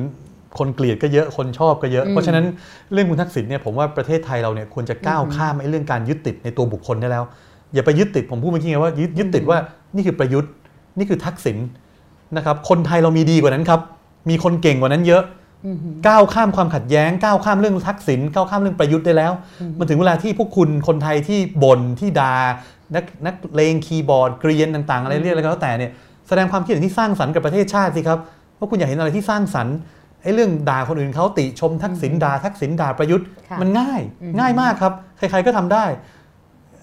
[0.59, 2.45] คนเกลียดก็เยอะคนชอบก็เยอะอืมเพราะฉะนั้น
[2.93, 7.23] เรื่องคุณทักษิณเนี่ยผมว่าประเทศไทยเราเนี่ยควรจะก้าวอืมข้ามไอ้เรื่องการยึดติดในตัวบุคคลได้แล้ว
[7.73, 9.59] อย่าไปยึดติดผมพูดเมื่อกี้ไงว่ายึดยึดติดอืมว่า
[9.95, 10.51] นี่คือประยุทธ์
[10.97, 11.57] นี่คือทักษิณ
[12.37, 13.81] นะครับคนไทยเรามีดีกว่านั้นครับ
[14.29, 15.48] มีคนเก่งกว่านั้นเยอะอือหือ
[16.07, 19.31] ก้าวข้ามความขัดแย้งก้าวข้ามเรื่องทักษิณก้าวข้ามเรื่องประยุทธ์ได้แล้ว
[19.61, 22.33] อืมมันถึงเวลาที่พวกคุณคนไทยที่บ่นที่ด่า
[22.95, 25.91] นักนักเลงคีย์บอร์ดเกรียนต่างๆ อะไรเรียกอะไรก็แล้วแต่เนี่ย
[26.27, 28.19] แสดงความคิดเห็นที่สร้างสรรค์กับประเทศชาติสิครับ
[28.57, 29.75] ว่าคุณอยากเห็นอะไรที่สร้างสรรค์
[30.23, 35.85] ไอ้เรื่องด่าคนอื่นเขาติชมทักษิณด่าทักษิณด่าประยุทธ์ค่ะมันง่ายอืมง่ายมากครับ ใครๆก็ทำได้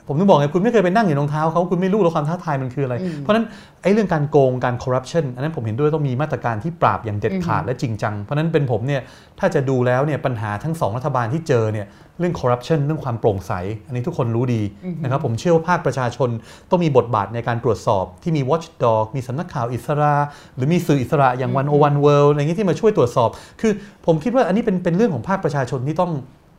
[0.08, 3.46] ผมถึงบอกไงคุณไม่เคยไปนั่งอยู่รองเท้าเขาคุณไม่รู้หรอกความท้าทายมันคืออะไรอืมเพราะฉะนั้น
[3.82, 9.02] ไอ้เรื่องการโกงการคอร์รัปชันอันนั้นผมเห็นด้วยต้องมีมาตรการที่ปราบอย่างเด็ดขาดอืมและจริงจัง เพราะฉะนั้นเป็นผมเนี่ย
[9.38, 11.86] ถ้าจะดูแล้วเนี่ยปัญหาทั้งสองรัฐบาลที่เจอเนี่ย
[12.18, 13.52] เรื่องคอร์รัปชันเรื่องความโปร่งใส
[13.86, 16.28] อันนี้ทุกคนรู้ดีอือฮึนะครับผมเชื่อว่าภาคประชาชน
[16.70, 20.14] ต้องมีบทบาทในการตรวจสอบที่มี watchdog มีสำนักข่าวอิสระ
[20.56, 23.30] หรือมีสื่ออิสระอย่าง one o one world อะไรเงี้ยที่มาช่วยตรวจสอบ
[23.60, 23.72] คือ
[24.06, 26.12] ผมคิดว่าอันนี้เป็นเป็นเรื่องของภาคประชาชนที่ต้อง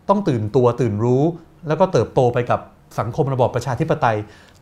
[0.09, 1.23] ต้องตื่นตัวตื่นรู้
[1.67, 2.59] แล้วก็เติบโตไปกับ
[2.99, 4.17] สังคมระบอบประชาธิปไตย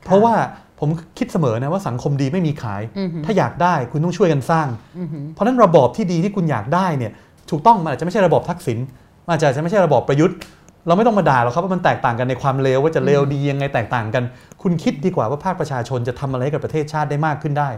[0.06, 0.34] เพราะว่า
[0.80, 4.68] ผมคิดเสมอนะว่าสังคมดีไม่มีขายอือหือถ้าอยากได้คุณต้องช่วยกันสร้าง
[5.00, 7.12] อือหือเพราะฉะนั้นระบอบที่ดีที่คุณอยากได้เนี่ย
[7.50, 8.78] ถูกต้องมันอาจจะไม่ใช่ระบอบทักษิณ
[9.26, 10.38] มันอาจจะไม่ใช่ระบอบประยุทธ์
[10.88, 14.24] เราไม่ต้องมาด่าหรอกครับว่ามันแตกต่างกันในความเลวว่าจะเลวดียังไงแตกต่างกัน
[14.62, 17.70] คุณคิดดีกว่าว่าภาคประชาชนจะทำอะไรให้กับประเทศชาติได้มากขึ้นได้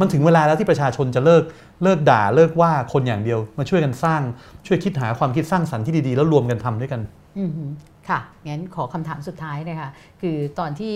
[0.00, 1.42] มันถึงเวลาแล้วที่ประชาชนจะเลิก
[1.82, 4.20] เลิกด่าเลิกว่าคนอย่างเดียวมาช่วยกันสร้าง
[4.66, 7.00] ช่วยคิดหาความคิดสร้างสรรค์ที่ดีๆ แล้วรวมกันทำด้วยกัน
[7.38, 7.68] อือหือ
[8.08, 9.90] ค่ะ งั้นขอคำถามสุดท้ายนะคะ
[10.22, 10.94] คือตอนที่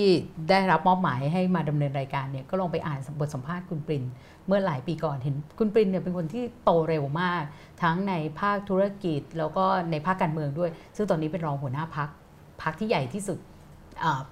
[0.51, 4.05] ได้รับมอบหมายให้มาดำเนินรายการเนี่ยก็ลองไปอ่านบทสัมภาษณ์คุณปริน
[4.47, 7.43] เมื่อหลายปีก่อนเห็นคุณปรินเนี่ยเป็นคนที่โตเร็วมาก
[7.83, 12.09] ทั้งในภาคธุรกิจแล้วก็ในภาคการเมืองด้วย ซึ่งตอนนี้เป็นรองหัวหน้าพัก
[12.63, 13.39] พักที่ใหญ่ที่สุด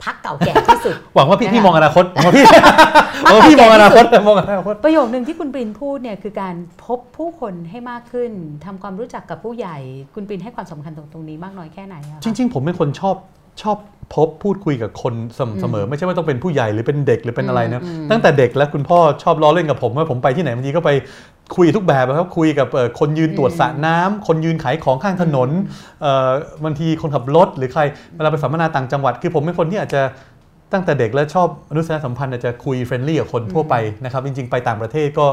[0.05, 6.55] พักเก่าแก่ที่สุด หวังว่าพี่นะคะพี่มองอนาคตหวังว่าพี่หวังว่าพี่มองอนาคตมองอนาคตประโยคหนึ่งที่คุณปรินพูดเนี่ยคือการ
[6.85, 8.31] พบผู้คนให้มากขึ้น
[8.65, 9.77] ทำความรู้จักกับผู้ใหญ่
[10.15, 13.17] คุณปรินให้ความสำคัญตรงตรงนี้มากน้อยแค่ไหนอะคะจริง ๆ ผมเป็นคนชอบ
[13.63, 13.79] ชอบ
[14.15, 20.91] พบพูดคุยกับคนเสมอเสมอ ไม่ใช่ว่าต้องเป็นผู้ใหญ่หรือเป็นเด็กหรือเป็นอะไรนะอืมตั้งแต่เด็กแล้วคุณพ่อชอบล้อเล่นกับผมว่าผมไปที่ไหนบางทีก็ไป
[21.57, 25.51] คุยทุกแบบอะครับคุยกับเอ่อคนยืนตรวจสระน้ำคนยืนขายของข้างถนน
[26.03, 26.31] เอ่อ
[26.65, 27.83] บางทีคนขับรถหรือใคร
[28.17, 30.03] เวลาไปสัมมนาต่างจังหวัด คือผมเป็นคนที่อาจจะ
[30.73, 35.27] ตั้งแต่เด็กแล้วชอบมนุษยสัมพันธ์อาจจะคุย friendly กับคนทั่วไปนะครับ จริง ๆ ไปต่างประเทศก็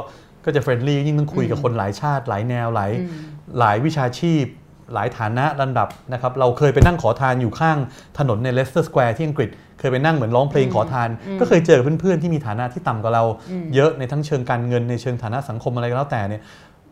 [0.45, 3.11] ก็จะ friendly ยิ่งต้องคุยกับคนหลายชาติ หลายแนวหลายอืม
[3.59, 4.45] หลายวิชาชีพ
[4.93, 7.77] หลายฐานะระดับนะครับเราเคยไปนั่งขอทานอยู่ข้าง
[8.19, 9.49] ถนนใน Leicester Square ที่อังกฤษ
[9.79, 16.41] เคยไปนั่งเหมือนร้องเพลงขอทานอืมก็เคยเจอเพื่อนๆที่มีฐานะที่ต่ำกว่าเราอืมเยอะในทั้งเชิงการเงินในเชิงฐานะสังคมอะไรก็แล้วแต่เนี่ย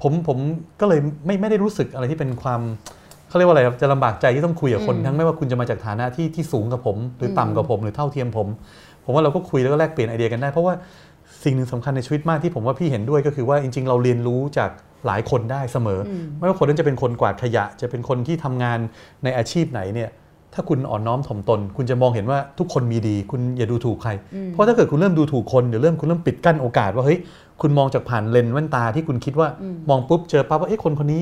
[0.01, 0.37] ผมผม
[0.81, 2.61] ก็เลยไม่ไม่ได้รู้สึกอะไรที่เป็นความ
[3.29, 8.47] เขาเรียกว่าอะไรครับจะลำบากใจที่ต้องคุยกับคนอืมทั้งไม่ว่าคุณจะมาจากฐานะที่ที่สูงกับผม หรืออมต่ำกับผมหรือเท่าเทียมผม
[9.05, 10.73] ผมว่าเราก็คุยแล้วก็แลกเปลี่ยนไอเดียกันได้ เพราะว่า
[11.43, 14.69] สิ่งหนึ่งสำคัญในชีวิตมากที่ผมว่าพี่เห็นด้วยก็คือว่าจริง ๆ เราเรียนรู้จาก
[15.05, 18.79] หลายคนได้เสมอออืมไม่ว่าคนนั้นจะเป็นคนกวาดขยะ จะเป็นคนที่ทำงาน
[19.23, 20.09] ในอาชีพไหนเนี่ย
[20.53, 27.19] ถ้าคุณอ่อนน้อมถ่อมตน คุณจะมองเห็นว่าทุกคนมีดี คุณอย่าดูถูกใครอืมเพราะถ้าเกิดคุณเริ่มดูถูกคนเดี๋ยวเริ่มคุณเริ่มปิดกั้นโอกาสว่าเฮ้ย
[27.61, 31.21] คุณมองจากผ่านเลนส์แว่นตาที่คุณคิดว่าอืมมองปุ๊บเจอปั๊บว่าเอ้คนคนนี้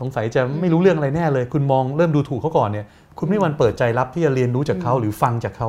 [0.00, 2.86] สงสัยจะไม่รู้เรื่องอะไรแน่เลย คุณมองเริ่มดูถูกเขาก่อนเนี่ย
[3.18, 5.68] คุณไม่มีวันเปิดใจรับที่จะเรียนรู้จากเขาหรือฟังจากเขา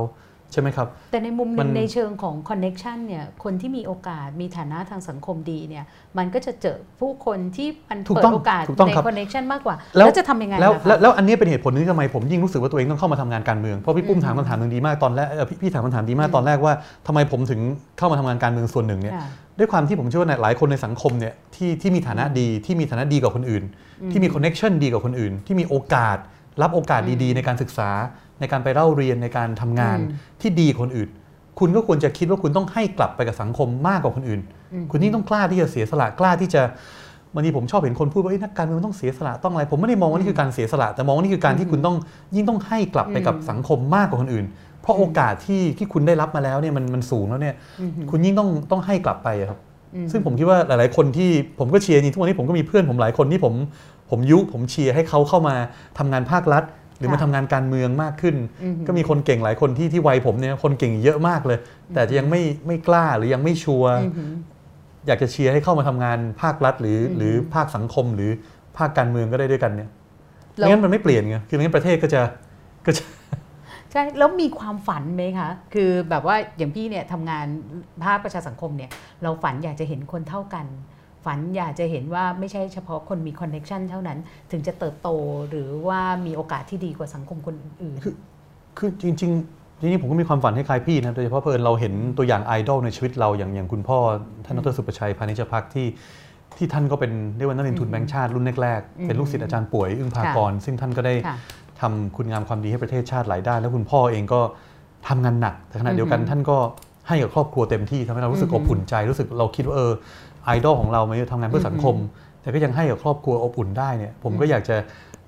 [0.52, 5.86] ใช่ไหมครับ แต่ในมุมหนึ่งนในเชิงของ connection เนี่ยคนที่มีโอกาสมีฐานะทางสังคมดีเนี่ย
[6.18, 16.74] มันก็จะเจอผู้คนที่มันถูกเปิดต้องโอกาสถูกต้องไหมครับ connection มากกว่า แล้วแล้วจะทำยังไงแล้วล่ะคะแล้วแล้วอันนี้เป็นเหตุผลหนึ่งที่ทำไมผมยิ่งรู้สึกว่าตัวเองต้องเข้ามาทำงานการเมืองเพราะพี่ปุ้มอืมถามคำถามหนึ่งดีมากตอนแรกเอ่อพี่พี่ถามคำถามดีมากอืมตอนแรกว่า
[17.08, 17.60] ทำไมผมถึง
[17.98, 23.64] เข้ามาทำงานการเมืองส่วนหนึ่งเนี่ยค่ะด้วยความที่ผมเชื่อว่าหลายคนในสังคมเนี่ยที่ที่มีฐานะดีที่มีฐานะดีกว่าคนอื่น
[24.12, 26.18] ที่มีคอนเน็ชันดีกว่าคนอื่น ที่มีโอกาส
[26.62, 27.90] รับโอกาสดีๆ ในการศึกษา
[28.40, 31.10] ในการไปเล่าเรียนในการทำงานอืมที่ดีกว่าคนอื่น
[31.60, 34.42] คุณก็ควรจะคิดว่าคุณต้องให้กลับไปกับสังคมมากกว่าคนอื่น
[34.74, 36.62] อืมคุณยิ่งต้องกล้าที่จะเสียสละกล้าที่จะ
[37.34, 41.96] บางทีผมชอบเห็นคนพูดว่าเอ้ยนักการเมืองต้องเสียสละต้องอะไร ผมไม่ได้มองว่านี่คือการเสียสละแต่มองว่านี่คือการที่คุณต้อง
[42.36, 44.46] ยิ่งต้องให้กลับไปกับอืมสังคมมากกว่าคนอื่น
[44.82, 49.60] เพราะโอกาสที่ที่คุณได้รับมาแล้วเนี่ยมันมันสูงแล้วเนี่ยอืมคุณยิ่งต้องต้องให้กลับไปอะครับ
[49.96, 51.30] อืมซึ่งผมคิดว่าหลาย ๆ คนที่
[51.60, 53.54] ผมก็เชียร์จริงทุกวันนี้ผมก็มีเพื่อนผมหลายคนที่ผม
[54.10, 55.56] ผมยุผมเชียร์ให้เขาเข้ามา
[55.98, 56.64] ทำงานภาครัฐ
[56.98, 61.60] หรือมาค่ะทำงานการเมืองมากขึ้นอืมก็มีคนเก่งหลายคนที่ที่วัยผมเนี่ยคนเก่งเยอะมากเลย
[61.94, 64.34] แต่จะยังไม่ไม่กล้าหรือยังไม่ชัวร์อืม
[65.08, 68.32] อยากจะเชียร์ให้เข้ามาทำงานภาครัฐหรืออืมหรือภาคสังคมหรือ
[68.78, 69.90] ภาคการเมืองก็ได้ด้วยกันเนี่ย
[70.58, 72.22] แล้วไม่งั้นมันไม่เปลี่ยนไงคือไม่งั้นประเทศก็จะ
[72.86, 73.04] ก็จะ
[73.92, 77.46] ใช่แล้วมีความฝันไหมคะคือแบบว่าอย่างพี่เนี่ยทำงาน
[78.04, 78.90] ภาคประชาสังคมเนี่ย
[79.24, 80.66] เราฝันอยากจะเห็นคนเท่ากัน
[81.28, 84.18] ฝันอยากจะเห็นว่าไม่ใช่เฉพาะคนมี connection เท่านั้น
[84.52, 85.10] ถึงจะเติบโต
[85.50, 87.96] หรือว่ามีโอกาสที่ดีกว่าสังคมคนอื่น
[88.78, 93.98] คือจริงๆจริงๆผมก็มีความฝันให้คล้ายพี่นะโดยเฉพาะเพื่อนเราเห็นตัวอย่างไอดอลในชีวิตเราอย่างอย่างคุณพ่อ
[94.46, 95.88] ท่านดรสุประชัยพานิชพักที่
[96.58, 101.38] ที่ท่านก็เป็นเรียกว่านักเรียนทุนแบงค์ชาติรุ่นแรกๆ เป็นลูกศิษย์อาจารย์ป่วยอึ้งภากร ซึ่งท่านก็ได้ค่ะ
[101.82, 104.42] ทำคุณงามความดีให้ประเทศชาติหลายด้าน แล้วคุณพ่อเองก็
[105.08, 106.58] ทำงานหนักแต่ขณะเดียวกันท่านก็
[107.08, 109.92] ให้กับครอบครัวเต็มที่ทำให้เรารู้สึกอบอุ่นใจรู้สึกเราคิดว่าเออ
[110.48, 111.96] ไอดอลของเราไม่ได้ทำงานเพื่อสังคม
[112.42, 114.78] แต่ก็ยังให้กับครอบครัวอบอุ่นได้เนี่ยผมก็อยากจะ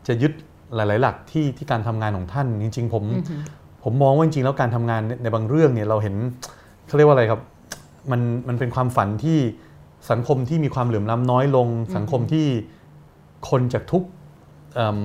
[0.08, 0.32] จะยึด
[0.76, 3.42] หลาย ๆ หลักที่ที่การทำงานของท่านจริง ๆ ผมอือหือ
[3.84, 6.16] ผมมองว่าจริง ๆ แล้วการทำงานในในบางเรื่องเนี่ยเราเห็น
[6.88, 7.42] เขาเรียกว่าอะไรครับ
[8.12, 9.38] มันมันเป็นความฝันที่
[10.12, 12.48] สังคมที่มีความเหลื่อมล้ำน้อยลง สังคมที่
[13.50, 14.04] คนจากทุก
[14.76, 15.00] เอิ่ม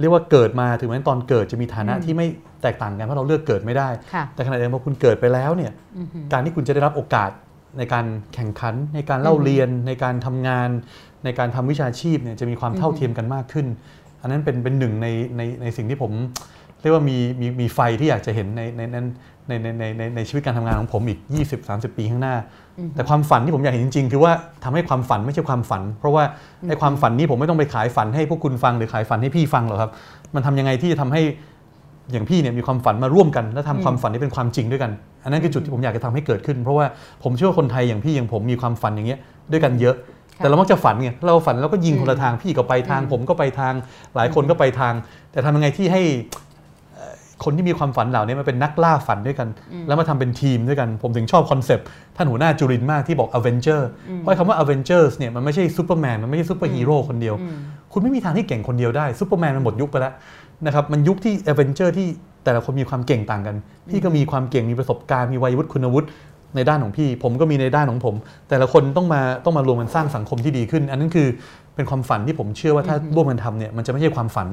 [0.00, 2.26] เรียกว่าเกิดมาถึงแม้ตอนเกิดจะมีฐานะอืมที่ไม่
[2.62, 7.30] แตกต่างกันเพราะเราเลือกเกิดไม่ได้ค่ะแต่ขณะเดียวกันพอคุณเกิดไปแล้วเนี่ยอือหือการที่คุณจะได้รับโอกาส
[7.78, 10.68] ในการแข่งขันในการเล่าเรียนในการทำงาน
[11.24, 13.66] ในการทำวิชาชีพเนี่ยจะมีความเท่าเทียมกันมากขึ้น
[14.20, 15.06] อันนั้นเป็นเป็นหนึ่งใน
[15.36, 16.12] ในในสิ่งที่ผม
[16.80, 21.18] เรียกว่ามีมีมีไฟที่อยากจะเห็นในในในในในในในชีวิตการทำงานของผมอีก
[21.58, 22.34] 20-30 ปีข้างหน้า
[22.94, 24.32] แต่ความฝันที่ผมอยากเห็นจริงๆ คือว่า
[24.64, 26.24] ทำให้ความฝันไม่ใช่ความฝัน เพราะว่า
[26.68, 29.90] ไอ้ความฝันนี้ผมไม่ต้องไปขายฝันให้พวกคุณฟังหรือขายฝันให้พี่ฟังหรอกครับ
[30.34, 31.22] มันทำยังไงที่จะทำให้
[32.12, 34.90] อย่างพี่เนี่ยมีความฝันมาร่วมกัน และทำความฝันนี้เป็นความจริงด้วยกัน
[35.24, 36.86] อันนั้นคือจุดที่ผมอยากจะทำให้เกิดขึ้น เพราะว่า
[37.22, 39.20] ผมเชื่อว่าคนไทยอย่างพี่อย่างผมมีความฝันอย่างเงี้ย
[39.52, 39.96] ด้วยกันเยอะ
[40.38, 43.74] ค่ะแต่เรามักจะฝันไงเราฝันเราก็ยิงอืมคนละทางพี่ก็ไปทางอืมผมก็ไปทาง
[44.16, 44.94] หลายคนก็ไปทาง
[45.32, 46.02] แต่ทำยังไงที่ให้
[46.94, 47.14] เอ่อ
[47.44, 49.48] คนที่มีความฝันเหล่านี้มาเป็นนักล่าฝันด้วยกัน
[49.86, 51.86] แล้วมาทำเป็นทีมด้วยกัน ผมถึงชอบ concept
[52.16, 53.80] ท่านหัวหน้าจุรินทร์มากที่บอก Avenger
[54.20, 57.58] เพราะคำว่า Avengers เนี่ยมันไม่ใช่ซูเปอร์แมนมันไม่ใช่ซูเปอร์ฮีโร่คนเดียวอืม
[57.92, 60.12] คุณไม่มีทางที่เก่งคนเดียวได้ซูเปอร์แมนมันหมดยุคไปแล้ว
[60.66, 62.08] นะครับมันยุคที่ a v e n g e r ที่
[62.44, 63.56] แต่ละคนมีความเก่งต่างกัน
[63.90, 66.08] พี่ก็มีความเก่งมีประสบการณ์มีวัยวุฒิคุณวุฒิ
[66.56, 68.14] ในด้านของพี่ ผมก็มีในด้านของผม
[68.48, 71.28] แต่ละคนต้องมาต้องมารวมกันสร้างสังคมที่ดีขึ้น อันนั้นคือ
[71.74, 74.48] เป็นความฝันที่ผมเชื่อว่าถ้าร่วมกันทำเนี่ยมันจะไม่ใช่ความฝัน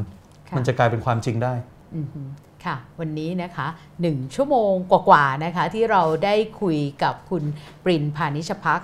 [0.49, 1.53] ค่ะมันจะกลายเป็นความจริงได้
[1.95, 2.27] อือหือ
[2.65, 3.67] ค่ะ วันนี้นะคะ
[4.01, 7.43] หนึ่งชั่วโมงกว่าๆนะคะ ที่เราได้คุยกับคุณ
[7.83, 8.79] ปรินพานิชพัก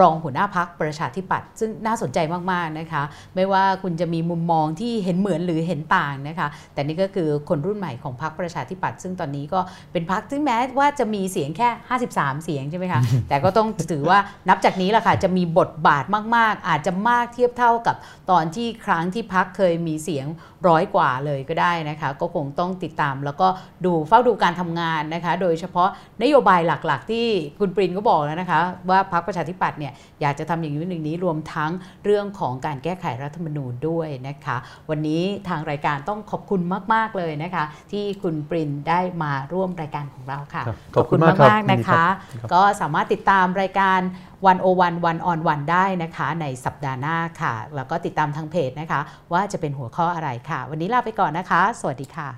[0.00, 2.18] รองหัวหน้าพักประชาธิปัตย์ซึ่งน่าสนใจ
[2.52, 3.02] มากๆนะคะ
[3.34, 9.60] ไม่ว่าคุณจะมีมุมมองที่เห็นเหมือนหรือเห็นต่างนะคะ แต่นี่ก็คือคนรุ่นใหม่ของพักประชาธิปัตย์ซึ่งตอนนี้ก็
[9.92, 11.68] เป็นพักที่แม้ว่าจะมีเสียงแค่
[12.06, 16.04] 53 เสียงใช่ไหมคะ แต่ก็ต้องถือว่านับจากนี้แหละค่ะจะมีบทบาท
[16.36, 17.96] มากๆ อาจจะมากเทียบเท่ากับ
[18.30, 20.26] ตอนที่ครั้งที่พักเคยมีเสียง
[20.68, 23.48] ร้อยกว่าเลยก็ได้นะคะ ก็คงต้องติดตามแล้วก็
[23.84, 25.88] ดูเฝ้าดูการทำงานนะคะ โดยเฉพาะ
[26.22, 27.26] นโยบายหลักๆ ที่
[27.60, 28.60] คุณปรินก็บอกแล้วนะคะ
[28.90, 29.87] ว่าพรรคประชาธิปัตย์เนี่ย
[30.20, 31.70] อยากจะทำอย่างนี้อย่างนี้รวมทั้ง
[32.04, 34.56] เรื่องของการแก้ไขรัฐธรรมนูญด้วยนะคะ
[34.90, 36.60] วันนี้ทางรายการต้องขอบคุณ
[36.94, 44.00] มาก ๆ เลยนะคะ ที่คุณปรินได้มาร่วมรายการของเราค่ะครับขอบคุณมากครับๆนะคะยินดีครับก็สามารถติดตามรายการ
[44.46, 49.00] วันโอวันวันออนวันได้นะคะ ในสัปดาห์หน้าค่ะ แล้วก็ติดตามทางเพจนะคะ
[49.32, 52.28] ว่าจะเป็นหัวข้ออะไรค่ะ วันนี้ลาไปก่อนนะคะ สวัสดีค่ะ